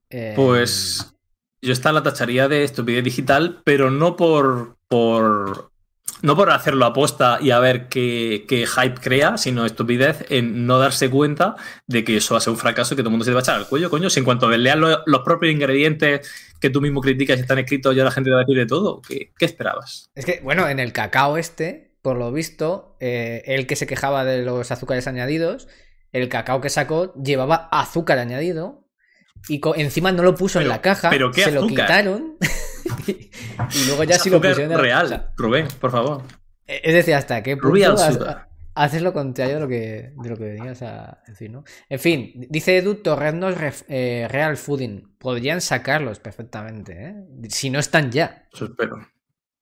Eh, 0.10 0.34
Pues 0.36 1.14
yo 1.62 1.74
esta 1.74 1.92
la 1.92 2.04
tacharía 2.04 2.48
de 2.48 2.64
estupidez 2.64 3.04
digital, 3.04 3.62
pero 3.64 3.90
no 3.90 4.16
por, 4.16 4.78
por 4.88 5.72
no 6.22 6.36
por 6.38 6.52
hacerlo 6.52 6.86
aposta 6.86 7.38
y 7.42 7.52
a 7.52 7.60
ver 7.60 7.88
qué, 7.90 8.46
qué 8.48 8.66
hype 8.66 8.96
crea, 9.02 9.38
sino 9.38 9.66
estupidez 9.66 10.26
en 10.30 10.66
no 10.66 10.80
darse 10.80 11.10
cuenta 11.10 11.56
de 11.88 12.04
que 12.04 12.18
eso 12.18 12.34
va 12.34 12.38
a 12.38 12.42
ser 12.42 12.52
un 12.52 12.60
fracaso 12.60 12.94
y 12.94 12.98
que 12.98 13.02
todo 13.04 13.10
el 13.10 13.12
mundo 13.12 13.26
se 13.26 13.32
te 13.32 13.36
va 13.36 13.40
a 13.40 13.44
echar 13.44 13.56
al 13.56 13.68
cuello, 13.68 13.90
coño. 13.90 14.10
Si 14.10 14.20
en 14.20 14.26
cuanto 14.26 14.50
leas 14.50 14.78
lo- 14.78 15.04
los 15.06 15.22
propios 15.22 15.54
ingredientes 15.54 16.30
que 16.62 16.70
tú 16.70 16.80
mismo 16.82 17.02
criticas 17.02 17.38
y 17.38 17.42
están 17.42 17.60
escritos, 17.60 17.96
ya 17.96 18.04
la 18.04 18.12
gente 18.12 18.30
te 18.30 18.34
va 18.36 18.42
a 18.42 18.46
decir 18.46 18.58
de 18.58 18.66
todo. 18.68 19.02
¿Qué, 19.02 19.32
qué 19.38 19.46
esperabas? 19.46 20.10
Es 20.16 20.26
que, 20.26 20.40
bueno, 20.44 20.70
en 20.70 20.80
el 20.80 20.94
cacao 20.94 21.38
este, 21.38 21.92
por 22.02 22.18
lo 22.18 22.32
visto, 22.32 22.96
eh, 23.00 23.42
el 23.46 23.68
que 23.68 23.76
se 23.76 23.88
quejaba 23.88 24.24
de 24.24 24.44
los 24.44 24.72
azúcares 24.72 25.08
añadidos, 25.08 25.68
el 26.14 26.30
cacao 26.30 26.62
que 26.62 26.70
sacó 26.70 27.14
llevaba 27.16 27.68
azúcar 27.72 28.20
añadido 28.20 28.88
y 29.50 29.60
encima 29.76 30.12
no 30.14 30.24
lo 30.24 30.36
puso 30.36 30.62
en 30.62 30.70
la 30.70 30.82
caja, 30.82 31.10
¿pero 31.10 31.30
qué 31.32 31.44
se 31.44 31.52
lo 31.52 31.68
quitaron 31.68 32.38
y 33.08 33.86
luego 33.88 34.06
ya 34.06 34.18
sí 34.18 34.30
lo 34.30 34.40
pusieron 34.40 34.72
en 34.72 34.80
real, 34.80 35.32
Rubén, 35.36 35.68
por 35.82 35.92
favor. 35.92 36.22
Eh, 36.66 36.80
Es 36.84 36.94
decir, 36.94 37.14
hasta 37.16 37.44
qué 37.44 37.58
punto 37.58 37.96
haces 38.76 39.02
lo 39.04 39.14
contrario 39.14 39.56
de 39.56 39.60
lo 39.62 39.68
que, 39.68 40.14
de 40.16 40.30
lo 40.30 40.36
que 40.38 40.46
venías 40.46 40.82
a 40.82 41.22
decir, 41.28 41.52
¿no? 41.52 41.64
En 41.90 42.00
fin, 42.00 42.48
dice 42.50 42.78
Edu 42.78 42.96
Torreznos 43.04 43.56
ref- 43.56 43.86
eh, 43.88 44.28
Real 44.32 44.58
Fooding. 44.58 45.16
Podrían 45.20 45.62
sacarlos 45.62 46.20
perfectamente, 46.20 46.94
¿eh? 47.10 47.16
Si 47.50 47.70
no 47.70 47.78
están 47.80 48.12
ya. 48.12 48.48
Eso 48.52 48.66
espero. 48.66 48.98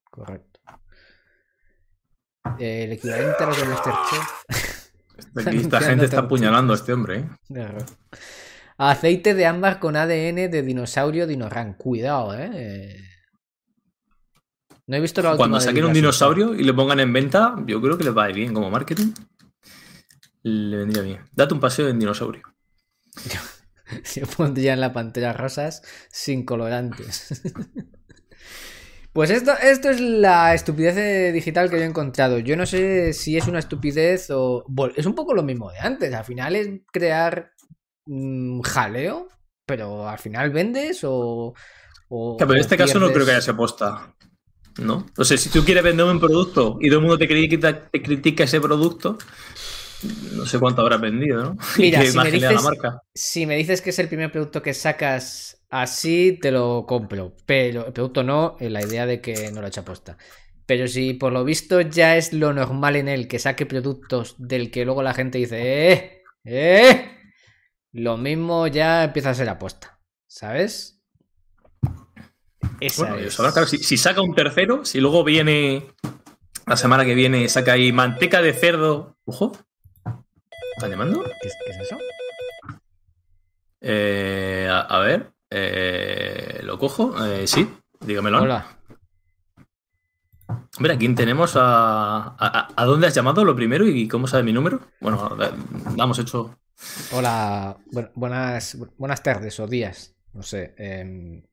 Correcto. 0.10 0.60
Eh, 2.60 2.84
el 2.86 2.92
equivalente 2.94 3.44
a 3.44 3.48
los 3.48 3.60
de 3.60 3.66
Masterchef. 3.66 4.44
Esta, 5.36 5.80
gente 5.82 6.06
está 6.06 6.20
apuñalando 6.20 6.74
a 6.74 6.76
este 6.76 6.94
hombre, 6.94 7.20
¿eh? 7.20 7.78
Aceite 8.78 9.34
de 9.34 9.46
ámbar 9.46 9.80
con 9.80 9.96
ADN 9.96 10.50
de 10.50 10.62
dinosaurio 10.64 11.28
Dinoran. 11.28 11.76
Cuidado, 11.76 12.34
¿eh? 12.34 12.50
Eh, 12.54 12.96
No 14.88 14.96
he 14.96 15.00
visto 15.00 15.22
la 15.22 15.36
Cuando 15.36 15.60
saquen 15.60 15.86
un 15.86 15.94
dinosaurio 15.94 16.56
y 16.56 16.64
lo 16.64 16.76
pongan 16.76 17.00
en 17.00 17.14
venta, 17.14 17.56
yo 17.68 17.82
creo 17.82 17.98
que 17.98 18.04
les 18.04 18.18
va 18.18 18.26
a 18.26 18.30
ir 18.30 18.36
bien 18.38 18.54
como 18.54 18.72
marketing. 18.72 19.14
Le 20.44 20.78
vendría 20.78 21.04
bien. 21.04 21.22
Date 21.34 21.54
un 21.54 21.60
paseo 21.60 21.88
en 21.88 22.00
dinosaurio. 22.00 22.42
Yo 24.16 24.26
pondría 24.26 24.74
en 24.74 24.80
la 24.82 24.94
pantalla 24.94 25.34
rosas 25.34 25.84
sin 26.10 26.46
colorantes. 26.46 27.42
Pues 29.14 29.30
esto, 29.30 29.52
esto 29.62 29.90
es 29.90 30.00
la 30.00 30.54
estupidez 30.54 31.34
digital 31.34 31.70
que 31.70 31.78
yo 31.78 31.84
he 31.84 31.88
encontrado. 31.88 32.40
Yo 32.40 32.56
no 32.56 32.66
sé 32.66 33.12
si 33.14 33.38
es 33.38 33.48
una 33.48 33.60
estupidez 33.60 34.30
o... 34.32 34.64
bueno, 34.68 34.94
es 34.96 35.06
un 35.06 35.16
poco 35.16 35.34
lo 35.34 35.44
mismo 35.44 35.70
de 35.72 35.80
antes. 35.80 36.14
Al 36.14 36.24
final 36.24 36.56
es 36.56 36.70
crear 36.94 37.52
mm, 38.06 38.62
jaleo, 38.62 39.28
pero 39.66 40.08
al 40.08 40.18
final 40.20 40.52
vendes 40.52 41.04
o... 41.04 41.54
o- 42.10 42.38
pero 42.38 42.54
en 42.54 42.60
este 42.60 42.78
caso 42.78 43.00
no 43.00 43.12
creo 43.12 43.26
que 43.26 43.32
haya 43.32 43.42
sido 43.42 43.56
aposta. 43.56 44.16
¿No? 44.80 45.06
O 45.18 45.26
sea, 45.26 45.38
si 45.38 45.50
tú 45.50 45.66
quieres 45.66 45.84
vender 45.84 46.06
un 46.06 46.20
producto 46.20 46.78
y 46.80 46.88
todo 46.88 47.00
el 47.00 47.06
mundo 47.06 47.18
te 47.18 47.28
critica, 47.28 47.90
te 47.90 48.02
critica 48.02 48.46
ese 48.46 48.62
producto, 48.62 49.18
no 50.34 50.46
sé 50.46 50.60
cuánto 50.60 50.82
habrás 50.82 51.02
vendido, 51.02 51.44
¿no? 51.44 51.58
Mira, 51.78 52.00
¿Qué 52.00 52.08
si 52.12 52.18
me 52.18 52.32
la 52.40 52.62
marca? 52.62 53.02
Si 53.14 53.46
me 53.46 53.58
dices 53.58 53.82
que 53.82 53.92
es 53.92 54.00
el 54.00 54.08
primer 54.08 54.32
producto 54.32 54.62
que 54.62 54.74
sacas 54.74 55.61
así, 55.72 56.38
te 56.42 56.52
lo 56.52 56.86
compro. 56.88 57.36
Pero 57.46 57.88
el 57.88 57.94
producto 57.94 58.24
no, 58.24 58.58
en 58.60 58.74
la 58.74 58.84
idea 58.84 59.06
de 59.06 59.22
que 59.22 59.52
no 59.52 59.62
lo 59.62 59.68
he 59.68 59.70
hecho 59.70 59.82
aposta. 59.82 60.18
Pero 60.66 60.88
si 60.88 61.14
por 61.16 61.34
lo 61.34 61.44
visto 61.44 61.82
ya 61.82 62.16
es 62.18 62.34
lo 62.34 62.54
normal 62.54 62.96
en 62.96 63.08
él 63.10 63.28
que 63.28 63.40
saque 63.40 63.66
productos 63.66 64.36
del 64.38 64.72
que 64.72 64.86
luego 64.86 65.04
la 65.04 65.14
gente 65.14 65.38
dice, 65.40 65.92
¡eh! 65.94 66.24
¡eh! 66.46 67.12
Lo 67.94 68.18
mismo 68.18 68.68
ya 68.68 69.04
empieza 69.06 69.32
a 69.32 69.34
ser 69.36 69.50
aposta. 69.50 70.00
¿Sabes? 70.28 71.02
Esa 72.80 73.10
Bueno, 73.12 73.28
es. 73.28 73.36
Claro, 73.36 73.66
si, 73.68 73.78
si 73.80 73.98
saca 73.98 74.22
un 74.22 74.34
tercero, 74.34 74.86
si 74.86 75.00
luego 75.00 75.24
viene 75.24 75.88
la 76.68 76.78
semana 76.78 77.06
que 77.06 77.16
viene, 77.16 77.48
saca 77.50 77.74
ahí 77.74 77.92
manteca 77.92 78.42
de 78.42 78.54
cerdo. 78.54 79.18
Ojo. 79.26 79.52
¿Están 80.76 80.92
llamando? 80.92 81.24
¿Qué, 81.42 81.48
es- 81.48 81.58
qué 81.66 81.72
es 81.72 81.78
eso? 81.80 81.98
Eh, 83.82 84.68
a, 84.70 84.82
a 84.82 85.00
ver. 85.00 85.31
Eh, 85.52 86.62
¿Lo 86.64 86.80
cojo? 86.80 87.14
Eh, 87.26 87.48
sí, 87.48 87.68
dígamelo. 88.02 88.40
Hola. 88.40 88.66
Hombre, 90.78 90.94
¿a 90.94 90.98
quién 90.98 91.16
tenemos? 91.16 91.56
A, 91.56 92.36
a, 92.40 92.68
a 92.76 92.86
dónde 92.86 93.08
has 93.08 93.14
llamado 93.16 93.44
lo 93.46 93.56
primero 93.56 93.86
y 93.88 94.08
cómo 94.08 94.28
sabe 94.28 94.44
mi 94.44 94.54
número? 94.54 94.80
Bueno, 95.02 95.30
da- 95.38 95.54
damos 95.96 96.20
hecho. 96.20 96.56
Hola, 97.10 97.78
bu- 97.92 98.12
buenas, 98.16 98.78
buenas 98.98 99.22
tardes 99.24 99.60
o 99.60 99.68
días, 99.68 100.16
no 100.34 100.44
sé. 100.44 100.74
em, 100.78 101.44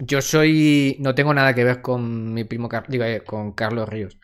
yo 0.00 0.22
soy, 0.22 0.96
no 1.00 1.14
tengo 1.14 1.34
nada 1.34 1.54
que 1.54 1.64
ver 1.64 1.82
con 1.82 2.32
mi 2.34 2.44
primo, 2.44 2.68
Car- 2.68 2.88
digo, 2.88 3.04
eh, 3.04 3.22
con 3.24 3.52
Carlos 3.54 3.88
Ríos, 3.88 4.18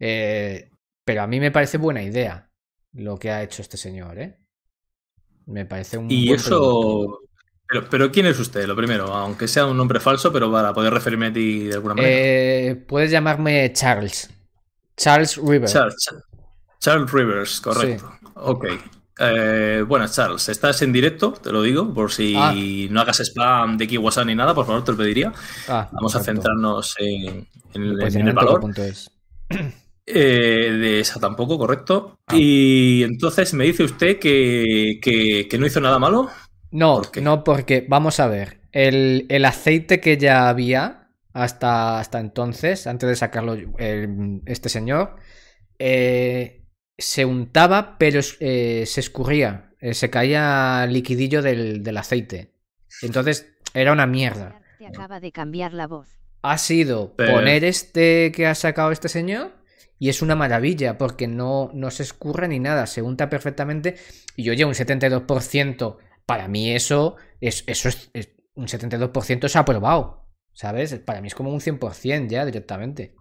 Eh, 0.00 0.70
pero 1.04 1.22
a 1.22 1.26
mí 1.28 1.40
me 1.40 1.50
parece 1.52 1.78
buena 1.78 2.02
idea 2.02 2.50
lo 2.94 3.18
que 3.18 3.30
ha 3.30 3.42
hecho 3.44 3.62
este 3.62 3.76
señor, 3.78 4.18
¿eh? 4.20 4.38
Me 5.46 5.66
parece 5.66 5.98
un 5.98 6.24
Y 6.24 6.26
buen 6.26 6.42
producto. 6.42 7.19
Pero, 7.70 7.86
pero 7.88 8.10
¿quién 8.10 8.26
es 8.26 8.38
usted? 8.40 8.66
Lo 8.66 8.74
primero, 8.74 9.06
aunque 9.14 9.46
sea 9.46 9.64
un 9.66 9.76
nombre 9.76 10.00
falso, 10.00 10.32
pero 10.32 10.50
para 10.50 10.72
poder 10.74 10.92
referirme 10.92 11.26
a 11.28 11.32
ti 11.32 11.64
de 11.64 11.74
alguna 11.74 11.94
manera. 11.94 12.12
Eh, 12.16 12.74
puedes 12.86 13.10
llamarme 13.10 13.72
Charles, 13.72 14.28
Charles 14.96 15.36
River. 15.36 15.68
Charles, 15.68 15.96
Charles 16.80 17.12
Rivers, 17.12 17.60
correcto. 17.60 18.12
Ok. 18.34 18.66
Eh, 19.22 19.84
buenas, 19.86 20.16
Charles. 20.16 20.48
Estás 20.48 20.80
en 20.82 20.92
directo, 20.92 21.32
te 21.32 21.52
lo 21.52 21.62
digo, 21.62 21.92
por 21.92 22.10
si 22.10 22.34
Ah. 22.36 22.54
no 22.90 23.00
hagas 23.02 23.20
spam 23.20 23.76
de 23.76 23.98
WhatsApp 23.98 24.26
ni 24.26 24.34
nada, 24.34 24.54
por 24.54 24.64
favor, 24.66 24.82
te 24.82 24.92
lo 24.92 24.98
pediría. 24.98 25.32
Ah, 25.68 25.88
Vamos 25.92 26.16
a 26.16 26.20
centrarnos 26.22 26.94
en, 26.98 27.46
Pues 28.00 28.14
en 28.16 28.26
el 28.28 28.34
valor. 28.34 28.60
toco.es. 28.60 29.10
Eh, 30.12 30.72
de 30.80 30.98
esa 30.98 31.20
tampoco, 31.20 31.56
correcto. 31.56 32.18
Ah. 32.26 32.34
Y 32.36 33.04
entonces 33.04 33.54
me 33.54 33.62
dice 33.64 33.84
usted 33.84 34.18
que, 34.18 34.98
que- 35.00 35.46
que 35.48 35.58
no 35.58 35.66
hizo 35.66 35.80
nada 35.80 36.00
malo. 36.00 36.28
No, 36.70 37.02
no, 37.20 37.44
porque 37.44 37.84
vamos 37.88 38.20
a 38.20 38.28
ver. 38.28 38.60
El, 38.72 39.26
el 39.28 39.44
aceite 39.44 40.00
que 40.00 40.16
ya 40.16 40.48
había 40.48 41.08
hasta, 41.32 41.98
hasta 41.98 42.20
entonces, 42.20 42.86
antes 42.86 43.08
de 43.08 43.16
sacarlo 43.16 43.54
el- 43.54 44.42
este 44.46 44.68
señor, 44.68 45.16
eh, 45.78 46.66
se 46.98 47.24
untaba, 47.24 47.96
pero 47.98 48.20
eh, 48.40 48.84
se 48.86 49.00
escurría, 49.00 49.72
eh, 49.80 49.94
se 49.94 50.10
caía 50.10 50.86
liquidillo 50.88 51.42
del, 51.42 51.82
del 51.82 51.96
aceite. 51.96 52.52
Entonces 53.02 53.52
era 53.74 53.92
una 53.92 54.06
mierda. 54.06 54.60
Te 54.78 54.86
acaba 54.86 55.20
de 55.20 55.32
cambiar 55.32 55.72
la 55.72 55.86
voz. 55.86 56.08
ha 56.42 56.56
sido 56.58 57.14
Pero- 57.16 57.32
poner 57.34 57.64
este 57.64 58.32
que 58.32 58.46
ha 58.46 58.54
sacado 58.54 58.92
este 58.92 59.08
señor 59.08 59.52
y 59.98 60.08
es 60.08 60.22
una 60.22 60.36
maravilla 60.36 60.96
porque 60.98 61.26
no, 61.26 61.70
no 61.74 61.90
se 61.90 62.02
escurre 62.02 62.48
ni 62.48 62.58
nada, 62.58 62.86
se 62.86 63.02
unta 63.02 63.28
perfectamente 63.28 63.96
y 64.36 64.48
oye, 64.50 64.64
un 64.64 64.72
72%, 64.74 65.96
para 66.30 66.48
mí 66.48 66.72
eso 66.74 67.16
es, 67.40 67.64
eso 67.66 67.88
es, 67.88 68.10
es- 68.14 68.30
un 68.54 68.68
72% 68.68 69.46
es 69.46 69.56
aprobado, 69.56 70.28
¿sabes? 70.52 70.94
Para 71.08 71.20
mí 71.20 71.28
es 71.28 71.34
como 71.34 71.50
un 71.52 71.60
100% 71.60 72.28
ya 72.30 72.44
directamente. 72.44 73.14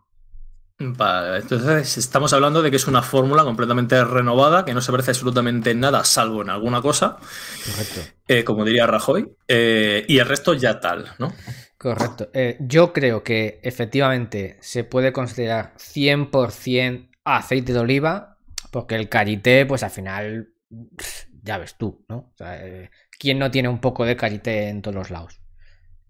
Vale, 0.81 1.39
entonces 1.39 1.97
estamos 1.97 2.31
hablando 2.31 2.61
de 2.61 2.69
que 2.71 2.77
es 2.77 2.87
una 2.87 3.01
fórmula 3.01 3.43
completamente 3.43 4.01
renovada, 4.05 4.63
que 4.63 4.73
no 4.73 4.79
se 4.81 4.91
parece 4.93 5.11
absolutamente 5.11 5.71
en 5.71 5.81
nada, 5.81 6.05
salvo 6.05 6.41
en 6.41 6.49
alguna 6.49 6.81
cosa, 6.81 7.17
Correcto. 7.65 8.01
eh, 8.27 8.45
como 8.45 8.63
diría 8.63 8.87
Rajoy, 8.87 9.29
eh, 9.47 10.05
y 10.07 10.19
el 10.19 10.27
resto 10.27 10.53
ya 10.53 10.79
tal, 10.79 11.05
¿no? 11.19 11.33
Correcto. 11.77 12.29
Eh, 12.33 12.57
yo 12.61 12.93
creo 12.93 13.23
que 13.23 13.59
efectivamente 13.63 14.57
se 14.61 14.83
puede 14.85 15.11
considerar 15.13 15.73
100% 15.77 17.09
aceite 17.25 17.73
de 17.73 17.79
oliva, 17.79 18.37
porque 18.71 18.95
el 18.95 19.09
karité, 19.09 19.65
pues 19.65 19.83
al 19.83 19.91
final, 19.91 20.49
pff, 20.97 21.25
ya 21.43 21.57
ves 21.57 21.75
tú, 21.77 22.05
¿no? 22.09 22.17
O 22.17 22.33
sea, 22.37 22.65
eh, 22.65 22.89
¿quién 23.19 23.39
no 23.39 23.51
tiene 23.51 23.69
un 23.69 23.79
poco 23.79 24.05
de 24.05 24.15
karité 24.15 24.69
en 24.69 24.81
todos 24.81 24.95
los 24.95 25.09
lados? 25.09 25.39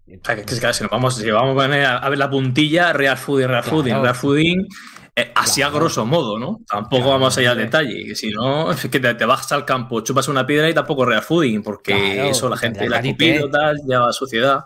O 0.06 0.24
sea, 0.24 0.34
que, 0.34 0.44
que, 0.44 0.58
claro, 0.58 0.74
si 0.74 0.82
nos 0.82 0.90
vamos, 0.90 1.16
si 1.16 1.30
vamos 1.30 1.52
a 1.52 1.54
poner 1.62 1.84
a, 1.86 1.98
a 1.98 2.08
ver 2.08 2.18
la 2.18 2.28
puntilla, 2.28 2.92
real 2.92 3.16
fooding, 3.16 3.46
real 3.48 3.62
Claro. 3.62 3.76
fooding, 3.78 4.02
real 4.02 4.14
fooding, 4.14 4.66
eh, 5.14 5.30
así 5.36 5.60
Claro. 5.60 5.76
a 5.76 5.78
grosso 5.78 6.04
modo, 6.04 6.38
¿no? 6.38 6.60
Tampoco 6.68 6.96
Claro, 7.02 7.10
vamos 7.12 7.38
allá 7.38 7.52
al 7.52 7.58
detalle, 7.58 8.04
que 8.06 8.14
si 8.16 8.30
no, 8.30 8.72
es 8.72 8.88
que 8.88 8.98
te, 8.98 9.14
te 9.14 9.24
bajas 9.24 9.52
al 9.52 9.64
campo, 9.64 10.00
chupas 10.00 10.26
una 10.28 10.44
piedra 10.46 10.68
y 10.68 10.74
tampoco 10.74 11.04
real 11.04 11.22
fooding, 11.22 11.62
porque 11.62 12.28
eso 12.28 12.48
la 12.48 12.56
gente 12.56 12.88
la 12.88 12.98
escupido, 12.98 13.48
tal, 13.50 13.76
lleva 13.86 14.12
suciedad. 14.12 14.64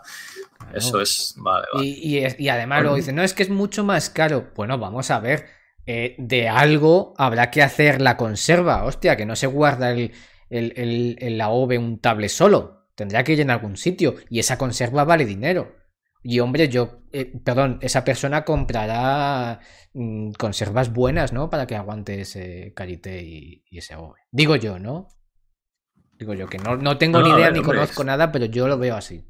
Eso 0.73 0.99
es, 0.99 1.35
vale, 1.37 1.67
vale. 1.73 1.85
Y, 1.85 2.25
y 2.39 2.49
además 2.49 2.81
luego 2.81 2.95
dicen, 2.95 3.15
no, 3.15 3.21
es 3.21 3.33
que 3.33 3.43
es 3.43 3.49
mucho 3.49 3.83
más 3.83 4.09
caro. 4.09 4.51
Bueno, 4.55 4.77
vamos 4.79 5.11
a 5.11 5.19
ver. 5.19 5.45
eh, 5.85 6.15
de 6.17 6.49
algo 6.49 7.13
habrá 7.17 7.51
que 7.51 7.61
hacer 7.61 8.01
la 8.01 8.17
conserva. 8.17 8.83
Hostia, 8.85 9.15
que 9.15 9.25
no 9.27 9.35
se 9.35 9.45
guarda 9.47 9.91
el, 9.91 10.11
el, 10.49 10.73
el, 10.77 11.17
el 11.19 11.41
AOVE 11.41 11.77
untable 11.77 12.29
solo. 12.29 12.87
Tendrá 12.95 13.23
que 13.23 13.33
ir 13.33 13.41
en 13.41 13.49
algún 13.51 13.77
sitio. 13.77 14.15
Y 14.29 14.39
esa 14.39 14.57
conserva 14.57 15.03
vale 15.03 15.25
dinero. 15.25 15.75
Y 16.23 16.39
hombre, 16.39 16.69
yo, 16.69 17.01
eh, 17.11 17.31
perdón, 17.43 17.77
esa 17.81 18.03
persona 18.03 18.43
comprará 18.45 19.59
mm, 19.93 20.31
conservas 20.31 20.91
buenas, 20.91 21.33
¿no? 21.33 21.49
Para 21.49 21.67
que 21.67 21.75
aguante 21.75 22.21
ese 22.21 22.73
karité 22.75 23.21
y, 23.23 23.63
y 23.69 23.77
ese 23.77 23.93
AOVE. 23.93 24.19
Digo 24.31 24.55
yo, 24.55 24.79
¿no? 24.79 25.07
Digo 26.17 26.33
yo, 26.33 26.47
que 26.47 26.57
no, 26.57 26.77
no 26.77 26.97
tengo 26.97 27.19
No, 27.19 27.25
ni 27.27 27.33
idea 27.33 27.45
ver, 27.45 27.53
ni 27.53 27.59
hombre, 27.59 27.75
conozco 27.75 28.01
es- 28.01 28.05
nada, 28.07 28.31
pero 28.31 28.45
yo 28.45 28.67
lo 28.67 28.77
veo 28.79 28.95
así. 28.95 29.23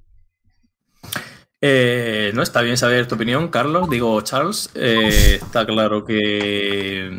Eh, 1.61 2.31
no 2.35 2.43
está 2.43 2.61
bien 2.61 2.77
saber 2.77 3.07
tu 3.07 3.15
opinión, 3.15 3.47
Carlos. 3.49 3.89
Digo, 3.89 4.21
Charles. 4.21 4.69
Eh, 4.75 5.39
está 5.41 5.65
claro 5.65 6.05
que, 6.05 7.09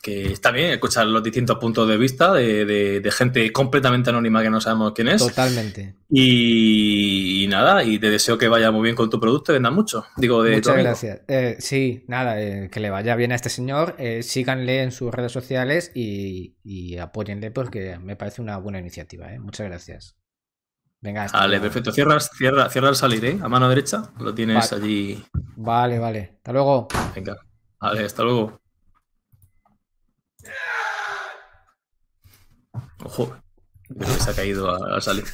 que 0.00 0.32
está 0.32 0.50
bien 0.50 0.70
escuchar 0.70 1.06
los 1.06 1.22
distintos 1.22 1.58
puntos 1.58 1.88
de 1.88 1.96
vista 1.96 2.32
de, 2.32 2.64
de- 2.64 3.00
de 3.00 3.10
gente 3.10 3.52
completamente 3.52 4.10
anónima 4.10 4.42
que 4.42 4.50
no 4.50 4.60
sabemos 4.60 4.92
quién 4.94 5.08
es. 5.08 5.18
Totalmente. 5.18 5.94
Y, 6.10 7.44
y 7.44 7.48
nada, 7.48 7.84
y 7.84 7.98
te 7.98 8.10
deseo 8.10 8.38
que 8.38 8.48
vaya 8.48 8.70
muy 8.70 8.82
bien 8.82 8.96
con 8.96 9.10
tu 9.10 9.20
producto 9.20 9.52
y 9.52 9.54
vendas 9.56 9.72
mucho. 9.72 10.04
Digo, 10.16 10.42
de 10.42 10.56
Muchas 10.56 10.76
gracias. 10.78 11.20
Eh, 11.28 11.56
sí, 11.58 12.04
nada, 12.08 12.40
eh, 12.40 12.68
que 12.70 12.80
le 12.80 12.90
vaya 12.90 13.14
bien 13.16 13.32
a 13.32 13.34
este 13.34 13.50
señor. 13.50 13.94
eh, 13.98 14.22
síganle 14.22 14.82
en 14.82 14.92
sus 14.92 15.12
redes 15.12 15.32
sociales 15.32 15.90
y, 15.94 16.56
y 16.64 16.96
apóyenle 16.98 17.50
porque 17.50 17.98
me 17.98 18.16
parece 18.16 18.40
una 18.42 18.56
buena 18.58 18.78
iniciativa. 18.78 19.28
Muchas 19.40 19.66
gracias. 19.68 20.16
Venga, 21.00 21.24
hasta 21.24 21.38
Vale, 21.38 21.58
luego. 21.58 21.62
perfecto. 21.64 21.92
Cierra, 21.92 22.18
cierra, 22.20 22.68
cierra 22.70 22.88
el 22.88 22.96
salir, 22.96 23.24
¿eh? 23.24 23.38
A 23.42 23.48
mano 23.48 23.68
derecha. 23.68 24.10
Lo 24.18 24.34
tienes 24.34 24.70
Vale. 24.70 24.84
allí. 24.84 25.24
Vale, 25.56 25.98
vale. 25.98 26.32
Hasta 26.38 26.52
luego. 26.52 26.88
Venga. 27.14 27.36
Vale, 27.80 28.04
hasta 28.04 28.22
luego. 28.24 28.60
Ojo. 33.08 33.34
Creo 33.88 34.14
que 34.14 34.20
se 34.22 34.30
ha 34.30 34.34
caído 34.34 34.70
a- 34.70 34.94
al 34.96 35.00
salir. 35.02 35.24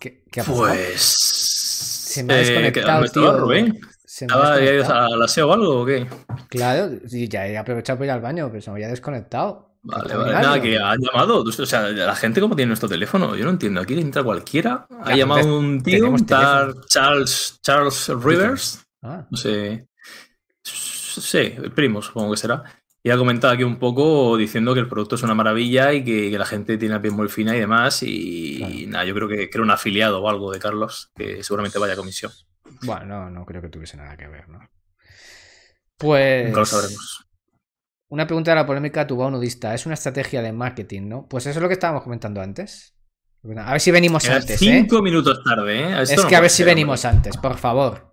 ¿Qué, 0.00 0.24
qué 0.30 0.40
ha 0.40 0.44
pasado? 0.44 0.66
Pues. 0.68 1.02
Se 1.02 2.24
me 2.24 2.34
ha 2.34 2.36
eh, 2.40 2.44
desconectado, 2.44 2.86
¿dónde 2.92 3.06
estaba 3.06 3.30
tío. 3.32 3.38
Rubén? 3.38 3.80
Se 4.04 4.26
me 4.26 4.32
ha 4.32 4.36
¿Estaba 4.36 4.56
ya 4.56 4.62
ido 4.64 4.72
desconectado. 4.72 5.14
al 5.14 5.22
aseo 5.22 5.48
o 5.48 5.52
algo 5.52 5.80
o 5.82 5.86
qué? 5.86 6.06
Claro, 6.48 6.90
ya 7.06 7.46
he 7.46 7.56
aprovechado 7.58 7.98
para 7.98 8.06
ir 8.06 8.10
al 8.12 8.20
baño, 8.20 8.48
pero 8.50 8.60
se 8.62 8.70
me 8.70 8.76
había 8.76 8.88
desconectado. 8.88 9.76
Vale, 9.82 10.14
vale. 10.16 10.32
Nada, 10.32 10.60
que 10.62 10.78
ha 10.78 10.94
llamado. 10.96 11.42
O 11.42 11.52
sea, 11.66 11.88
la 11.88 12.14
gente 12.16 12.40
como 12.40 12.54
tiene 12.56 12.68
nuestro 12.68 12.88
teléfono, 12.88 13.34
yo 13.36 13.44
no 13.44 13.50
entiendo. 13.50 13.80
Aquí 13.80 13.98
entra 13.98 14.22
cualquiera. 14.22 14.86
Ha 15.04 15.14
llamado 15.14 15.58
un 15.58 15.82
tío, 15.82 16.08
un 16.10 16.24
tal. 16.24 16.80
Charles, 16.86 17.58
Charles 17.62 18.08
Rivers. 18.08 18.84
Ah, 19.02 19.26
No 19.30 19.36
sé. 19.36 19.86
Sí, 20.64 21.38
el 21.38 21.72
primo, 21.72 22.00
supongo 22.00 22.30
que 22.32 22.36
será. 22.38 22.62
Y 23.04 23.10
ha 23.10 23.16
comentado 23.16 23.52
aquí 23.52 23.64
un 23.64 23.78
poco 23.78 24.36
diciendo 24.36 24.74
que 24.74 24.80
el 24.80 24.88
producto 24.88 25.16
es 25.16 25.22
una 25.24 25.34
maravilla 25.34 25.92
y 25.92 26.04
que, 26.04 26.30
que 26.30 26.38
la 26.38 26.46
gente 26.46 26.78
tiene 26.78 26.94
la 26.94 27.02
piel 27.02 27.14
muy 27.14 27.28
fina 27.28 27.56
y 27.56 27.60
demás. 27.60 28.02
Y, 28.02 28.58
Claro. 28.58 28.74
nada, 28.88 29.04
yo 29.04 29.14
creo 29.14 29.28
que, 29.28 29.36
que 29.50 29.56
era 29.58 29.62
un 29.64 29.70
afiliado 29.72 30.22
o 30.22 30.28
algo 30.28 30.52
de 30.52 30.60
Carlos, 30.60 31.10
que 31.16 31.42
seguramente 31.42 31.78
vaya 31.80 31.94
a 31.94 31.96
comisión. 31.96 32.30
bueno, 32.82 33.04
no, 33.06 33.30
no 33.30 33.44
creo 33.44 33.60
que 33.60 33.68
tuviese 33.68 33.96
nada 33.96 34.16
que 34.16 34.28
ver, 34.28 34.48
¿no? 34.48 34.60
Pues. 35.98 36.46
Nunca 36.46 36.60
lo 36.60 36.66
sabremos. 36.66 37.26
Una 38.08 38.26
pregunta 38.26 38.50
de 38.50 38.56
la 38.56 38.66
polémica 38.66 39.06
tuvo 39.06 39.30
nudista. 39.30 39.74
Es 39.74 39.86
una 39.86 39.94
estrategia 39.94 40.42
de 40.42 40.52
marketing, 40.52 41.08
¿no? 41.08 41.26
Pues 41.28 41.46
eso 41.46 41.58
es 41.58 41.62
lo 41.62 41.68
que 41.68 41.74
estábamos 41.74 42.02
comentando 42.02 42.40
antes. 42.40 42.94
A 43.56 43.72
ver 43.72 43.80
si 43.80 43.90
venimos 43.90 44.28
antes, 44.28 44.50
¿eh? 44.62 44.64
cinco 44.64 45.02
minutos 45.02 45.42
tarde, 45.42 45.80
¿eh? 45.80 46.02
Esto 46.02 46.14
Es 46.14 46.22
no 46.22 46.28
que 46.28 46.36
a 46.36 46.40
ver 46.40 46.50
si 46.50 46.62
venimos 46.62 47.04
antes, 47.04 47.36
por 47.36 47.56
favor. 47.58 48.12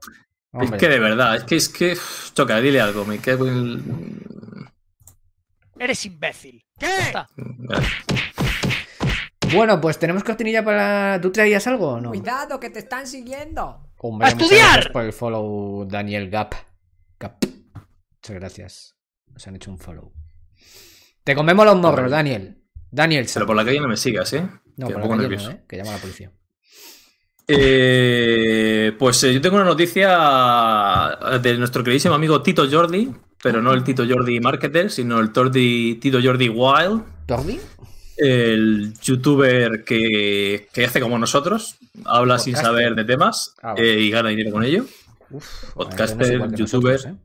Es 0.54 0.62
Hombre. 0.64 0.80
que 0.80 0.90
de 0.90 1.00
verdad, 1.00 1.36
es 1.36 1.44
que 1.44 1.56
es 1.58 1.70
que. 1.70 1.98
Choca, 2.34 2.60
dile 2.60 2.82
algo, 2.82 3.06
me 3.06 3.20
cago 3.20 3.48
en. 3.48 3.84
Eres 5.80 6.06
imbécil. 6.06 6.64
¿Qué? 6.78 6.86
Ya 6.88 7.00
está. 7.00 7.28
Bueno, 9.54 9.82
pues 9.82 9.98
tenemos 9.98 10.24
cortinilla 10.24 10.64
para. 10.64 11.20
¿Tú 11.22 11.32
traías 11.32 11.66
algo 11.68 11.94
o 11.94 12.02
no? 12.02 12.10
Cuidado 12.10 12.60
que 12.60 12.70
te 12.70 12.80
están 12.80 13.08
siguiendo. 13.08 13.92
Hombre, 13.98 14.28
¡A 14.28 14.30
estudiar! 14.30 14.74
gracias 14.74 14.94
por 14.94 15.04
el 15.04 15.14
follow, 15.14 15.86
Daniel 15.86 16.30
Gap. 16.30 16.54
Gap. 17.20 17.44
Muchas 17.46 18.36
gracias. 18.36 18.96
Nos 19.34 19.48
han 19.48 19.56
hecho 19.56 19.72
un 19.72 19.80
follow. 19.80 20.14
Te 21.24 21.34
comemos 21.36 21.66
los 21.66 21.78
morros. 21.78 22.12
Daniel. 22.12 22.62
Daniel. 22.92 23.28
Pero 23.34 23.46
por 23.48 23.56
la 23.56 23.66
calle 23.66 23.80
no 23.80 23.88
me 23.88 23.98
sigas, 23.98 24.32
¿eh? 24.34 24.48
No, 24.78 24.88
que 24.88 24.94
por 24.94 25.02
la 25.04 25.10
calle 25.10 25.22
nervioso. 25.22 25.50
no, 25.52 25.56
¿eh? 25.56 25.64
Que 25.68 25.78
llama 25.78 25.92
a 25.92 25.94
la 25.96 26.00
policía. 26.00 26.32
Eh, 27.52 28.94
pues 28.98 29.24
eh, 29.24 29.34
yo 29.34 29.42
tengo 29.42 29.56
una 29.56 29.66
noticia 29.66 31.18
de 31.42 31.58
nuestro 31.58 31.84
queridísimo 31.84 32.14
amigo 32.14 32.42
Tito 32.42 32.68
Jordi, 32.70 33.10
pero 33.42 33.62
no 33.62 33.74
el 33.74 33.84
Tito 33.84 34.04
Jordi 34.08 34.40
Marketer, 34.40 34.92
sino 34.92 35.20
el 35.20 35.34
Tordi- 35.34 36.00
Tito 36.00 36.20
Jordi 36.24 36.48
Wild, 36.50 37.02
¿Tordi? 37.26 37.60
el 38.18 38.94
youtuber 39.02 39.84
que, 39.84 40.68
que 40.74 40.86
hace 40.86 41.00
como 41.02 41.18
nosotros, 41.18 41.76
habla 42.06 42.38
sin 42.38 42.56
saber 42.56 42.94
de 42.96 43.06
temas 43.06 43.56
Ah, 43.64 43.74
eh, 43.78 43.98
y 44.00 44.10
gana 44.12 44.30
dinero 44.30 44.52
con 44.52 44.64
ello. 44.64 44.86
Uf, 45.32 45.46
Podcaster, 45.74 46.40
no 46.40 46.56
youtuber. 46.56 46.96
nosotros, 46.96 47.18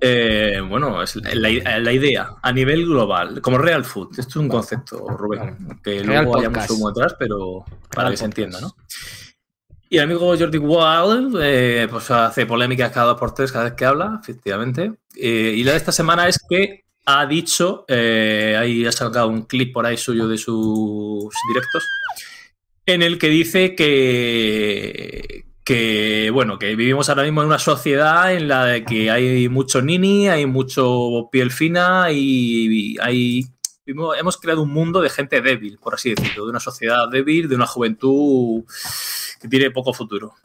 ¿eh? 0.00 0.60
Bueno, 0.68 1.02
es 1.02 1.16
la, 1.16 1.78
la- 1.80 1.92
idea 1.92 2.34
a 2.42 2.52
nivel 2.52 2.84
global, 2.86 3.40
como 3.40 3.58
Real 3.58 3.84
Food. 3.84 4.10
Esto 4.18 4.28
es 4.30 4.36
un 4.36 4.48
Vale. 4.48 4.58
concepto, 4.60 5.06
Rubén, 5.08 5.56
Vale. 5.58 5.80
que 5.82 6.02
Real 6.02 6.24
luego 6.24 6.38
haya 6.38 6.50
mucho 6.50 6.74
humo 6.74 6.90
detrás, 6.92 7.16
pero 7.18 7.64
para 7.90 8.02
Real 8.04 8.10
que 8.12 8.16
se 8.16 8.24
entienda, 8.26 8.60
¿no? 8.60 8.74
Y 9.90 9.96
el 9.96 10.04
amigo 10.04 10.36
Jordi 10.38 10.58
Wild, 10.58 11.38
eh, 11.40 11.86
pues 11.90 12.10
hace 12.10 12.44
polémicas 12.44 12.92
cada 12.92 13.06
dos 13.06 13.18
por 13.18 13.32
tres 13.34 13.50
cada 13.50 13.64
vez 13.64 13.72
que 13.74 13.86
habla, 13.86 14.18
efectivamente. 14.22 14.92
Eh, 15.16 15.54
y 15.56 15.64
la 15.64 15.72
de 15.72 15.78
esta 15.78 15.92
semana 15.92 16.28
es 16.28 16.38
que 16.48 16.84
ha 17.06 17.24
dicho, 17.24 17.86
ahí 17.88 18.84
ha 18.84 18.92
sacado 18.92 19.28
un 19.28 19.42
clip 19.46 19.72
por 19.72 19.86
ahí 19.86 19.96
suyo 19.96 20.28
de 20.28 20.36
sus 20.36 21.32
directos, 21.48 21.82
en 22.84 23.00
el 23.02 23.18
que 23.18 23.28
dice 23.30 23.74
que, 23.74 25.46
que, 25.68 26.30
bueno, 26.32 26.58
que 26.58 26.74
vivimos 26.74 27.10
ahora 27.10 27.24
mismo 27.24 27.42
en 27.42 27.48
una 27.48 27.58
sociedad 27.58 28.32
en 28.32 28.48
la 28.48 28.82
que 28.86 29.10
hay 29.10 29.50
mucho 29.50 29.82
nini, 29.82 30.26
hay 30.26 30.46
mucho 30.46 31.28
piel 31.30 31.50
fina 31.50 32.10
y 32.10 32.96
hay 33.02 33.44
hemos 33.84 34.38
creado 34.38 34.62
un 34.62 34.70
mundo 34.70 35.02
de 35.02 35.10
gente 35.10 35.42
débil, 35.42 35.78
por 35.78 35.92
así 35.92 36.14
decirlo, 36.14 36.44
de 36.44 36.50
una 36.52 36.60
sociedad 36.60 37.06
débil, 37.10 37.50
de 37.50 37.56
una 37.56 37.66
juventud 37.66 38.64
que 39.42 39.48
tiene 39.48 39.70
poco 39.70 39.92
futuro. 39.92 40.36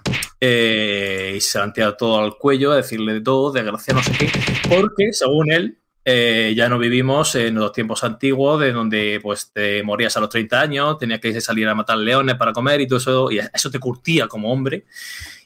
Eh, 0.41 1.35
y 1.37 1.39
se 1.39 1.57
han 1.57 1.71
tirado 1.71 1.95
todo 1.95 2.19
al 2.19 2.37
cuello 2.37 2.73
a 2.73 2.75
decirle 2.75 3.13
de 3.13 3.21
todo, 3.21 3.53
desgracia, 3.53 3.93
no 3.93 4.03
sé 4.03 4.11
qué, 4.11 4.29
porque 4.67 5.13
según 5.13 5.53
él, 5.53 5.77
eh, 6.05 6.53
ya 6.55 6.67
no 6.67 6.77
vivimos 6.77 7.35
en 7.35 7.55
los 7.55 7.71
tiempos 7.71 8.03
antiguos 8.03 8.59
de 8.59 8.73
donde 8.73 9.19
pues 9.21 9.51
te 9.53 9.83
morías 9.83 10.17
a 10.17 10.19
los 10.19 10.29
30 10.29 10.59
años, 10.59 10.97
tenías 10.97 11.19
que 11.19 11.39
salir 11.39 11.67
a 11.67 11.75
matar 11.75 11.97
leones 11.97 12.35
para 12.35 12.51
comer 12.51 12.81
y 12.81 12.87
todo 12.87 12.97
eso, 12.99 13.31
y 13.31 13.39
eso 13.39 13.71
te 13.71 13.79
curtía 13.79 14.27
como 14.27 14.51
hombre. 14.51 14.85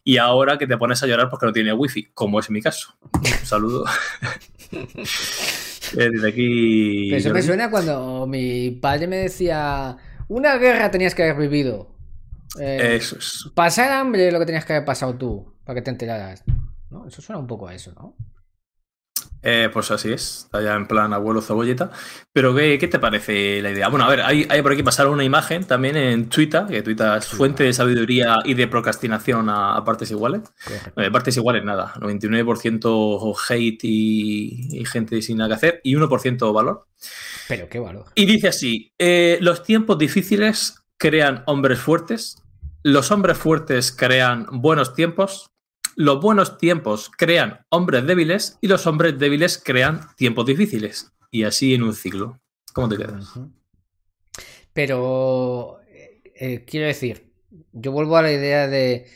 Y 0.03 0.17
ahora 0.17 0.57
que 0.57 0.65
te 0.65 0.77
pones 0.77 1.03
a 1.03 1.07
llorar 1.07 1.29
porque 1.29 1.45
no 1.45 1.51
tiene 1.51 1.73
wifi, 1.73 2.05
como 2.13 2.39
es 2.39 2.49
mi 2.49 2.61
caso. 2.61 2.97
Un 3.13 3.45
saludo. 3.45 3.85
Eh, 5.93 6.09
Desde 6.09 6.27
aquí. 6.27 7.07
Pero 7.09 7.17
eso 7.19 7.33
me 7.33 7.41
suena 7.41 7.71
cuando 7.71 8.27
mi 8.27 8.71
padre 8.71 9.07
me 9.07 9.15
decía: 9.15 9.95
Una 10.27 10.57
guerra 10.57 10.91
tenías 10.91 11.15
que 11.15 11.23
haber 11.23 11.37
vivido. 11.37 11.95
Eh, 12.59 12.97
Eso 12.97 13.17
es. 13.17 13.49
Pasar 13.55 13.91
hambre 13.93 14.27
es 14.27 14.33
lo 14.33 14.39
que 14.39 14.45
tenías 14.45 14.65
que 14.65 14.73
haber 14.73 14.83
pasado 14.85 15.15
tú, 15.15 15.53
para 15.63 15.75
que 15.75 15.83
te 15.83 15.91
enteraras. 15.91 16.43
¿No? 16.89 17.07
Eso 17.07 17.21
suena 17.21 17.39
un 17.39 17.47
poco 17.47 17.69
a 17.69 17.73
eso, 17.73 17.93
¿no? 17.93 18.15
Eh, 19.43 19.69
pues 19.71 19.91
así 19.91 20.11
es, 20.11 20.43
está 20.45 20.61
ya 20.61 20.75
en 20.75 20.87
plan 20.87 21.13
abuelo 21.13 21.41
cebolleta. 21.41 21.91
Pero 22.33 22.55
¿qué, 22.55 22.77
qué 22.79 22.87
te 22.87 22.99
parece 22.99 23.61
la 23.61 23.71
idea? 23.71 23.87
Bueno, 23.87 24.05
a 24.05 24.09
ver, 24.09 24.21
hay, 24.21 24.47
hay 24.49 24.61
por 24.61 24.73
aquí 24.73 24.83
pasar 24.83 25.07
una 25.07 25.23
imagen 25.23 25.63
también 25.63 25.95
en 25.95 26.29
Twitter, 26.29 26.65
que 26.67 26.81
Twitter 26.81 27.17
es 27.17 27.27
fuente 27.27 27.63
de 27.63 27.73
sabiduría 27.73 28.39
y 28.43 28.55
de 28.55 28.67
procrastinación 28.67 29.49
a, 29.49 29.75
a 29.75 29.85
partes 29.85 30.11
iguales. 30.11 30.41
Eh, 30.95 31.11
partes 31.11 31.37
iguales, 31.37 31.63
nada. 31.63 31.93
99% 31.95 33.35
hate 33.49 33.83
y, 33.83 34.79
y 34.79 34.85
gente 34.85 35.21
sin 35.21 35.37
nada 35.37 35.49
que 35.49 35.55
hacer 35.55 35.81
y 35.83 35.95
1% 35.95 36.53
valor. 36.53 36.87
Pero 37.47 37.69
qué 37.69 37.79
valor. 37.79 38.05
Y 38.15 38.25
dice 38.25 38.49
así, 38.49 38.91
eh, 38.97 39.37
los 39.41 39.63
tiempos 39.63 39.97
difíciles 39.97 40.83
crean 40.97 41.43
hombres 41.45 41.79
fuertes, 41.79 42.43
los 42.83 43.11
hombres 43.11 43.37
fuertes 43.37 43.91
crean 43.91 44.47
buenos 44.51 44.93
tiempos, 44.93 45.51
los 45.97 46.21
buenos 46.21 46.59
tiempos 46.59 47.09
crean 47.09 47.65
hombres 47.69 48.05
débiles 48.05 48.59
y 48.61 48.67
los 48.67 48.85
hombres 48.85 49.17
débiles 49.17 49.57
crean 49.57 50.01
tiempos 50.15 50.45
difíciles. 50.45 51.11
Y 51.31 51.43
así 51.43 51.73
en 51.73 51.81
un 51.81 51.95
ciclo. 51.95 52.39
¿Cómo 52.71 52.87
te 52.87 52.97
quedas? 52.97 53.33
Pero 54.73 55.79
eh, 55.87 56.21
eh, 56.35 56.65
quiero 56.65 56.85
decir, 56.85 57.33
yo 57.71 57.91
vuelvo 57.91 58.15
a 58.15 58.21
la 58.21 58.31
idea 58.31 58.67
de 58.67 59.07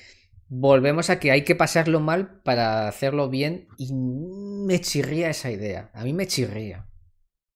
volvemos 0.48 1.12
a 1.12 1.20
que 1.20 1.30
hay 1.30 1.44
que 1.44 1.56
pasarlo 1.56 2.00
mal 2.00 2.42
para 2.42 2.88
hacerlo 2.88 3.30
bien 3.30 3.68
y 3.78 3.94
me 3.94 4.82
chirría 4.82 5.30
esa 5.30 5.52
idea. 5.52 5.92
A 5.94 6.04
mí 6.04 6.14
me 6.14 6.26
chirría. 6.26 6.90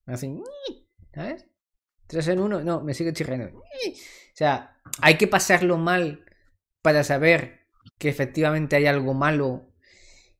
Me 0.06 0.14
hacen, 0.14 0.44
¿sabes? 1.16 1.48
Tres 2.06 2.28
en 2.28 2.40
uno, 2.40 2.62
no, 2.62 2.82
me 2.82 2.94
sigue 2.94 3.12
chirriando. 3.12 3.58
O 3.58 3.64
sea, 4.36 4.80
hay 5.02 5.18
que 5.18 5.28
pasarlo 5.28 5.80
mal 5.80 6.26
para 6.84 7.04
saber 7.04 7.64
que 7.98 8.10
efectivamente 8.10 8.76
hay 8.76 8.86
algo 8.86 9.14
malo. 9.14 9.74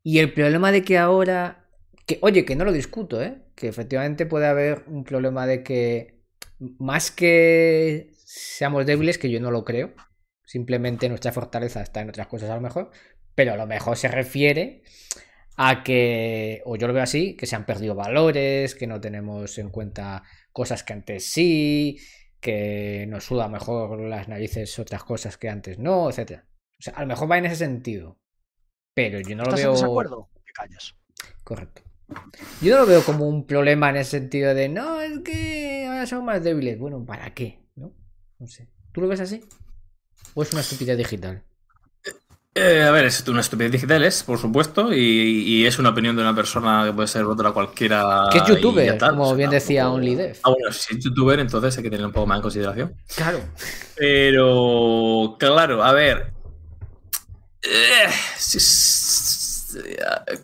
Y 0.04 0.20
el 0.20 0.34
problema 0.34 0.72
de 0.72 0.84
que 0.84 0.98
ahora, 0.98 1.68
que 2.06 2.20
oye, 2.22 2.46
que 2.46 2.56
no 2.56 2.66
lo 2.66 2.72
discuto, 2.72 3.22
¿eh? 3.22 3.42
Que 3.56 3.68
efectivamente 3.68 4.26
puede 4.26 4.48
haber 4.48 4.84
un 4.88 5.04
problema 5.04 5.48
de 5.48 5.64
que 5.64 6.22
más 6.60 7.12
que 7.12 8.12
seamos 8.26 8.86
débiles, 8.86 9.18
que 9.18 9.30
yo 9.30 9.40
no 9.40 9.52
lo 9.52 9.64
creo, 9.66 9.94
simplemente 10.44 11.10
nuestra 11.10 11.32
fortaleza 11.32 11.82
está 11.82 12.02
en 12.02 12.10
otras 12.10 12.28
cosas 12.28 12.50
a 12.50 12.56
lo 12.56 12.62
mejor, 12.62 12.92
pero 13.34 13.54
a 13.54 13.58
lo 13.58 13.68
mejor 13.68 13.98
se 13.98 14.08
refiere 14.08 14.84
a 15.58 15.84
que, 15.84 16.62
o 16.66 16.76
yo 16.76 16.88
lo 16.88 16.94
veo 16.94 17.04
así, 17.04 17.36
que 17.36 17.46
se 17.46 17.56
han 17.56 17.66
perdido 17.66 17.96
valores, 17.96 18.76
que 18.76 18.88
no 18.88 19.00
tenemos 19.00 19.58
en 19.58 19.70
cuenta 19.70 20.24
cosas 20.52 20.84
que 20.84 20.94
antes 20.94 21.32
sí, 21.32 21.98
que 22.40 23.06
nos 23.08 23.26
suda 23.26 23.48
mejor 23.48 24.00
las 24.02 24.28
narices 24.28 24.78
otras 24.80 25.04
cosas 25.04 25.38
que 25.38 25.50
antes 25.50 25.80
no, 25.80 26.10
etcétera. 26.10 26.46
O 26.80 26.82
sea, 26.82 26.94
a 26.94 27.02
lo 27.02 27.08
mejor 27.08 27.32
va 27.32 27.38
en 27.38 27.46
ese 27.46 27.56
sentido, 27.56 28.18
pero 28.94 29.20
yo 29.20 29.36
no 29.36 29.44
lo 29.44 29.50
¿Estás 29.50 29.62
veo... 29.62 29.70
en 29.70 29.76
desacuerdo? 29.76 30.30
Te 30.46 30.52
callas. 30.52 30.96
Correcto. 31.44 31.82
Yo 32.62 32.76
no 32.76 32.82
lo 32.82 32.88
veo 32.88 33.04
como 33.04 33.28
un 33.28 33.48
problema 33.48 33.90
en 33.90 33.98
el 33.98 34.06
sentido 34.06 34.54
de, 34.54 34.70
no, 34.70 35.02
es 35.02 35.20
que 35.20 35.86
ahora 35.88 36.06
somos 36.06 36.26
más 36.26 36.44
débiles. 36.44 36.78
Bueno, 36.78 37.04
¿para 37.04 37.34
qué? 37.34 37.60
¿No? 37.76 37.92
No 38.40 38.48
sé. 38.48 38.70
¿Tú 38.92 39.02
lo 39.02 39.08
ves 39.08 39.22
así? 39.22 39.44
¿O 40.34 40.44
es 40.44 40.52
una 40.52 40.62
estupidez 40.62 40.98
digital? 40.98 41.44
Eh, 42.58 42.84
a 42.84 42.92
ver, 42.92 43.06
es 43.06 43.28
una 43.28 43.42
estupidez 43.42 43.72
digital, 43.74 44.04
es, 44.04 44.24
por 44.24 44.38
supuesto, 44.38 44.94
y, 44.94 44.98
y 45.00 45.66
es 45.66 45.78
una 45.78 45.90
opinión 45.90 46.16
de 46.16 46.22
una 46.22 46.34
persona 46.34 46.84
que 46.86 46.94
puede 46.94 47.08
ser 47.08 47.26
otra 47.26 47.52
cualquiera. 47.52 48.30
Que 48.32 48.38
es 48.38 48.46
youtuber, 48.46 48.98
tal, 48.98 49.10
como 49.12 49.24
o 49.24 49.28
sea, 49.28 49.36
bien 49.36 49.50
decía 49.50 49.90
OnlyDev. 49.90 50.38
Ah, 50.44 50.52
bueno, 50.52 50.72
si 50.72 50.96
es 50.96 51.04
youtuber, 51.04 51.40
entonces 51.40 51.76
hay 51.76 51.84
que 51.84 51.90
tener 51.90 52.06
un 52.06 52.14
poco 52.14 52.28
más 52.28 52.38
en 52.38 52.42
consideración. 52.44 52.96
Claro. 53.14 53.40
Pero, 53.98 55.36
claro, 55.38 55.84
a 55.84 55.92
ver. 55.92 56.35
Eh, 57.70 58.10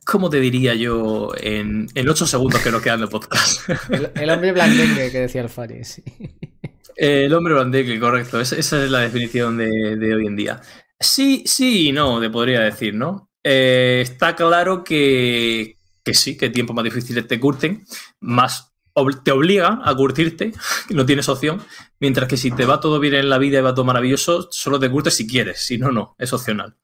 ¿Cómo 0.05 0.29
te 0.29 0.39
diría 0.39 0.73
yo 0.75 1.31
en, 1.37 1.87
en 1.93 2.09
8 2.09 2.27
segundos 2.27 2.61
que 2.61 2.71
nos 2.71 2.81
quedan 2.81 3.01
de 3.01 3.07
podcast? 3.07 3.69
El, 3.89 4.11
el 4.15 4.29
hombre 4.29 4.51
blandengue 4.51 5.11
que 5.11 5.19
decía 5.19 5.41
el 5.41 5.49
Fari, 5.49 5.83
sí. 5.83 6.03
El 6.95 7.33
hombre 7.33 7.53
bandeque, 7.53 7.99
correcto. 7.99 8.39
Esa, 8.39 8.55
esa 8.57 8.83
es 8.83 8.91
la 8.91 8.99
definición 8.99 9.57
de, 9.57 9.95
de 9.95 10.13
hoy 10.13 10.27
en 10.27 10.35
día. 10.35 10.61
Sí, 10.99 11.43
sí 11.47 11.87
y 11.87 11.91
no, 11.91 12.19
te 12.19 12.29
podría 12.29 12.59
decir, 12.59 12.93
¿no? 12.93 13.31
Eh, 13.43 14.01
está 14.03 14.35
claro 14.35 14.83
que, 14.83 15.77
que 16.03 16.13
sí, 16.13 16.37
que 16.37 16.49
tiempos 16.49 16.75
más 16.75 16.83
difíciles 16.83 17.27
te 17.27 17.39
curten, 17.39 17.85
más 18.19 18.71
te 19.23 19.31
obligan 19.31 19.81
a 19.83 19.95
curtirte, 19.95 20.53
no 20.89 21.05
tienes 21.05 21.29
opción, 21.29 21.61
mientras 21.99 22.27
que 22.27 22.37
si 22.37 22.51
te 22.51 22.65
va 22.65 22.79
todo 22.79 22.99
bien 22.99 23.15
en 23.15 23.29
la 23.29 23.39
vida 23.39 23.59
y 23.59 23.61
va 23.61 23.73
todo 23.73 23.85
maravilloso, 23.85 24.49
solo 24.51 24.79
te 24.79 24.91
curtes 24.91 25.15
si 25.15 25.25
quieres, 25.25 25.65
si 25.65 25.77
no, 25.77 25.91
no, 25.91 26.15
es 26.19 26.31
opcional. 26.33 26.75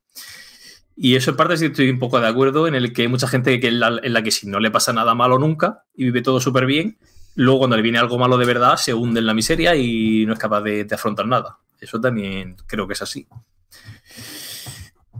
Y 0.99 1.15
eso 1.15 1.29
en 1.29 1.37
parte 1.37 1.55
sí 1.57 1.65
estoy 1.65 1.91
un 1.91 1.99
poco 1.99 2.19
de 2.19 2.27
acuerdo, 2.27 2.67
en 2.67 2.73
el 2.73 2.91
que 2.91 3.03
hay 3.03 3.07
mucha 3.07 3.27
gente 3.27 3.59
que 3.59 3.67
en 3.67 3.79
la, 3.79 4.23
que 4.23 4.31
si 4.31 4.47
no 4.47 4.59
le 4.59 4.71
pasa 4.71 4.91
nada 4.93 5.13
malo 5.13 5.37
nunca 5.37 5.83
y 5.95 6.05
vive 6.05 6.23
todo 6.23 6.41
súper 6.41 6.65
bien, 6.65 6.97
luego 7.35 7.59
cuando 7.59 7.75
le 7.75 7.83
viene 7.83 7.99
algo 7.99 8.17
malo 8.17 8.35
de 8.35 8.47
verdad 8.47 8.77
se 8.77 8.95
hunde 8.95 9.19
en 9.19 9.27
la 9.27 9.35
miseria 9.35 9.75
y 9.75 10.25
no 10.25 10.33
es 10.33 10.39
capaz 10.39 10.61
de, 10.61 10.87
afrontar 10.91 11.27
nada. 11.27 11.59
Eso 11.79 12.01
también 12.01 12.55
creo 12.65 12.87
que 12.87 12.93
es 12.93 13.01
así. 13.03 13.27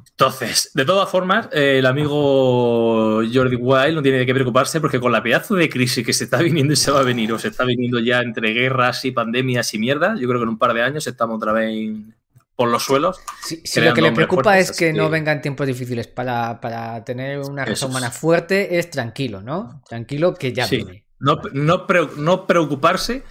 Entonces, 0.09 0.71
de 0.73 0.83
todas 0.83 1.07
formas, 1.11 1.47
eh, 1.51 1.77
el 1.77 1.85
amigo 1.85 3.21
Jordi 3.31 3.55
Wild 3.55 3.93
no 3.93 4.01
tiene 4.01 4.25
qué 4.25 4.33
preocuparse 4.33 4.81
porque 4.81 4.99
con 4.99 5.11
la 5.11 5.21
pedazo 5.21 5.53
de 5.53 5.69
crisis 5.69 6.03
que 6.03 6.11
se 6.11 6.23
está 6.23 6.39
viniendo 6.41 6.73
y 6.73 6.75
se 6.75 6.89
va 6.89 7.01
a 7.01 7.03
venir, 7.03 7.31
o 7.33 7.37
se 7.37 7.49
está 7.49 7.65
viniendo 7.65 7.99
ya 7.99 8.21
entre 8.21 8.51
guerras 8.51 9.05
y 9.05 9.11
pandemias 9.11 9.71
y 9.75 9.77
mierda, 9.77 10.15
yo 10.19 10.27
creo 10.27 10.39
que 10.39 10.43
en 10.45 10.49
un 10.49 10.57
par 10.57 10.73
de 10.73 10.81
años 10.81 11.05
estamos 11.05 11.37
otra 11.37 11.53
vez 11.53 11.69
en- 11.69 12.15
por 12.57 12.67
los 12.69 12.83
suelos. 12.83 13.21
Sí, 13.41 13.61
sí, 13.63 13.79
lo 13.79 13.93
que 13.93 14.01
le 14.01 14.11
preocupa 14.11 14.43
fuertes, 14.43 14.71
es 14.71 14.77
que 14.77 14.89
así 14.89 14.97
no 14.97 15.09
vengan 15.09 15.41
tiempos 15.41 15.65
difíciles. 15.67 16.07
Para, 16.07 16.59
para 16.59 17.05
tener 17.05 17.39
una 17.39 17.63
Eso 17.63 17.69
raza 17.71 17.85
es. 17.85 17.89
humana 17.91 18.11
fuerte 18.11 18.79
es 18.79 18.89
tranquilo, 18.89 19.41
¿no? 19.41 19.81
Tranquilo 19.87 20.33
que 20.33 20.51
ya 20.51 20.65
Sí. 20.67 20.77
viene. 20.77 21.05
No, 21.19 21.39
no, 21.53 21.87
pre- 21.87 22.09
no 22.17 22.45
preocuparse 22.45 23.23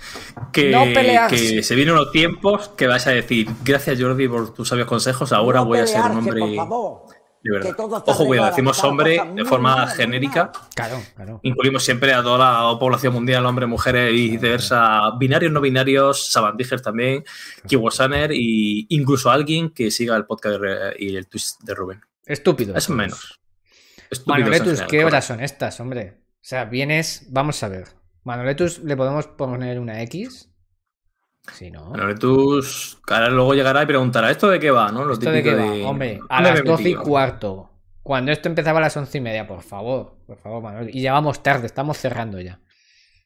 que, 0.52 0.70
No 0.72 0.84
que 1.28 1.62
se 1.62 1.74
vienen 1.76 1.94
unos 1.94 2.10
tiempos 2.10 2.68
que 2.70 2.86
vas 2.88 3.06
a 3.06 3.10
decir, 3.10 3.48
gracias 3.64 4.00
Jordi 4.00 4.26
por 4.26 4.52
tus 4.54 4.68
sabios 4.68 4.88
consejos, 4.88 5.32
ahora 5.32 5.60
No 5.60 5.66
voy 5.66 5.78
a 5.78 5.86
ser 5.86 6.00
un 6.02 6.16
hombre 6.18 6.40
por 6.40 6.54
favor. 6.56 7.02
De 7.46 7.52
verdad. 7.52 7.70
que 7.70 7.74
todo 7.76 7.96
está 7.98 8.10
Ojo, 8.12 8.26
cuidado, 8.26 8.48
decimos 8.48 8.82
hombre 8.84 9.20
de 9.34 9.44
forma 9.44 9.86
genérica. 9.88 10.52
Claro, 10.74 11.02
claro. 11.14 11.40
Incluimos 11.42 11.84
siempre 11.84 12.12
a 12.12 12.22
toda 12.22 12.38
la 12.72 12.78
población 12.78 13.14
mundial, 13.14 13.46
hombres, 13.46 13.68
mujeres 13.68 14.12
y 14.12 14.30
viceversa, 14.30 15.10
binarios, 15.18 15.52
no 15.52 15.60
binarios, 15.60 16.30
sabandijers 16.30 16.82
también, 16.82 17.24
Kiwasaner 17.66 18.32
y 18.32 18.86
incluso 18.90 19.30
alguien 19.30 19.70
que 19.70 19.90
siga 19.90 20.16
el 20.16 20.26
podcast 20.26 20.60
y 20.98 21.16
el 21.16 21.26
twist 21.26 21.62
de 21.62 21.74
Rubén. 21.74 22.00
Estúpido. 22.24 22.76
Eso 22.76 22.92
menos. 22.92 23.40
Manoletus, 24.26 24.82
¿qué 24.82 25.04
horas 25.04 25.26
son 25.26 25.40
estas, 25.40 25.80
hombre? 25.80 26.14
O 26.18 26.48
sea, 26.48 26.64
vienes, 26.64 27.26
vamos 27.30 27.62
a 27.62 27.68
ver. 27.68 27.88
Manoletus, 28.24 28.80
¿le 28.80 28.96
podemos 28.96 29.26
poner 29.26 29.78
una 29.78 30.02
X? 30.02 30.48
Sí, 31.52 31.70
¿no? 31.70 31.92
Ahora 31.94 33.28
luego 33.30 33.54
llegará 33.54 33.82
y 33.82 33.86
preguntará, 33.86 34.30
¿esto 34.30 34.48
de 34.48 34.58
qué 34.58 34.70
va? 34.70 34.90
¿no? 34.90 35.04
Lo 35.04 35.14
¿Esto 35.14 35.30
de 35.30 35.42
qué 35.42 35.54
va? 35.54 35.62
de- 35.62 35.84
Hombre, 35.84 36.20
a 36.28 36.36
¿Dónde 36.36 36.50
las 36.50 36.62
me 36.62 36.68
he 36.68 36.72
12 36.72 36.88
y 36.90 36.94
cuarto. 36.94 37.70
Cuando 38.02 38.30
esto 38.32 38.48
empezaba 38.48 38.78
a 38.78 38.82
las 38.82 38.96
once 38.96 39.18
y 39.18 39.20
media, 39.20 39.46
por 39.46 39.62
favor. 39.62 40.16
Por 40.26 40.36
favor, 40.38 40.62
Manuel. 40.62 40.94
Y 40.94 41.00
ya 41.02 41.12
vamos 41.12 41.42
tarde, 41.42 41.66
estamos 41.66 41.98
cerrando 41.98 42.40
ya. 42.40 42.60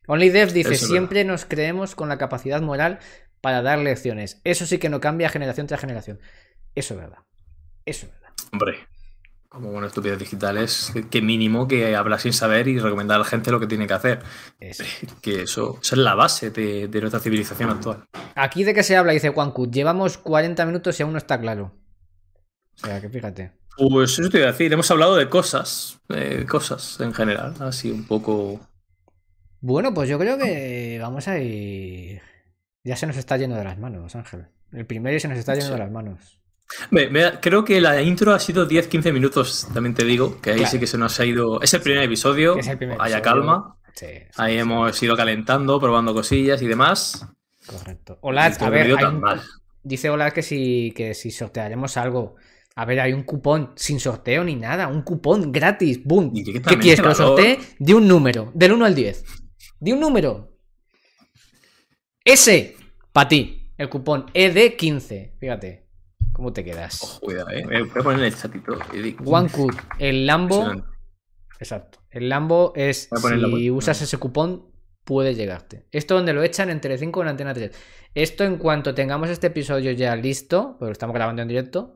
OnlyDev 0.07 0.53
dice, 0.53 0.75
Eso 0.75 0.87
siempre 0.87 1.25
nos 1.25 1.45
creemos 1.45 1.95
con 1.95 2.09
la 2.09 2.19
capacidad 2.19 2.61
moral 2.63 2.99
para 3.41 3.63
dar 3.63 3.79
lecciones. 3.79 4.41
Eso 4.45 4.67
sí 4.67 4.79
que 4.79 4.89
no 4.89 5.01
cambia 5.01 5.29
generación 5.29 5.67
tras 5.67 5.81
generación. 5.81 6.19
Eso 6.75 6.95
es 6.95 7.01
verdad. 7.01 7.19
Eso 7.85 8.07
es 8.07 8.13
verdad. 8.13 8.31
Hombre, 8.53 8.79
como 9.51 9.73
buena 9.73 9.89
estupidez 9.89 10.17
digital 10.19 10.57
es 10.59 10.93
que 11.11 11.21
mínimo 11.21 11.67
que 11.67 11.97
hablar 11.97 12.21
sin 12.21 12.33
saber 12.33 12.69
y 12.69 12.79
recomendar 12.79 13.17
a 13.17 13.19
la 13.19 13.25
gente 13.25 13.51
lo 13.51 13.59
que 13.59 13.67
tiene 13.67 13.87
que 13.89 13.95
hacer. 13.95 14.21
Eso. 14.61 14.85
Que 15.21 15.43
eso, 15.43 15.79
es 15.83 15.93
la 15.97 16.15
base 16.15 16.51
de, 16.51 16.87
de 16.89 17.01
nuestra 17.01 17.21
civilización 17.21 17.69
actual. 17.69 18.05
Aquí 18.37 18.63
de 18.65 18.73
qué 18.73 18.83
se 18.85 18.97
habla, 18.97 19.13
dice 19.13 19.31
Juancu. 19.31 19.69
Llevamos 19.71 20.19
40 20.19 20.65
minutos 20.67 20.99
y 20.99 21.03
aún 21.03 21.13
no 21.13 21.19
está 21.19 21.39
claro. 21.41 21.73
O 22.77 22.87
sea, 22.87 23.01
que 23.01 23.09
fíjate. 23.11 23.53
Pues 23.77 24.19
eso 24.19 24.31
te 24.31 24.39
iba 24.39 24.49
a 24.49 24.53
decir, 24.53 24.73
hemos 24.73 24.91
hablado 24.91 25.17
de 25.17 25.29
cosas, 25.29 26.01
eh, 26.11 26.47
cosas 26.49 27.01
en 27.01 27.13
general, 27.13 27.55
así 27.61 27.91
un 27.91 28.05
poco... 28.07 28.61
Bueno, 29.61 29.93
pues 29.93 30.09
yo 30.09 30.19
creo 30.19 30.39
que 30.39 30.99
vamos 31.03 31.29
a 31.29 31.39
ir. 31.39 32.23
Ya 32.85 32.97
se 32.97 33.07
nos 33.07 33.17
está 33.17 33.37
yendo 33.37 33.57
de 33.57 33.65
las 33.65 33.79
manos, 33.79 34.15
Ángel. 34.17 34.47
El 34.73 34.87
primero 34.87 35.19
se 35.21 35.29
nos 35.29 35.39
está 35.39 35.53
yendo 35.55 35.67
Sí. 35.67 35.73
de 35.73 35.79
las 35.79 35.91
manos. 35.91 36.40
Creo 37.41 37.65
que 37.65 37.81
la 37.81 38.01
intro 38.03 38.33
ha 38.33 38.39
sido 38.39 38.69
10-15 38.69 39.13
minutos, 39.13 39.69
también 39.75 39.95
te 39.95 40.05
digo, 40.05 40.41
que 40.41 40.51
ahí 40.51 40.57
Claro. 40.59 40.71
sí 40.73 40.79
que 40.79 40.87
se 40.87 40.99
nos 40.99 41.19
ha 41.21 41.25
ido... 41.27 41.61
Es 41.63 41.75
el 41.75 41.81
primer 41.83 42.03
episodio, 42.05 42.57
el 42.57 42.79
primer 42.79 43.01
haya 43.01 43.19
episodio. 43.19 43.23
calma, 43.23 43.77
Sí, 43.95 44.07
sí, 44.07 44.23
ahí 44.37 44.53
sí, 44.55 44.59
hemos 44.61 45.03
ido 45.03 45.17
calentando, 45.17 45.81
probando 45.81 46.15
cosillas 46.15 46.63
y 46.63 46.67
demás. 46.67 47.27
Correcto. 47.67 48.19
Hola, 48.23 48.47
a 48.47 48.71
ver, 48.71 48.87
hay 48.87 48.95
tan 48.97 49.17
un- 49.17 49.21
mal. 49.21 49.41
dice 49.83 50.09
Hola 50.11 50.31
que 50.31 50.43
si, 50.43 50.93
que 50.95 51.13
si 51.15 51.31
sortearemos 51.31 51.97
algo. 51.97 52.37
A 52.77 52.85
ver, 52.85 53.01
hay 53.01 53.13
un 53.13 53.25
cupón 53.25 53.73
sin 53.77 53.99
sorteo 54.01 54.45
ni 54.45 54.55
nada. 54.55 54.87
Un 54.89 55.03
cupón 55.03 55.51
gratis. 55.53 56.03
¡Boom! 56.05 56.33
¿Qué 56.33 56.79
quieres? 56.79 57.01
Que 57.01 57.07
lo 57.09 57.15
sortee 57.15 57.59
de 57.79 57.95
un 57.95 58.07
número. 58.09 58.53
Del 58.55 58.73
1 58.73 58.85
al 58.87 58.95
10. 58.95 59.25
De 59.81 59.93
un 59.93 60.01
número. 60.01 60.57
Ese. 62.25 62.77
Para 63.13 63.29
ti. 63.29 63.73
El 63.77 63.89
cupón 63.89 64.27
ED15. 64.33 65.33
Fíjate. 65.39 65.89
¿Cómo 66.41 66.55
te 66.55 66.65
quedas? 66.65 67.03
Ojo, 67.03 67.21
cuidado, 67.21 67.51
eh. 67.51 67.63
Voy 67.67 67.77
a 67.77 68.03
poner 68.03 68.21
en 68.21 68.27
el 68.29 68.35
chatito. 68.35 68.73
OneCut, 69.27 69.77
el 69.99 70.25
Lambo. 70.25 70.73
Exacto. 71.59 71.99
El 72.09 72.31
Lambo 72.31 72.73
es. 72.75 73.11
Si 73.13 73.71
usas 73.71 74.01
ese 74.01 74.17
cupón, 74.17 74.73
puede 75.05 75.35
llegarte. 75.35 75.87
Esto 75.93 76.15
donde 76.15 76.33
lo 76.33 76.43
echan 76.43 76.71
en 76.71 76.81
Telecinco 76.81 77.21
o 77.21 77.25
en 77.25 77.29
Antena 77.29 77.53
3. 77.53 77.79
Esto 78.15 78.45
en 78.45 78.57
cuanto 78.57 78.95
tengamos 78.95 79.29
este 79.29 79.49
episodio 79.49 79.93
ya 79.93 80.17
listo, 80.17 80.77
porque 80.79 80.87
lo 80.87 80.93
estamos 80.93 81.13
grabando 81.13 81.43
en 81.43 81.49
directo, 81.49 81.93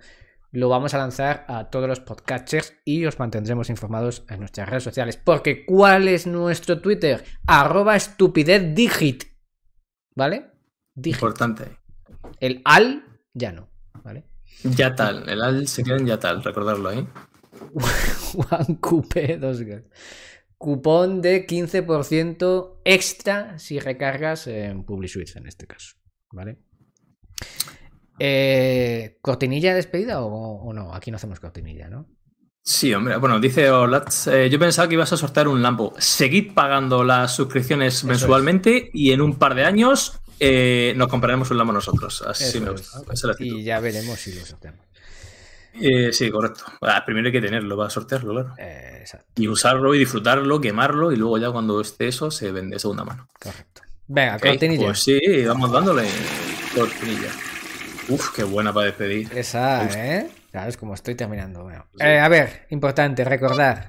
lo 0.51 0.69
vamos 0.69 0.93
a 0.93 0.99
lanzar 0.99 1.47
a 1.49 1.71
todos 1.71 1.89
los 1.89 2.01
podcasters 2.01 2.75
y 2.85 3.07
os 3.07 3.19
mantendremos 3.19 3.71
informados 3.71 4.27
en 4.29 4.41
nuestras 4.41 4.69
redes 4.69 4.85
sociales. 4.85 5.17
Porque 5.17 5.65
¿cuál 5.65 6.07
es 6.07 6.27
nuestro 6.27 6.83
Twitter? 6.83 7.25
Arroba 7.47 7.97
estupidez 7.97 8.75
digit. 8.75 9.25
¿Vale? 10.15 10.51
Digit. 10.95 11.17
Importante. 11.17 11.79
El 12.41 12.61
al 12.67 13.07
ya 13.33 13.51
no. 13.51 13.71
¿Vale? 14.03 14.34
Ya 14.63 14.95
tal. 14.95 15.29
El 15.29 15.43
al 15.43 15.69
se 15.69 15.83
queda 15.83 15.97
en 15.97 16.07
ya 16.07 16.19
tal, 16.19 16.43
recordarlo 16.43 16.89
ahí. 16.91 17.07
One 18.35 18.79
Coupe 18.81 19.37
2 19.37 19.59
girls. 19.59 19.87
Cupón 20.57 21.21
de 21.21 21.47
15% 21.47 22.81
extra 22.85 23.59
si 23.59 23.79
recargas 23.81 24.47
en 24.47 24.85
PubliSuite 24.85 25.39
en 25.39 25.47
este 25.47 25.67
caso. 25.67 25.97
¿Vale? 26.31 26.59
Eh, 28.19 29.19
¿Cortinilla 29.21 29.71
de 29.71 29.77
despedida 29.77 30.23
o, 30.23 30.63
o 30.63 30.73
no? 30.73 30.95
Aquí 30.95 31.11
no 31.11 31.17
hacemos 31.17 31.41
cortinilla, 31.41 31.89
¿no? 31.89 32.09
Sí, 32.67 32.95
hombre. 32.95 33.19
Bueno, 33.19 33.39
dice 33.41 33.71
Olats, 33.71 34.27
eh, 34.29 34.49
yo 34.49 34.59
pensaba 34.59 34.89
que 34.89 34.95
ibas 34.95 35.13
a 35.13 35.19
sortear 35.19 35.49
un 35.49 35.61
Lampo. 35.61 35.93
Seguid 35.99 36.55
pagando 36.55 37.05
las 37.05 37.37
suscripciones 37.37 37.97
Eso 37.97 38.07
mensualmente 38.07 38.91
y 38.95 39.13
en 39.13 39.21
un 39.21 39.39
par 39.39 39.55
de 39.55 39.65
años 39.65 40.19
eh, 40.41 40.93
nos 40.97 41.09
compraremos 41.09 41.51
un 41.51 41.59
Lampo 41.59 41.73
nosotros. 41.73 42.23
Así 42.23 42.61
me 42.61 42.71
gusta. 42.71 43.03
Y 43.39 43.63
ya 43.63 43.81
veremos 43.81 44.19
si 44.19 44.33
lo 44.33 44.45
sorteamos. 44.45 44.81
Eh, 45.81 46.13
sí, 46.13 46.31
correcto. 46.31 46.65
Ah, 46.83 47.03
primero 47.05 47.27
hay 47.27 47.33
que 47.33 47.41
tenerlo 47.41 47.77
para 47.77 47.91
sortearlo, 47.91 48.33
claro. 48.33 48.55
Eh, 48.59 48.99
exacto, 49.01 49.27
Y 49.37 49.49
usarlo 49.49 49.95
y 49.95 49.99
disfrutarlo, 49.99 50.61
quemarlo 50.61 51.11
y 51.11 51.17
luego 51.17 51.39
ya 51.39 51.51
cuando 51.51 51.81
esté 51.81 52.09
eso 52.09 52.31
se 52.31 52.53
vende 52.53 52.77
de 52.77 52.81
segunda 52.81 53.05
mano. 53.05 53.29
correcto. 53.41 53.83
Venga, 54.07 54.39
cortinilla. 54.39 54.85
Pues 54.87 55.01
sí, 55.01 55.19
vamos 55.47 55.73
dándole 55.73 56.07
cortinilla. 56.75 57.31
Uf, 58.09 58.35
qué 58.35 58.45
buena 58.45 58.73
para 58.73 58.87
despedir. 58.87 59.31
Esa, 59.35 59.87
¿eh? 59.87 60.29
Sabes 60.53 60.77
cómo 60.77 60.95
estoy 60.95 61.15
terminando. 61.15 61.63
Bueno. 61.65 61.87
Eh, 61.99 62.19
a 62.19 62.29
ver, 62.29 62.67
importante, 62.71 63.25
recordar. 63.25 63.89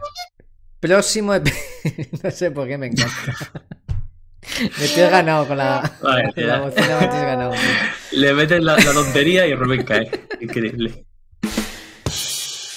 Próximo 0.80 1.34
No 2.24 2.32
sé 2.32 2.52
por 2.52 2.68
qué 2.68 2.78
me 2.78 2.88
encanta. 2.88 3.36
Me 4.80 4.86
estoy 4.86 5.04
ganado 5.10 5.48
con 5.48 5.58
la, 5.58 5.98
Vale, 6.02 6.34
con 6.34 6.48
la 6.48 6.60
bocina, 6.60 7.00
me 7.00 7.08
ganado. 7.08 7.52
Le 8.12 8.34
metes 8.34 8.64
la, 8.64 8.78
la 8.78 8.93
tontería 8.93 9.48
y 9.48 9.56
Rubén 9.56 9.84
cae. 9.84 10.10
Increíble. 10.39 11.06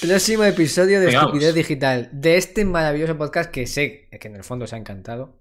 Próximo 0.01 0.45
episodio 0.45 1.01
de 1.01 1.07
Venga, 1.07 1.21
Estupidez 1.21 1.49
vamos. 1.49 1.55
Digital. 1.57 2.09
De 2.12 2.37
este 2.37 2.64
maravilloso 2.64 3.19
podcast 3.19 3.51
que 3.51 3.66
sé 3.66 4.09
que 4.21 4.29
en 4.29 4.37
el 4.37 4.45
fondo 4.45 4.64
os 4.64 4.73
ha 4.73 4.77
encantado. 4.77 5.41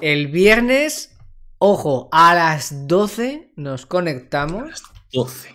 El 0.00 0.28
viernes, 0.28 1.16
ojo, 1.58 2.08
a 2.12 2.34
las 2.34 2.88
12 2.88 3.52
nos 3.56 3.86
conectamos. 3.86 4.82
12. 5.12 5.54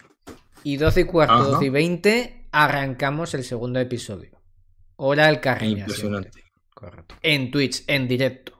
Y 0.63 0.77
12 0.77 1.01
y 1.01 1.03
cuarto, 1.05 1.33
Ajá. 1.33 1.43
12 1.43 1.65
y 1.65 1.69
20 1.69 2.47
arrancamos 2.51 3.33
el 3.33 3.43
segundo 3.43 3.79
episodio. 3.79 4.39
Hora 4.95 5.27
del 5.27 5.39
Carriña. 5.39 5.79
Impresionante. 5.81 6.43
Correcto. 6.73 7.15
En 7.21 7.51
Twitch, 7.51 7.83
en 7.87 8.07
directo. 8.07 8.52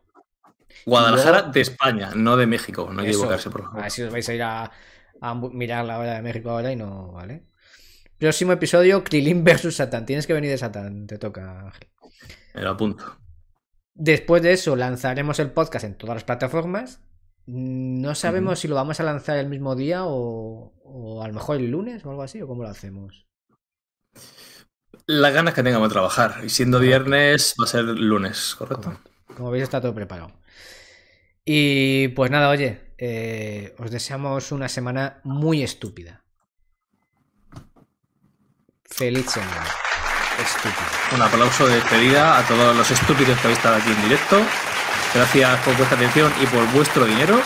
Guadalajara 0.85 1.43
de 1.43 1.61
España, 1.61 2.11
no 2.15 2.37
de 2.37 2.47
México. 2.47 2.89
No 2.91 3.01
hay 3.01 3.07
que 3.07 3.11
equivocarse, 3.11 3.49
por 3.49 3.63
favor. 3.63 3.79
A 3.79 3.83
ver 3.83 3.91
si 3.91 4.03
os 4.03 4.11
vais 4.11 4.27
a 4.27 4.33
ir 4.33 4.43
a, 4.43 4.71
mirar 5.51 5.85
la 5.85 5.99
hora 5.99 6.15
de 6.15 6.21
México 6.21 6.49
ahora 6.49 6.71
y 6.71 6.75
no, 6.75 7.11
¿vale? 7.11 7.43
Próximo 8.17 8.51
episodio, 8.51 9.03
Krilin 9.03 9.43
versus 9.43 9.75
Satan. 9.75 10.05
Tienes 10.05 10.27
que 10.27 10.33
venir 10.33 10.51
de 10.51 10.57
Satan, 10.57 11.07
te 11.07 11.17
toca, 11.17 11.61
Ángel. 11.61 11.89
Me 12.53 12.61
lo 12.61 12.71
apunto. 12.71 13.17
Después 13.93 14.41
de 14.41 14.53
eso, 14.53 14.75
lanzaremos 14.75 15.39
el 15.39 15.51
podcast 15.51 15.85
en 15.85 15.95
todas 15.97 16.15
las 16.15 16.23
plataformas. 16.23 17.01
No 17.45 18.15
sabemos 18.15 18.59
si 18.59 18.67
lo 18.67 18.75
vamos 18.75 18.99
a 18.99 19.03
lanzar 19.03 19.37
el 19.37 19.49
mismo 19.49 19.75
día 19.75 20.05
o, 20.05 20.73
o 20.83 21.23
a 21.23 21.27
lo 21.27 21.33
mejor 21.33 21.57
el 21.57 21.69
lunes 21.69 22.05
o 22.05 22.09
algo 22.09 22.23
así, 22.23 22.41
o 22.41 22.47
cómo 22.47 22.63
lo 22.63 22.69
hacemos. 22.69 23.27
Las 25.05 25.33
ganas 25.33 25.53
que 25.53 25.63
tengamos 25.63 25.89
de 25.89 25.93
trabajar. 25.93 26.35
Y 26.43 26.49
siendo 26.49 26.79
viernes, 26.79 27.55
va 27.59 27.65
a 27.65 27.67
ser 27.67 27.83
lunes, 27.83 28.55
¿correcto? 28.55 28.97
Como 29.35 29.51
veis, 29.51 29.63
está 29.63 29.81
todo 29.81 29.93
preparado. 29.93 30.31
Y 31.45 32.09
pues 32.09 32.31
nada, 32.31 32.49
oye, 32.49 32.93
eh, 32.97 33.75
os 33.79 33.91
deseamos 33.91 34.51
una 34.51 34.69
semana 34.69 35.19
muy 35.23 35.61
estúpida. 35.63 36.23
Feliz 38.85 39.29
semana. 39.29 39.65
Estúpida. 40.39 41.15
Un 41.15 41.21
aplauso 41.21 41.67
de 41.67 41.75
despedida 41.75 42.39
a 42.39 42.47
todos 42.47 42.75
los 42.75 42.89
estúpidos 42.89 43.37
que 43.39 43.47
habéis 43.47 43.57
estado 43.57 43.75
aquí 43.75 43.91
en 43.91 44.01
directo. 44.03 44.41
Gracias 45.13 45.59
por 45.59 45.75
vuestra 45.77 45.97
atención 45.97 46.31
y 46.41 46.45
por 46.47 46.71
vuestro 46.73 47.05
dinero. 47.05 47.41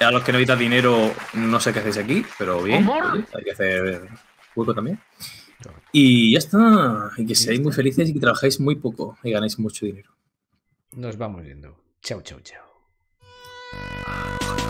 A 0.00 0.10
los 0.12 0.22
que 0.22 0.32
no 0.32 0.38
necesitan 0.38 0.58
dinero, 0.60 1.12
no 1.34 1.58
sé 1.60 1.72
qué 1.72 1.80
hacéis 1.80 1.98
aquí, 1.98 2.24
pero 2.38 2.62
bien. 2.62 2.88
Hay 3.34 3.44
que 3.44 3.50
hacer 3.50 4.08
hueco 4.54 4.74
también. 4.74 5.00
Y 5.92 6.32
ya 6.32 6.38
está. 6.38 7.10
Y 7.16 7.26
que 7.26 7.34
seáis 7.34 7.60
muy 7.60 7.72
felices 7.72 8.08
y 8.08 8.14
que 8.14 8.20
trabajéis 8.20 8.60
muy 8.60 8.76
poco 8.76 9.18
y 9.24 9.32
ganéis 9.32 9.58
mucho 9.58 9.84
dinero. 9.86 10.12
Nos 10.92 11.16
vamos 11.16 11.42
viendo. 11.42 11.82
Chao, 12.00 12.22
chao, 12.22 12.40
chao. 12.40 12.67
you 13.72 14.67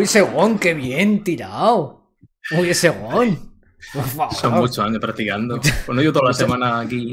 Uy, 0.00 0.06
Segón, 0.06 0.58
qué 0.58 0.72
bien 0.72 1.22
tirado. 1.22 2.00
Uy. 2.52 3.38
Por 3.92 4.04
favor. 4.04 4.34
Son 4.34 4.54
muchos 4.54 4.78
años 4.78 4.98
practicando. 4.98 5.60
Bueno, 5.86 6.00
yo 6.00 6.10
toda 6.10 6.28
la 6.28 6.32
semana 6.32 6.80
aquí 6.80 7.06